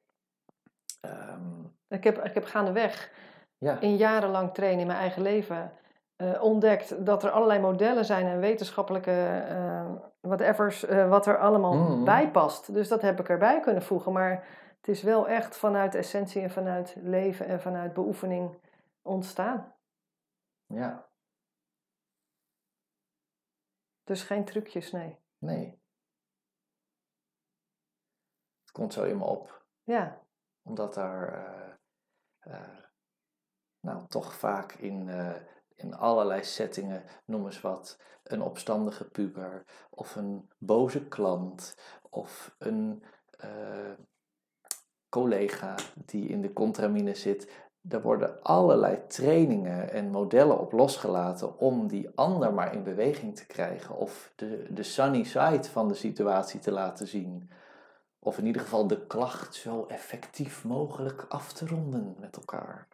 Ehm, 1.00 1.64
ik, 1.88 2.04
heb, 2.04 2.24
ik 2.24 2.34
heb 2.34 2.44
gaandeweg 2.44 3.10
ja. 3.58 3.80
in 3.80 3.96
jarenlang 3.96 4.54
trainen 4.54 4.80
in 4.80 4.86
mijn 4.86 4.98
eigen 4.98 5.22
leven 5.22 5.72
uh, 6.16 6.42
ontdekt 6.42 7.06
dat 7.06 7.22
er 7.22 7.30
allerlei 7.30 7.60
modellen 7.60 8.04
zijn 8.04 8.26
en 8.26 8.40
wetenschappelijke 8.40 9.44
uh, 9.50 9.84
whatevers, 10.20 10.88
uh, 10.88 11.08
wat 11.08 11.26
er 11.26 11.38
allemaal 11.38 11.74
mm. 11.74 12.04
bij 12.04 12.30
past. 12.30 12.74
Dus 12.74 12.88
dat 12.88 13.02
heb 13.02 13.20
ik 13.20 13.28
erbij 13.28 13.60
kunnen 13.60 13.82
voegen. 13.82 14.12
Maar 14.12 14.44
het 14.80 14.88
is 14.88 15.02
wel 15.02 15.28
echt 15.28 15.56
vanuit 15.56 15.94
essentie 15.94 16.42
en 16.42 16.50
vanuit 16.50 16.94
leven 16.96 17.46
en 17.46 17.60
vanuit 17.60 17.92
beoefening 17.92 18.58
ontstaan. 19.02 19.74
Ja. 20.66 21.08
Dus 24.04 24.22
geen 24.22 24.44
trucjes, 24.44 24.92
nee. 24.92 25.18
Nee. 25.38 25.80
Het 28.60 28.72
komt 28.72 28.92
zo 28.92 29.04
in 29.04 29.18
me 29.18 29.24
op. 29.24 29.64
Ja 29.82 30.28
omdat 30.62 30.94
daar 30.94 31.34
uh, 31.34 32.54
uh, 32.54 32.78
nou, 33.80 34.06
toch 34.06 34.34
vaak 34.34 34.72
in, 34.72 35.08
uh, 35.08 35.36
in 35.74 35.94
allerlei 35.94 36.44
settingen, 36.44 37.04
noem 37.24 37.44
eens 37.44 37.60
wat, 37.60 37.98
een 38.22 38.42
opstandige 38.42 39.08
puber 39.08 39.64
of 39.90 40.16
een 40.16 40.50
boze 40.58 41.08
klant 41.08 41.74
of 42.10 42.54
een 42.58 43.04
collega 45.10 45.74
die 45.94 46.28
in 46.28 46.40
de 46.40 46.52
contramine 46.52 47.14
zit. 47.14 47.50
Daar 47.80 48.02
worden 48.02 48.42
allerlei 48.42 48.98
trainingen 49.06 49.90
en 49.90 50.10
modellen 50.10 50.58
op 50.58 50.72
losgelaten 50.72 51.58
om 51.58 51.88
die 51.88 52.08
ander 52.14 52.54
maar 52.54 52.74
in 52.74 52.82
beweging 52.82 53.36
te 53.36 53.46
krijgen 53.46 53.96
of 53.96 54.32
de, 54.36 54.66
de 54.70 54.82
sunny 54.82 55.24
side 55.24 55.64
van 55.64 55.88
de 55.88 55.94
situatie 55.94 56.60
te 56.60 56.70
laten 56.70 57.06
zien. 57.06 57.50
Of 58.18 58.38
in 58.38 58.46
ieder 58.46 58.62
geval 58.62 58.86
de 58.86 59.06
klacht 59.06 59.54
zo 59.54 59.84
effectief 59.88 60.64
mogelijk 60.64 61.26
af 61.28 61.52
te 61.52 61.66
ronden 61.66 62.16
met 62.18 62.36
elkaar. 62.36 62.86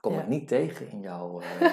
Kom 0.00 0.18
ik 0.18 0.26
niet 0.26 0.48
tegen 0.48 0.88
in 0.88 1.00
jouw. 1.00 1.40
Uh... 1.40 1.72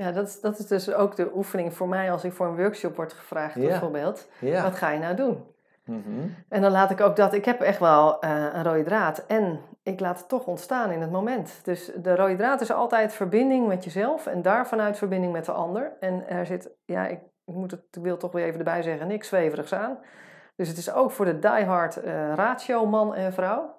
ja, 0.00 0.12
dat 0.12 0.28
is, 0.28 0.40
dat 0.40 0.58
is 0.58 0.66
dus 0.66 0.92
ook 0.92 1.16
de 1.16 1.30
oefening 1.34 1.74
voor 1.74 1.88
mij 1.88 2.12
als 2.12 2.24
ik 2.24 2.32
voor 2.32 2.46
een 2.46 2.56
workshop 2.56 2.96
word 2.96 3.12
gevraagd, 3.12 3.54
bijvoorbeeld. 3.54 4.28
Ja. 4.40 4.62
Wat 4.62 4.74
ga 4.74 4.90
je 4.90 4.98
nou 4.98 5.16
doen? 5.16 5.44
Mm 5.88 6.34
En 6.48 6.62
dan 6.62 6.70
laat 6.70 6.90
ik 6.90 7.00
ook 7.00 7.16
dat, 7.16 7.32
ik 7.32 7.44
heb 7.44 7.60
echt 7.60 7.78
wel 7.78 8.24
uh, 8.24 8.46
een 8.52 8.64
rode 8.64 8.82
draad 8.82 9.26
en 9.26 9.60
ik 9.82 10.00
laat 10.00 10.18
het 10.18 10.28
toch 10.28 10.46
ontstaan 10.46 10.90
in 10.90 11.00
het 11.00 11.10
moment. 11.10 11.60
Dus 11.62 11.90
de 11.96 12.16
rode 12.16 12.36
draad 12.36 12.60
is 12.60 12.72
altijd 12.72 13.12
verbinding 13.12 13.66
met 13.66 13.84
jezelf 13.84 14.26
en 14.26 14.42
daarvanuit 14.42 14.98
verbinding 14.98 15.32
met 15.32 15.44
de 15.44 15.52
ander. 15.52 15.92
En 16.00 16.28
er 16.28 16.46
zit, 16.46 16.70
ja, 16.84 17.06
ik, 17.06 17.20
moet 17.44 17.70
het, 17.70 17.80
ik 17.90 18.02
wil 18.02 18.16
toch 18.16 18.32
weer 18.32 18.44
even 18.44 18.58
erbij 18.58 18.82
zeggen, 18.82 19.06
niks 19.06 19.28
zweverigs 19.28 19.72
aan. 19.72 19.98
Dus 20.56 20.68
het 20.68 20.76
is 20.76 20.92
ook 20.92 21.10
voor 21.10 21.24
de 21.24 21.38
diehard 21.38 22.04
uh, 22.04 22.34
ratio 22.34 22.86
man 22.86 23.14
en 23.14 23.32
vrouw. 23.32 23.76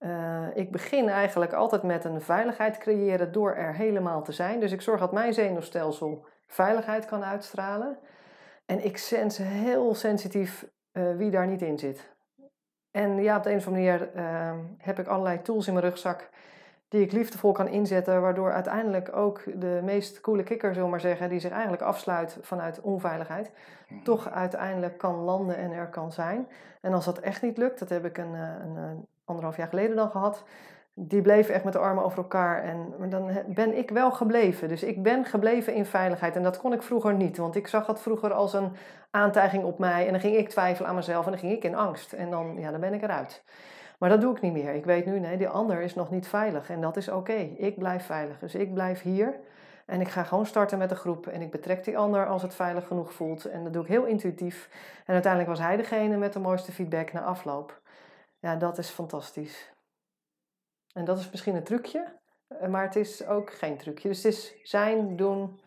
Uh, 0.00 0.46
ik 0.54 0.72
begin 0.72 1.08
eigenlijk 1.08 1.52
altijd 1.52 1.82
met 1.82 2.04
een 2.04 2.20
veiligheid 2.20 2.78
creëren 2.78 3.32
door 3.32 3.54
er 3.54 3.74
helemaal 3.74 4.22
te 4.22 4.32
zijn. 4.32 4.60
Dus 4.60 4.72
ik 4.72 4.80
zorg 4.80 5.00
dat 5.00 5.12
mijn 5.12 5.34
zenuwstelsel 5.34 6.26
veiligheid 6.46 7.04
kan 7.04 7.24
uitstralen. 7.24 7.98
En 8.66 8.84
ik 8.84 8.96
sense 8.96 9.42
heel 9.42 9.94
sensitief 9.94 10.68
uh, 10.92 11.16
wie 11.16 11.30
daar 11.30 11.46
niet 11.46 11.62
in 11.62 11.78
zit. 11.78 12.10
En 12.90 13.22
ja, 13.22 13.36
op 13.36 13.42
de 13.42 13.50
een 13.50 13.56
of 13.56 13.66
andere 13.66 13.84
manier 13.84 14.08
heb 14.78 14.98
ik 14.98 15.06
allerlei 15.06 15.42
tools 15.42 15.66
in 15.66 15.72
mijn 15.72 15.84
rugzak 15.84 16.30
die 16.90 17.00
ik 17.00 17.12
liefdevol 17.12 17.52
kan 17.52 17.68
inzetten, 17.68 18.20
waardoor 18.20 18.52
uiteindelijk 18.52 19.16
ook 19.16 19.42
de 19.60 19.80
meest 19.82 20.20
coole 20.20 20.42
kikker, 20.42 20.74
zullen 20.74 20.90
maar 20.90 21.00
zeggen, 21.00 21.28
die 21.28 21.40
zich 21.40 21.50
eigenlijk 21.50 21.82
afsluit 21.82 22.38
vanuit 22.40 22.80
onveiligheid, 22.80 23.50
mhm. 23.88 24.02
toch 24.02 24.30
uiteindelijk 24.30 24.98
kan 24.98 25.14
landen 25.14 25.56
en 25.56 25.72
er 25.72 25.88
kan 25.88 26.12
zijn. 26.12 26.48
En 26.80 26.92
als 26.92 27.04
dat 27.04 27.18
echt 27.18 27.42
niet 27.42 27.56
lukt, 27.56 27.78
dat 27.78 27.88
heb 27.88 28.04
ik 28.04 28.18
een, 28.18 28.34
eh, 28.34 28.40
een, 28.64 28.76
een 28.76 29.06
anderhalf 29.24 29.56
jaar 29.56 29.68
geleden 29.68 29.96
dan 29.96 30.10
gehad, 30.10 30.44
die 30.94 31.22
bleven 31.22 31.54
echt 31.54 31.64
met 31.64 31.72
de 31.72 31.78
armen 31.78 32.04
over 32.04 32.18
elkaar. 32.18 32.62
En 32.62 33.10
dan 33.10 33.30
ben 33.46 33.76
ik 33.78 33.90
wel 33.90 34.10
gebleven. 34.12 34.68
Dus 34.68 34.82
ik 34.82 35.02
ben 35.02 35.24
gebleven 35.24 35.74
in 35.74 35.86
veiligheid. 35.86 36.36
En 36.36 36.42
dat 36.42 36.58
kon 36.58 36.72
ik 36.72 36.82
vroeger 36.82 37.14
niet. 37.14 37.36
Want 37.36 37.56
ik 37.56 37.66
zag 37.66 37.86
dat 37.86 38.00
vroeger 38.00 38.32
als 38.32 38.52
een 38.52 38.72
aantijging 39.10 39.64
op 39.64 39.78
mij. 39.78 40.06
En 40.06 40.12
dan 40.12 40.20
ging 40.20 40.36
ik 40.36 40.48
twijfelen 40.48 40.88
aan 40.88 40.94
mezelf. 40.94 41.24
En 41.24 41.30
dan 41.30 41.40
ging 41.40 41.52
ik 41.52 41.64
in 41.64 41.74
angst. 41.74 42.12
En 42.12 42.30
dan, 42.30 42.54
ja, 42.58 42.70
dan 42.70 42.80
ben 42.80 42.94
ik 42.94 43.02
eruit. 43.02 43.42
Maar 43.98 44.08
dat 44.08 44.20
doe 44.20 44.34
ik 44.34 44.40
niet 44.40 44.52
meer. 44.52 44.74
Ik 44.74 44.84
weet 44.84 45.06
nu, 45.06 45.18
nee, 45.18 45.36
die 45.36 45.48
ander 45.48 45.80
is 45.80 45.94
nog 45.94 46.10
niet 46.10 46.28
veilig. 46.28 46.70
En 46.70 46.80
dat 46.80 46.96
is 46.96 47.08
oké. 47.08 47.48
Ik 47.56 47.78
blijf 47.78 48.06
veilig. 48.06 48.38
Dus 48.38 48.54
ik 48.54 48.74
blijf 48.74 49.02
hier. 49.02 49.34
En 49.86 50.00
ik 50.00 50.08
ga 50.08 50.22
gewoon 50.22 50.46
starten 50.46 50.78
met 50.78 50.90
een 50.90 50.96
groep. 50.96 51.26
En 51.26 51.42
ik 51.42 51.50
betrek 51.50 51.84
die 51.84 51.98
ander 51.98 52.26
als 52.26 52.42
het 52.42 52.54
veilig 52.54 52.86
genoeg 52.86 53.12
voelt. 53.12 53.44
En 53.44 53.64
dat 53.64 53.72
doe 53.72 53.82
ik 53.82 53.88
heel 53.88 54.04
intuïtief. 54.04 54.68
En 55.06 55.12
uiteindelijk 55.12 55.52
was 55.56 55.66
hij 55.66 55.76
degene 55.76 56.16
met 56.16 56.32
de 56.32 56.38
mooiste 56.38 56.72
feedback 56.72 57.12
na 57.12 57.22
afloop. 57.22 57.80
Ja, 58.38 58.56
dat 58.56 58.78
is 58.78 58.88
fantastisch. 58.88 59.72
En 60.92 61.04
dat 61.04 61.18
is 61.18 61.30
misschien 61.30 61.54
een 61.54 61.64
trucje. 61.64 62.18
Maar 62.68 62.82
het 62.82 62.96
is 62.96 63.26
ook 63.26 63.52
geen 63.52 63.76
trucje. 63.76 64.08
Dus 64.08 64.22
het 64.22 64.32
is 64.32 64.54
zijn, 64.62 65.16
doen, 65.16 65.60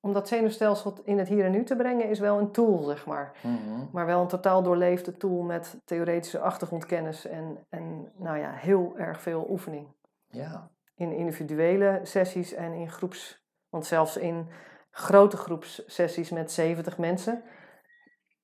om 0.00 0.12
dat 0.12 0.28
zenuwstelsel 0.28 0.94
in 1.04 1.18
het 1.18 1.28
hier 1.28 1.44
en 1.44 1.50
nu 1.50 1.64
te 1.64 1.76
brengen 1.76 2.08
is 2.08 2.18
wel 2.18 2.38
een 2.38 2.52
tool, 2.52 2.82
zeg 2.82 3.06
maar. 3.06 3.36
Mhm. 3.42 3.86
Maar 3.92 4.06
wel 4.06 4.20
een 4.20 4.28
totaal 4.28 4.62
doorleefde 4.62 5.16
tool 5.16 5.42
met 5.42 5.80
theoretische 5.84 6.38
achtergrondkennis 6.38 7.26
en, 7.26 7.66
en 7.68 8.12
nou 8.16 8.38
ja, 8.38 8.52
heel 8.52 8.98
erg 8.98 9.20
veel 9.20 9.46
oefening. 9.50 9.94
Ja. 10.26 10.70
In 10.94 11.12
individuele 11.12 12.00
sessies 12.02 12.52
en 12.52 12.72
in 12.72 12.90
groeps... 12.90 13.44
Want 13.68 13.86
zelfs 13.86 14.16
in 14.16 14.48
grote 14.90 15.36
groepssessies 15.36 16.30
met 16.30 16.52
70 16.52 16.98
mensen 16.98 17.42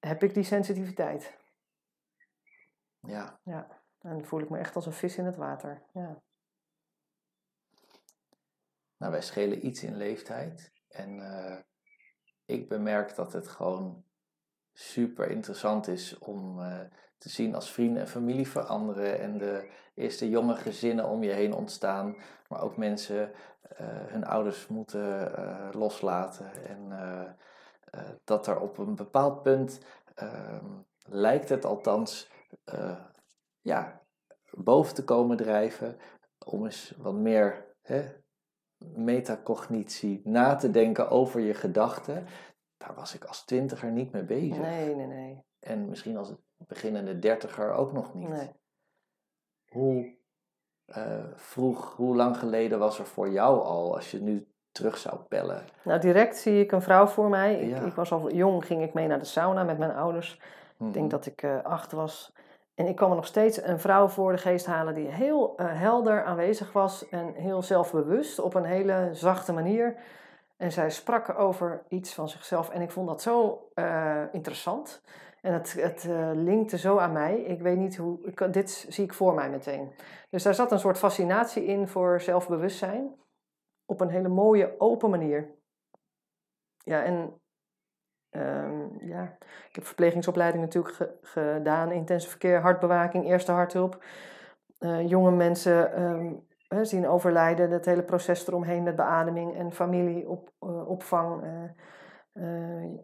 heb 0.01 0.23
ik 0.23 0.35
die 0.35 0.43
sensitiviteit. 0.43 1.39
Ja. 3.01 3.41
Ja, 3.45 3.82
dan 4.03 4.25
voel 4.25 4.41
ik 4.41 4.51
me 4.51 4.59
echt 4.59 4.77
als 4.77 4.87
een 4.87 4.93
vis 4.93 5.17
in 5.17 5.25
het 5.25 5.37
water. 5.37 5.83
Ja. 5.93 6.23
Nou, 8.97 9.13
wij 9.13 9.23
schelen 9.23 9.67
iets 9.67 9.83
in 9.83 9.97
leeftijd. 9.97 10.73
En 10.89 11.19
uh, 11.19 11.57
ik 12.45 12.69
bemerk 12.69 13.15
dat 13.15 13.33
het 13.33 13.49
gewoon 13.49 14.05
super 14.73 15.31
interessant 15.31 15.89
is 15.89 16.19
om 16.19 16.59
te 17.19 17.29
zien 17.29 17.55
als 17.55 17.73
vrienden 17.73 18.03
en 18.03 18.09
familie 18.09 18.49
veranderen 18.49 19.21
en 19.21 19.39
de 19.39 19.71
eerste 19.95 20.29
jonge 20.29 20.57
gezinnen 20.57 21.09
om 21.09 21.23
je 21.23 21.31
heen 21.31 21.55
ontstaan, 21.55 22.17
maar 22.49 22.63
ook 22.63 22.77
mensen 22.77 23.33
hun 23.85 24.25
ouders 24.25 24.67
moeten 24.67 25.31
loslaten 25.73 26.67
en 26.67 26.93
dat 28.25 28.47
er 28.47 28.61
op 28.61 28.79
een 28.79 28.95
bepaald 28.95 29.43
punt 29.43 29.81
ehm, 30.15 30.67
lijkt 31.03 31.49
het 31.49 31.65
althans 31.65 32.31
ja, 33.63 34.03
boven 34.51 34.95
te 34.95 35.05
komen 35.05 35.37
drijven 35.37 35.97
om 36.47 36.65
eens 36.65 36.95
wat 36.99 37.15
meer 37.15 37.75
hè, 37.83 38.05
metacognitie 38.95 40.21
na 40.25 40.55
te 40.55 40.71
denken 40.71 41.11
over 41.11 41.41
je 41.41 41.55
gedachten. 41.55 42.27
Daar 42.77 42.95
was 42.95 43.15
ik 43.15 43.25
als 43.25 43.45
twintiger 43.45 43.91
niet 43.91 44.13
mee 44.13 44.25
bezig. 44.25 44.59
Nee, 44.59 44.95
nee, 44.95 45.07
nee. 45.07 45.45
En 45.59 45.89
misschien 45.89 46.17
als 46.17 46.35
beginnende 46.57 47.19
dertiger 47.19 47.73
ook 47.73 47.93
nog 47.93 48.15
niet. 48.15 48.29
Nee. 48.29 48.51
Hoe 49.69 50.17
uh, 50.87 51.25
vroeg, 51.35 51.97
hoe 51.97 52.17
lang 52.17 52.37
geleden 52.37 52.79
was 52.79 52.99
er 52.99 53.07
voor 53.07 53.31
jou 53.31 53.61
al, 53.61 53.95
als 53.95 54.11
je 54.11 54.21
nu 54.21 54.47
terug 54.73 54.97
zou 54.97 55.17
pellen? 55.21 55.65
Nou, 55.85 56.01
direct 56.01 56.37
zie 56.37 56.61
ik 56.61 56.73
een 56.73 56.83
vrouw 56.83 57.07
voor 57.07 57.29
mij. 57.29 57.61
Ik, 57.61 57.85
ik 57.85 57.95
was 57.95 58.13
al 58.13 58.33
jong, 58.33 58.67
ging 58.67 58.83
ik 58.83 58.95
mee 58.95 59.07
naar 59.07 59.19
de 59.19 59.25
sauna 59.25 59.65
met 59.65 59.79
mijn 59.79 59.95
ouders. 59.95 60.41
Ik 60.79 60.93
denk 60.93 60.95
mhm. 60.95 61.09
dat 61.09 61.27
ik 61.27 61.43
uh, 61.43 61.63
acht 61.63 61.93
was. 61.93 62.33
En 62.75 62.87
ik 62.87 63.01
me 63.01 63.09
nog 63.09 63.27
steeds 63.27 63.63
een 63.63 63.81
vrouw 63.81 64.09
voor 64.09 64.33
de 64.33 64.39
geest 64.39 64.67
halen 64.67 64.95
die 64.95 65.09
heel 65.09 65.61
uh, 65.61 65.67
helder 65.81 66.25
aanwezig 66.25 66.73
was 66.73 67.09
en 67.09 67.35
heel 67.35 67.63
zelfbewust 67.63 68.39
op 68.39 68.55
een 68.55 68.65
hele 68.65 69.09
zachte 69.13 69.53
manier. 69.53 69.97
En 70.57 70.73
zij 70.73 70.91
sprak 70.91 71.39
over 71.39 71.83
iets 71.89 72.15
van 72.15 72.29
zichzelf 72.29 72.71
en 72.71 72.81
ik 72.81 72.91
vond 72.91 73.09
dat 73.09 73.23
zo 73.23 73.69
uh, 73.75 74.23
interessant. 74.33 75.03
En 75.41 75.53
het, 75.53 75.73
het 75.73 76.05
uh, 76.05 76.31
linkte 76.35 76.79
zo 76.79 76.99
aan 76.99 77.13
mij. 77.13 77.41
Ik 77.41 77.61
weet 77.61 77.77
niet 77.77 77.97
hoe. 77.97 78.19
Ik, 78.23 78.53
dit 78.53 78.87
zie 78.89 79.05
ik 79.05 79.15
voor 79.15 79.35
mij 79.35 79.51
meteen. 79.51 79.93
Dus 80.31 80.43
daar 80.43 80.55
zat 80.55 80.73
een 80.73 80.79
soort 80.79 80.99
fascinatie 80.99 81.65
in 81.65 81.89
voor 81.89 82.21
zelfbewustzijn. 82.21 83.15
Op 83.87 84.01
een 84.01 84.09
hele 84.09 84.29
mooie, 84.29 84.75
open 84.79 85.11
manier. 85.11 85.55
Ja, 86.85 87.03
en 87.03 87.42
Um, 88.37 88.97
ja, 89.01 89.37
ik 89.69 89.75
heb 89.75 89.85
verplegingsopleiding 89.85 90.63
natuurlijk 90.63 91.13
gedaan, 91.23 91.91
intensive 91.91 92.31
verkeer, 92.31 92.61
hartbewaking, 92.61 93.27
eerste 93.27 93.53
harthulp. 93.53 94.05
Uh, 94.81 95.09
jonge 95.09 95.31
mensen 95.31 96.03
um, 96.03 96.47
zien 96.83 97.09
overlijden, 97.09 97.71
het 97.71 97.85
hele 97.85 98.03
proces 98.03 98.47
eromheen 98.47 98.83
met 98.83 98.97
beademing 98.97 99.57
en 99.57 99.73
familieopvang. 99.73 101.45
Uh, 101.45 101.63
uh, 102.35 103.01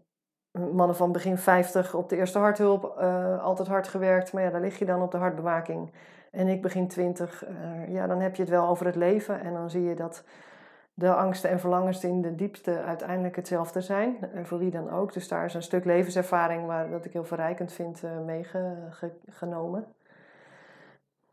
mannen 0.72 0.97
van 0.97 1.12
begin 1.12 1.39
50 1.39 1.95
op 1.95 2.09
de 2.09 2.16
eerste 2.16 2.39
harthulp, 2.39 2.85
altijd 3.41 3.68
hard 3.68 3.89
gewerkt, 3.89 4.33
maar 4.33 4.43
ja, 4.43 4.51
daar 4.51 4.61
lig 4.61 4.79
je 4.79 4.85
dan 4.85 5.03
op 5.03 5.11
de 5.11 5.18
hartbewaking. 5.18 5.93
En 6.31 6.49
ik 6.49 6.62
begin 6.62 6.89
20, 6.89 7.45
ja, 7.89 8.07
dan 8.07 8.20
heb 8.20 8.35
je 8.37 8.43
het 8.43 8.51
wel 8.51 8.68
over 8.68 8.87
het 8.87 8.97
leven 8.97 9.41
en 9.41 9.53
dan 9.53 9.70
zie 9.70 9.83
je 9.83 9.95
dat 9.95 10.24
de 10.99 11.14
angsten 11.14 11.51
en 11.51 11.61
verlangens 11.61 12.05
in 12.05 12.22
de 12.22 12.34
diepste 12.34 12.82
uiteindelijk 12.82 13.36
hetzelfde 13.36 13.80
zijn, 13.80 14.16
eh, 14.20 14.44
voor 14.44 14.59
wie 14.59 14.70
dan 14.70 14.90
ook. 14.90 15.12
Dus 15.12 15.28
daar 15.28 15.44
is 15.44 15.55
een 15.55 15.62
stuk 15.62 15.84
levenservaring 15.84 16.66
waar, 16.66 16.90
dat 16.90 17.05
ik 17.05 17.12
heel 17.12 17.24
verrijkend 17.24 17.72
vind 17.72 18.03
uh, 18.03 18.11
meegenomen. 18.20 19.86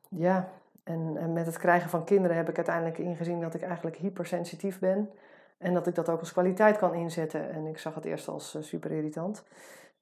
Ja, 0.09 0.49
en, 0.84 1.18
en, 1.18 1.34
met 1.34 1.45
het 1.45 1.57
krijgen 1.57 1.89
van 1.89 2.03
kinderen 2.03 2.38
heb 2.38 2.49
ik 2.49 2.55
uiteindelijk 2.55 2.97
ingezien 2.97 3.41
dat 3.41 3.53
ik 3.53 3.61
eigenlijk 3.61 3.95
hypersensitief 3.95 4.80
ben. 4.80 5.09
En 5.57 5.74
dat 5.74 5.88
ik 5.88 5.95
dat 5.95 6.09
ook 6.09 6.20
als 6.20 6.32
kwaliteit 6.32 6.78
kan 6.78 6.93
inzetten. 6.93 7.51
En 7.51 7.66
ik 7.66 7.78
zag 7.78 7.95
het 7.95 8.05
eerst 8.05 8.28
als 8.28 8.55
uh, 8.55 8.61
super 8.61 8.91
irritant. 8.91 9.43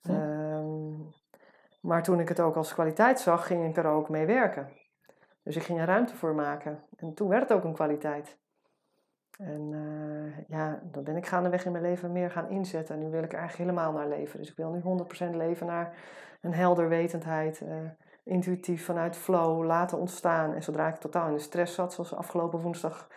Ehm, 0.02 0.92
maar 1.80 2.04
toen 2.04 2.20
ik 2.20 2.30
het 2.30 2.40
ook 2.40 2.56
als 2.56 2.74
kwaliteit 2.74 3.20
zag, 3.20 3.48
ging 3.48 3.70
ik 3.70 3.78
er 3.78 3.88
ook 3.88 4.10
mee 4.10 4.26
werken. 4.26 4.70
Dus 5.44 5.56
ik 5.56 5.64
ging 5.64 5.80
er 5.80 5.86
ruimte 5.86 6.16
voor 6.16 6.36
maken. 6.36 6.84
En 6.96 7.14
toen 7.14 7.28
werd 7.28 7.50
het 7.50 7.58
ook 7.58 7.64
een 7.64 7.74
kwaliteit. 7.74 8.38
En 9.38 9.72
uh, 9.72 10.48
ja, 10.48 10.80
dan 10.92 11.04
ben 11.04 11.16
ik 11.16 11.26
gaandeweg 11.26 11.66
in 11.66 11.72
mijn 11.72 11.84
leven 11.84 12.12
meer 12.12 12.32
gaan 12.32 12.50
inzetten. 12.50 12.96
En 12.96 13.02
nu 13.02 13.10
wil 13.10 13.24
ik 13.24 13.34
er 13.34 13.40
eigenlijk 13.40 13.70
helemaal 13.70 13.92
naar 13.92 14.18
leven. 14.18 14.40
Dus 14.40 14.50
ik 14.50 14.56
wil 14.56 14.72
nu 14.72 14.82
100% 15.32 15.36
leven 15.36 15.68
naar 15.68 15.94
een 16.42 16.54
helderwetendheid. 16.54 17.62
Uh, 17.62 17.70
intuïtief 18.24 18.86
vanuit 18.86 19.16
flow 19.16 19.66
laten 19.66 19.98
ontstaan. 19.98 20.54
En 20.54 20.64
zodra 20.64 20.88
ik 20.88 20.96
totaal 20.96 21.28
in 21.28 21.34
de 21.34 21.40
stress 21.40 21.76
zat, 21.76 21.94
zoals 21.94 22.14
afgelopen 22.14 22.60
woensdag, 22.60 23.08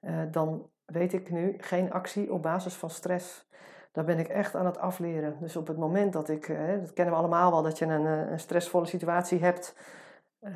uh, 0.00 0.20
dan 0.30 0.70
weet 0.84 1.12
ik 1.12 1.30
nu 1.30 1.54
geen 1.58 1.92
actie 1.92 2.32
op 2.32 2.42
basis 2.42 2.74
van 2.74 2.90
stress. 2.90 3.46
Daar 3.92 4.04
ben 4.04 4.18
ik 4.18 4.28
echt 4.28 4.54
aan 4.54 4.66
het 4.66 4.78
afleren. 4.78 5.36
Dus 5.40 5.56
op 5.56 5.66
het 5.66 5.76
moment 5.76 6.12
dat 6.12 6.28
ik, 6.28 6.46
dat 6.80 6.92
kennen 6.92 7.14
we 7.14 7.20
allemaal 7.20 7.50
wel, 7.50 7.62
dat 7.62 7.78
je 7.78 7.84
een, 7.84 8.04
een 8.04 8.40
stressvolle 8.40 8.86
situatie 8.86 9.40
hebt 9.40 9.74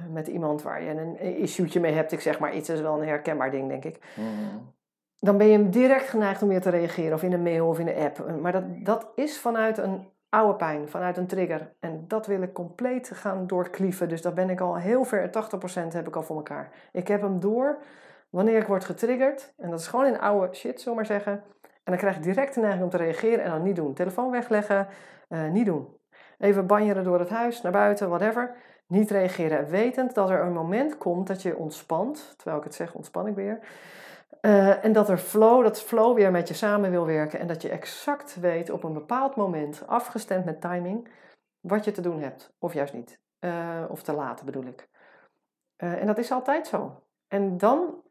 met 0.09 0.26
iemand 0.26 0.62
waar 0.62 0.82
je 0.82 0.90
een 0.90 1.18
issue 1.18 1.80
mee 1.80 1.92
hebt. 1.92 2.12
Ik 2.12 2.20
zeg 2.20 2.38
maar 2.38 2.55
iets, 2.55 2.68
is 2.68 2.80
wel 2.80 3.00
een 3.00 3.09
herkenbaar 3.09 3.50
ding, 3.50 3.68
denk 3.68 3.84
ik. 3.84 3.98
Mm 4.16 4.72
dan 5.24 5.36
ben 5.36 5.46
je 5.46 5.68
direct 5.68 6.08
geneigd 6.08 6.42
om 6.42 6.48
weer 6.48 6.60
te 6.60 6.70
reageren, 6.70 7.14
of 7.14 7.22
in 7.22 7.32
een 7.32 7.42
mail 7.42 7.68
of 7.68 7.78
in 7.78 7.86
de 7.86 7.94
app. 7.94 8.40
Maar 8.40 8.52
dat, 8.52 8.64
dat 8.84 9.06
is 9.14 9.38
vanuit 9.40 9.78
een 9.78 10.08
oude 10.28 10.54
pijn, 10.54 10.88
vanuit 10.88 11.16
een 11.16 11.26
trigger. 11.26 11.72
En 11.80 12.04
dat 12.08 12.26
wil 12.26 12.42
ik 12.42 12.52
compleet 12.52 13.10
gaan 13.14 13.46
doorklieven. 13.46 14.08
Dus 14.08 14.22
daar 14.22 14.32
ben 14.32 14.50
ik 14.50 14.60
al 14.60 14.76
heel 14.76 15.04
ver, 15.04 15.28
80% 15.28 15.30
heb 15.88 16.06
ik 16.06 16.16
al 16.16 16.22
voor 16.22 16.36
elkaar. 16.36 16.70
Ik 16.92 17.08
heb 17.08 17.20
hem 17.20 17.40
door 17.40 17.82
wanneer 18.30 18.58
ik 18.58 18.66
word 18.66 18.84
getriggerd. 18.84 19.54
En 19.56 19.70
dat 19.70 19.80
is 19.80 19.86
gewoon 19.86 20.06
in 20.06 20.20
oude 20.20 20.54
shit, 20.54 20.80
zullen 20.80 20.96
maar 20.96 21.06
zeggen. 21.06 21.32
En 21.62 21.92
dan 21.92 21.96
krijg 21.96 22.16
ik 22.16 22.22
direct 22.22 22.54
de 22.54 22.60
neiging 22.60 22.84
om 22.84 22.90
te 22.90 22.96
reageren 22.96 23.44
en 23.44 23.50
dan 23.50 23.62
niet 23.62 23.76
doen. 23.76 23.94
Telefoon 23.94 24.30
wegleggen, 24.30 24.86
uh, 25.28 25.50
niet 25.50 25.66
doen. 25.66 25.88
Even 26.38 26.66
banjeren 26.66 27.04
door 27.04 27.18
het 27.18 27.28
huis, 27.28 27.62
naar 27.62 27.72
buiten, 27.72 28.08
whatever. 28.08 28.54
Niet 28.86 29.10
reageren. 29.10 29.68
Wetend 29.68 30.14
dat 30.14 30.30
er 30.30 30.40
een 30.40 30.52
moment 30.52 30.98
komt 30.98 31.26
dat 31.26 31.42
je 31.42 31.56
ontspant. 31.56 32.34
Terwijl 32.36 32.58
ik 32.58 32.64
het 32.64 32.74
zeg, 32.74 32.94
ontspan 32.94 33.26
ik 33.26 33.34
weer. 33.34 33.58
Uh, 34.47 34.84
en 34.84 34.93
dat 34.93 35.09
er 35.09 35.18
flow, 35.18 35.62
dat 35.62 35.82
flow 35.82 36.16
weer 36.16 36.30
met 36.30 36.49
je 36.49 36.55
samen 36.55 36.90
wil 36.90 37.07
werken. 37.07 37.38
En 37.38 37.47
dat 37.47 37.62
je 37.62 37.68
exact 37.68 38.40
weet 38.40 38.70
op 38.70 38.84
een 38.84 38.93
bepaald 38.93 39.36
moment, 39.36 39.82
afgestemd 39.86 40.45
met 40.45 40.61
timing, 40.61 41.09
wat 41.61 41.84
je 41.84 41.93
te 41.93 42.01
doen 42.01 42.20
hebt. 42.20 42.55
Of 42.59 42.72
juist 42.72 42.93
niet. 42.93 43.20
Uh, 43.40 43.84
of 43.88 44.03
te 44.03 44.12
laten 44.12 44.47
bedoel 44.47 44.64
ik. 44.64 44.88
Uh, 45.78 46.01
en 46.01 46.07
dat 46.07 46.18
is 46.18 46.30
altijd 46.30 46.66
zo. 46.66 47.03
En 47.28 47.59
dan 47.59 48.03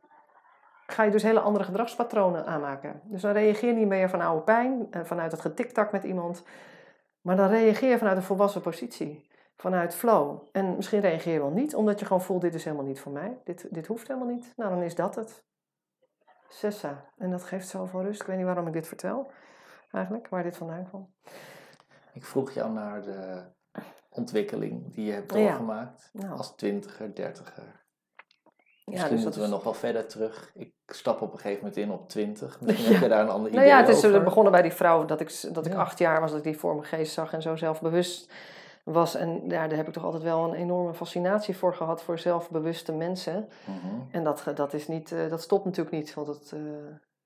ga 0.86 1.04
je 1.04 1.12
dus 1.12 1.24
hele 1.24 1.40
andere 1.40 1.64
gedragspatronen 1.64 2.46
aanmaken. 2.46 3.02
Dus 3.04 3.22
dan 3.22 3.32
reageer 3.32 3.70
je 3.70 3.76
niet 3.76 3.88
meer 3.88 4.10
van 4.10 4.22
oude 4.22 4.44
pijn, 4.44 4.88
vanuit 4.92 5.32
het 5.32 5.42
getiktak 5.42 5.92
met 5.92 6.04
iemand. 6.04 6.44
Maar 7.22 7.36
dan 7.36 7.50
reageer 7.50 7.90
je 7.90 7.98
vanuit 7.98 8.18
een 8.18 8.24
volwassen 8.24 8.62
positie. 8.62 9.30
Vanuit 9.56 9.96
flow. 9.96 10.42
En 10.52 10.76
misschien 10.76 11.00
reageer 11.00 11.34
je 11.34 11.40
wel 11.40 11.50
niet, 11.50 11.76
omdat 11.76 12.00
je 12.00 12.06
gewoon 12.06 12.22
voelt, 12.22 12.42
dit 12.42 12.54
is 12.54 12.64
helemaal 12.64 12.86
niet 12.86 13.00
voor 13.00 13.12
mij. 13.12 13.40
Dit, 13.44 13.68
dit 13.74 13.88
hoeft 13.88 14.08
helemaal 14.08 14.30
niet. 14.30 14.54
Nou, 14.56 14.70
dan 14.70 14.82
is 14.82 14.96
dat 14.96 15.16
het. 15.16 15.44
Sessa. 16.52 17.06
En 17.18 17.32
dat 17.32 17.44
geeft 17.44 17.68
zoveel 17.68 18.02
rust. 18.02 18.22
Ik 18.22 18.28
weet 18.28 18.38
niet 18.38 18.46
waarom 18.46 18.68
ik 18.68 18.74
dit 18.74 18.88
vertel, 18.88 19.32
eigenlijk, 19.92 20.28
waar 20.28 20.44
dit 20.44 20.58
vandaan 20.58 20.88
kwam. 20.88 21.14
Ik 22.14 22.26
vroeg 22.26 22.52
jou 22.52 22.72
naar 22.72 23.02
de 23.02 23.44
ontwikkeling 24.10 24.94
die 24.94 25.06
je 25.06 25.12
hebt 25.12 25.34
doorgemaakt 25.34 26.10
nou. 26.14 26.38
als 26.38 26.56
twintiger, 26.56 27.16
dertiger. 27.16 27.80
Misschien 28.86 29.10
ja, 29.10 29.16
dus 29.16 29.24
moeten 29.24 29.42
we 29.42 29.48
nog 29.48 29.64
wel 29.64 29.74
verder 29.74 30.08
terug. 30.08 30.52
Ik 30.54 30.74
stap 30.86 31.22
op 31.22 31.32
een 31.32 31.40
gegeven 31.40 31.58
moment 31.58 31.78
in 31.78 31.92
op 31.92 32.10
twintig. 32.10 32.62
Misschien 32.62 32.92
heb 32.94 33.02
je 33.02 33.08
daar 33.08 33.22
een 33.22 33.30
ander 33.30 33.52
nou 33.52 33.64
idee 33.64 33.74
ja, 33.76 33.80
het 33.80 33.90
is 33.90 34.06
over. 34.06 34.24
begonnen 34.24 34.52
bij 34.52 34.62
die 34.62 34.74
vrouw 34.74 35.06
dat 35.06 35.20
ik, 35.22 35.54
dat 35.54 35.66
ik 35.66 35.74
acht 35.74 35.98
jaar 35.98 36.22
was, 36.22 36.30
dat 36.30 36.40
ik 36.40 36.46
die 36.46 36.58
voor 36.58 36.76
mijn 36.76 36.88
geest 36.88 37.14
zag 37.14 37.34
en 37.34 37.42
zo 37.42 37.56
zelfbewust 37.56 38.34
was. 38.84 39.16
En 39.16 39.42
ja, 39.48 39.68
daar 39.68 39.78
heb 39.78 39.88
ik 39.88 39.94
toch 39.94 40.04
altijd 40.04 40.24
wel 40.24 40.44
een 40.44 40.54
enorme 40.54 40.94
fascinatie 40.94 41.58
voor 41.58 41.76
gehad, 41.76 42.02
voor 42.02 42.20
zelfbewuste 42.20 42.92
mensen. 42.92 43.50
Mhm. 43.66 43.96
En 44.12 44.24
dat, 44.24 44.44
dat, 44.56 44.74
is 44.74 44.88
niet, 44.88 45.12
uh, 45.12 45.30
dat 45.30 45.42
stopt 45.42 45.66
natuurlijk 45.66 45.96
niet, 45.96 46.14
want 46.14 46.28
het, 46.28 46.52
uh, 46.56 46.62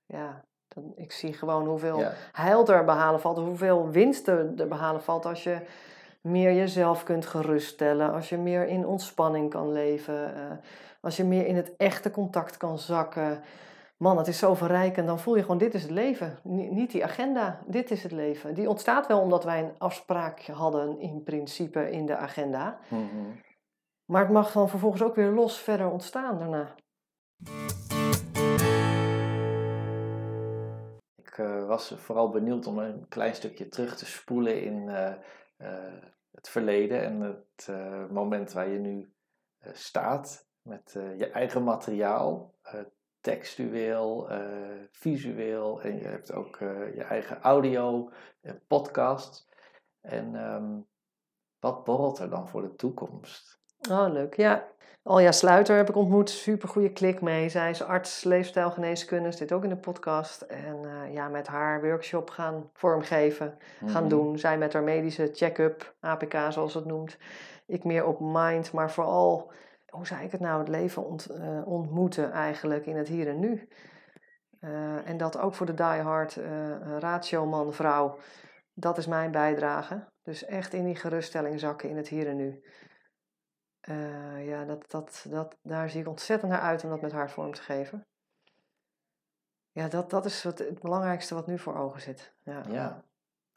ja, 0.05 0.43
dan, 0.67 0.93
ik 0.95 1.11
zie 1.11 1.33
gewoon 1.33 1.67
hoeveel 1.67 1.99
ja. 1.99 2.13
heil 2.31 2.67
er 2.67 2.85
behalen 2.85 3.19
valt, 3.19 3.37
hoeveel 3.37 3.89
winst 3.89 4.27
er, 4.27 4.53
er 4.57 4.67
behalen 4.67 5.01
valt 5.01 5.25
als 5.25 5.43
je 5.43 5.57
meer 6.21 6.53
jezelf 6.53 7.03
kunt 7.03 7.25
geruststellen, 7.25 8.13
als 8.13 8.29
je 8.29 8.37
meer 8.37 8.67
in 8.67 8.85
ontspanning 8.85 9.49
kan 9.49 9.71
leven, 9.71 10.33
uh, 10.35 10.51
als 11.01 11.17
je 11.17 11.23
meer 11.23 11.45
in 11.45 11.55
het 11.55 11.75
echte 11.77 12.11
contact 12.11 12.57
kan 12.57 12.77
zakken 12.77 13.41
man, 13.97 14.17
het 14.17 14.27
is 14.27 14.39
zo 14.39 14.53
verrijkend. 14.53 15.07
Dan 15.07 15.19
voel 15.19 15.35
je 15.35 15.41
gewoon, 15.41 15.57
dit 15.57 15.73
is 15.73 15.81
het 15.81 15.91
leven. 15.91 16.39
Niet 16.43 16.91
die 16.91 17.03
agenda, 17.03 17.61
dit 17.67 17.91
is 17.91 18.03
het 18.03 18.11
leven. 18.11 18.53
Die 18.53 18.69
ontstaat 18.69 19.07
wel 19.07 19.19
omdat 19.19 19.43
wij 19.43 19.63
een 19.63 19.77
afspraak 19.77 20.45
hadden 20.45 20.99
in 20.99 21.23
principe 21.23 21.91
in 21.91 22.05
de 22.05 22.17
agenda. 22.17 22.79
Mhm. 22.89 23.43
Maar 24.05 24.21
het 24.21 24.31
mag 24.31 24.51
dan 24.51 24.69
vervolgens 24.69 25.01
ook 25.01 25.15
weer 25.15 25.29
los 25.29 25.59
verder 25.59 25.89
ontstaan 25.89 26.39
daarna. 26.39 26.75
Ik 31.15 31.37
uh, 31.37 31.67
was 31.67 31.93
vooral 31.97 32.29
benieuwd 32.29 32.67
om 32.67 32.79
een 32.79 33.07
klein 33.07 33.35
stukje 33.35 33.67
terug 33.67 33.95
te 33.97 34.05
spoelen 34.05 34.63
in 34.63 34.87
uh, 34.87 35.13
uh, 35.57 36.03
het 36.31 36.49
verleden 36.49 37.03
en 37.03 37.21
het 37.21 37.69
moment 38.11 38.53
waar 38.53 38.69
je 38.69 38.79
nu 38.79 39.13
staat 39.71 40.47
met 40.61 40.91
je 41.17 41.29
eigen 41.29 41.63
materiaal 41.63 42.53
textueel, 43.25 44.31
uh, 44.31 44.37
visueel 44.91 45.81
en 45.81 45.97
je 45.97 46.07
hebt 46.07 46.33
ook 46.33 46.59
uh, 46.59 46.95
je 46.95 47.03
eigen 47.03 47.41
audio, 47.41 48.09
uh, 48.41 48.51
podcast. 48.67 49.47
En 50.01 50.35
ehm, 50.35 50.65
wat 51.59 51.83
borrelt 51.83 52.19
er 52.19 52.29
dan 52.29 52.47
voor 52.47 52.61
de 52.61 52.75
toekomst? 52.75 53.59
Oh, 53.89 54.05
leuk. 54.11 54.35
Ja, 54.35 54.67
Alja 55.03 55.31
Sluiter 55.31 55.75
heb 55.77 55.89
ik 55.89 55.95
ontmoet. 55.95 56.29
Super 56.29 56.69
goede 56.69 56.91
klik 56.91 57.21
mee. 57.21 57.49
Zij 57.49 57.69
is 57.69 57.83
arts 57.83 58.23
leefstijlgeneeskunde, 58.23 59.31
zit 59.31 59.51
ook 59.51 59.63
in 59.63 59.69
de 59.69 59.77
podcast. 59.77 60.41
En 60.41 60.83
uh, 60.83 61.13
ja, 61.13 61.27
met 61.27 61.47
haar 61.47 61.81
workshop 61.81 62.29
gaan 62.29 62.69
vormgeven, 62.73 63.57
gaan 63.85 64.01
Mhm. 64.01 64.09
doen. 64.09 64.39
Zij 64.39 64.57
met 64.57 64.73
haar 64.73 64.83
medische 64.83 65.29
check-up, 65.33 65.93
APK 65.99 66.35
zoals 66.49 66.73
het 66.73 66.85
noemt. 66.85 67.17
Ik 67.65 67.83
meer 67.83 68.05
op 68.05 68.19
mind, 68.19 68.71
maar 68.71 68.91
vooral, 68.91 69.51
hoe 69.95 70.07
zei 70.07 70.25
ik 70.25 70.31
het 70.31 70.41
nou, 70.41 70.59
het 70.59 70.67
leven 70.67 71.05
ont, 71.05 71.25
eh, 71.25 71.67
ontmoeten 71.67 72.31
eigenlijk 72.31 72.85
in 72.85 72.95
het 72.95 73.07
hier 73.07 73.27
en 73.27 73.39
nu. 73.39 73.67
Eh, 74.59 75.09
en 75.09 75.17
dat 75.17 75.37
ook 75.37 75.53
voor 75.53 75.65
de 75.65 75.73
diehard 75.73 76.35
uh, 76.35 76.97
ratio 76.97 77.45
man-vrouw. 77.45 78.17
Dat 78.73 78.97
is 78.97 79.07
mijn 79.07 79.31
bijdrage. 79.31 80.11
Dus 80.21 80.45
echt 80.45 80.73
in 80.73 80.85
die 80.85 80.95
geruststelling 80.95 81.59
zakken 81.59 81.89
in 81.89 81.97
het 81.97 82.07
hier 82.07 82.27
en 82.27 82.35
nu. 82.35 82.63
Ja, 84.43 84.65
dat, 84.65 84.91
dat, 84.91 85.25
dat, 85.29 85.57
daar 85.61 85.89
zie 85.89 86.01
ik 86.01 86.07
ontzettend 86.07 86.51
naar 86.51 86.61
uit 86.61 86.83
om 86.83 86.89
dat 86.89 87.01
met 87.01 87.11
haar 87.11 87.29
vorm 87.29 87.53
te 87.53 87.61
geven. 87.61 88.07
Ja, 89.71 89.87
dat, 89.87 90.09
dat 90.09 90.25
is 90.25 90.43
wat, 90.43 90.59
het 90.59 90.79
belangrijkste 90.79 91.33
wat 91.33 91.47
nu 91.47 91.59
voor 91.59 91.75
ogen 91.75 92.01
zit. 92.01 92.35
Ja. 92.43 92.63
ja, 92.69 93.05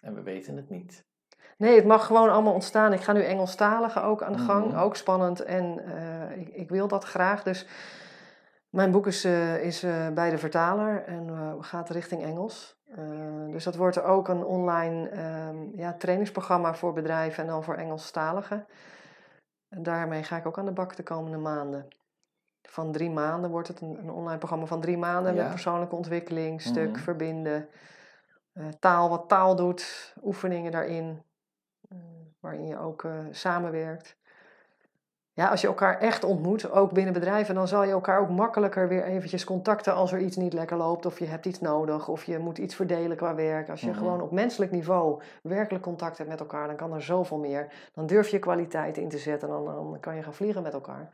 en 0.01 0.15
we 0.15 0.23
weten 0.23 0.57
het 0.57 0.69
niet. 0.69 1.08
Nee, 1.57 1.77
het 1.77 1.85
mag 1.85 2.07
gewoon 2.07 2.31
allemaal 2.31 2.53
ontstaan. 2.53 2.93
Ik 2.93 3.01
ga 3.01 3.13
nu 3.13 3.23
Engelstalige 3.23 4.01
ook 4.01 4.23
aan 4.23 4.33
de 4.33 4.39
gang, 4.39 4.67
Mhm. 4.67 4.79
ook 4.79 4.97
spannend. 4.97 5.41
En 5.43 5.83
uh, 5.87 6.37
ik, 6.41 6.49
ik 6.49 6.69
wil 6.69 6.89
dat 6.89 7.05
graag. 7.05 7.43
Dus 7.43 7.67
mijn 8.71 8.91
boek 8.91 9.07
is, 9.07 9.25
uh, 9.25 9.63
is 9.65 9.85
uh, 9.85 10.09
bij 10.09 10.31
de 10.31 10.39
vertaler 10.39 11.05
en 11.05 11.57
gaat 11.61 11.91
richting 11.91 12.23
Engels. 12.23 12.77
Dus 13.51 13.65
dat 13.65 13.77
wordt 13.77 14.03
ook 14.03 14.29
een 14.29 14.45
online 14.45 15.11
um, 15.49 15.71
ja, 15.75 15.93
trainingsprogramma 15.93 16.75
voor 16.75 16.93
bedrijven 16.93 17.43
en 17.43 17.49
dan 17.49 17.65
voor 17.65 17.75
Engelstaligen. 17.75 18.67
En 19.69 19.83
daarmee 19.83 20.23
ga 20.23 20.37
ik 20.37 20.47
ook 20.47 20.59
aan 20.59 20.65
de 20.65 20.73
bak 20.73 20.97
de 20.97 21.03
komende 21.03 21.39
maanden. 21.39 21.89
Van 22.63 22.93
drie 22.93 23.11
maanden 23.11 23.51
wordt 23.51 23.69
het 23.69 23.81
een, 23.81 23.99
een 23.99 24.11
online 24.11 24.39
programma 24.39 24.67
van 24.67 24.81
drie 24.81 24.99
maanden 24.99 25.35
Ja. 25.35 25.43
met 25.43 25.51
persoonlijke 25.51 25.95
ontwikkeling, 25.97 26.63
stuk 26.63 26.91
Mhm. 26.91 26.99
verbinden, 27.01 27.69
eh, 28.53 28.65
taal 28.81 29.09
wat 29.09 29.29
taal 29.29 29.57
doet, 29.57 30.15
oefeningen 30.23 30.73
daarin, 30.73 31.09
eh, 31.09 31.23
waarin 32.41 32.67
je 32.67 32.79
ook 32.79 33.05
eh, 33.05 33.11
samenwerkt. 33.31 34.17
Ja, 35.33 35.49
als 35.49 35.61
je 35.61 35.67
elkaar 35.67 35.99
echt 35.99 36.25
ontmoet, 36.25 36.71
ook 36.71 36.93
binnen 36.93 37.13
bedrijven, 37.13 37.55
dan 37.55 37.69
zal 37.69 37.83
je 37.85 37.91
elkaar 37.91 38.21
ook 38.21 38.29
makkelijker 38.29 38.89
weer 38.89 39.05
eventjes 39.05 39.45
contacten 39.45 39.95
als 39.95 40.13
er 40.13 40.19
iets 40.21 40.37
niet 40.37 40.53
lekker 40.53 40.77
loopt 40.77 41.07
of 41.07 41.19
je 41.19 41.27
hebt 41.27 41.47
iets 41.47 41.61
nodig 41.61 42.09
of 42.09 42.25
je 42.25 42.39
moet 42.39 42.59
iets 42.59 42.75
verdelen 42.75 43.17
qua 43.17 43.35
werk. 43.35 43.69
Als 43.71 43.81
je 43.81 43.89
Mhm. 43.91 43.99
gewoon 43.99 44.21
op 44.21 44.31
menselijk 44.31 44.71
niveau 44.71 45.23
werkelijk 45.43 45.85
contact 45.85 46.19
hebt 46.19 46.31
met 46.31 46.41
elkaar, 46.41 46.67
dan 46.67 46.77
kan 46.77 46.93
er 46.93 47.03
zoveel 47.03 47.39
meer. 47.39 47.73
Dan 47.95 48.07
durf 48.07 48.29
je 48.29 48.39
kwaliteit 48.39 48.97
in 48.97 49.09
te 49.09 49.19
zetten 49.19 49.49
en 49.49 49.55
dan, 49.55 49.65
dan 49.65 49.97
kan 50.01 50.17
je 50.17 50.23
gaan 50.23 50.35
vliegen 50.35 50.63
met 50.63 50.73
elkaar. 50.73 51.13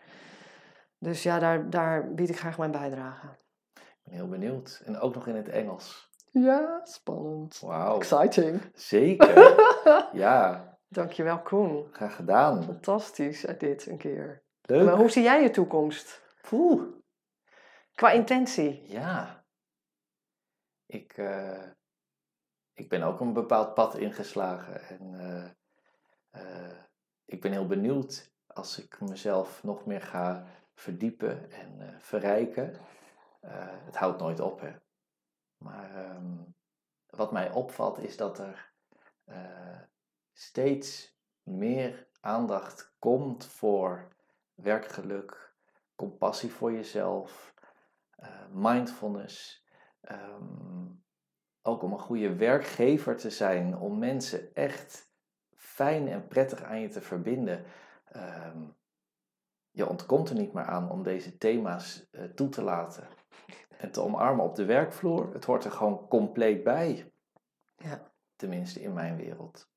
Dus 0.98 1.22
ja, 1.22 1.38
daar, 1.38 1.70
daar 1.70 2.12
bied 2.14 2.28
ik 2.28 2.38
graag 2.38 2.58
mijn 2.58 2.70
bijdrage. 2.70 3.26
Ik 3.74 3.82
ben 4.04 4.14
heel 4.14 4.28
benieuwd. 4.28 4.82
En 4.84 4.98
ook 5.00 5.14
nog 5.14 5.26
in 5.26 5.36
het 5.36 5.48
Engels. 5.48 6.10
Ja, 6.30 6.80
spannend. 6.84 7.60
Wauw, 7.60 7.96
Exciting. 7.96 8.60
zeker. 8.74 9.54
ja, 10.12 10.72
Dankjewel 10.94 11.42
Koen. 11.42 11.88
graag 11.92 12.16
gedaan. 12.16 12.62
Fantastisch 12.62 13.46
uit 13.46 13.60
dit 13.60 13.86
een 13.86 13.98
keer. 13.98 14.42
Leuk. 14.62 14.84
Maar 14.84 14.96
hoe 14.96 15.10
zie 15.10 15.22
jij 15.22 15.42
je 15.42 15.50
toekomst? 15.50 16.22
Poeh. 16.48 16.82
Qua 17.94 18.10
intentie. 18.10 18.82
Ja. 18.90 19.44
Ik, 20.86 21.12
eh, 21.12 21.62
ik 22.72 22.88
ben 22.88 23.02
ook 23.02 23.20
een 23.20 23.32
bepaald 23.32 23.74
pad 23.74 23.96
ingeslagen. 23.98 24.80
En 24.88 25.14
eh, 25.14 25.50
eh, 26.40 26.78
ik 27.24 27.40
ben 27.40 27.52
heel 27.52 27.66
benieuwd 27.66 28.32
als 28.46 28.78
ik 28.78 29.00
mezelf 29.00 29.62
nog 29.62 29.86
meer 29.86 30.02
ga 30.02 30.46
verdiepen 30.74 31.50
en 31.50 31.80
eh, 31.80 32.00
verrijken. 32.00 32.76
Eh, 33.40 33.66
het 33.84 33.96
houdt 33.96 34.20
nooit 34.20 34.40
op, 34.40 34.60
hè. 34.60 34.72
Maar 35.56 35.94
ehm, 35.94 36.36
wat 37.06 37.32
mij 37.32 37.50
opvalt 37.52 37.98
is 37.98 38.16
dat 38.16 38.38
er 38.38 38.72
eh, 39.24 39.80
steeds 40.34 41.18
meer 41.42 42.08
aandacht 42.20 42.94
komt 42.98 43.46
voor 43.46 44.08
werkgeluk, 44.54 45.54
compassie 45.94 46.50
voor 46.50 46.72
jezelf, 46.72 47.54
eh, 48.10 48.46
mindfulness. 48.52 49.62
ehm, 50.00 50.86
ook 51.62 51.82
om 51.82 51.92
een 51.92 51.98
goede 51.98 52.36
werkgever 52.36 53.16
te 53.16 53.30
zijn, 53.30 53.78
om 53.78 53.98
mensen 53.98 54.54
echt 54.54 55.12
fijn 55.54 56.08
en 56.08 56.28
prettig 56.28 56.62
aan 56.62 56.80
je 56.80 56.88
te 56.88 57.00
verbinden. 57.00 57.64
Ehm, 58.04 58.68
je 59.70 59.88
ontkomt 59.88 60.28
er 60.28 60.34
niet 60.34 60.52
meer 60.52 60.64
aan 60.64 60.90
om 60.90 61.02
deze 61.02 61.38
thema's 61.38 62.08
eh, 62.10 62.24
toe 62.24 62.48
te 62.48 62.62
laten 62.62 63.08
en 63.78 63.90
te 63.90 64.00
omarmen 64.00 64.44
op 64.44 64.54
de 64.54 64.64
werkvloer. 64.64 65.32
Het 65.32 65.44
hoort 65.44 65.64
er 65.64 65.70
gewoon 65.70 66.08
compleet 66.08 66.64
bij. 66.64 67.12
Ja. 67.76 68.12
Tenminste 68.36 68.80
in 68.80 68.92
mijn 68.92 69.16
wereld. 69.16 69.72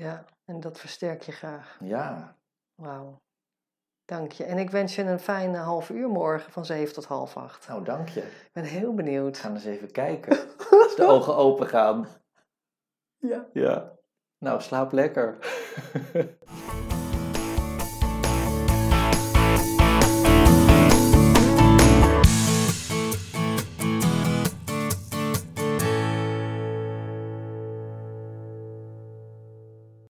Ja, 0.00 0.24
en 0.44 0.60
dat 0.60 0.78
versterk 0.78 1.22
je 1.22 1.32
graag. 1.32 1.76
Ja, 1.80 2.36
Wauw. 2.74 3.22
Dank 4.04 4.32
je. 4.32 4.44
En 4.44 4.58
ik 4.58 4.70
wens 4.70 4.94
je 4.94 5.02
een 5.02 5.18
fijne 5.18 5.56
half 5.56 5.90
uur 5.90 6.08
morgen 6.08 6.52
van 6.52 6.64
7 6.64 6.94
tot 6.94 7.04
half 7.04 7.36
8. 7.36 7.68
nou 7.68 7.84
dank 7.84 8.08
je. 8.08 8.20
Ik 8.20 8.50
ben 8.52 8.64
heel 8.64 8.94
benieuwd. 8.94 9.36
We 9.36 9.42
gaan 9.42 9.54
eens 9.54 9.64
even 9.64 9.92
kijken. 9.92 10.38
Als 10.82 10.96
de 10.96 11.06
ogen 11.06 11.36
open 11.36 11.66
gaan. 11.66 12.06
Ja. 13.18 13.46
Ja. 13.52 13.98
Nou, 14.38 14.60
slaap 14.60 14.92
lekker. 14.92 15.38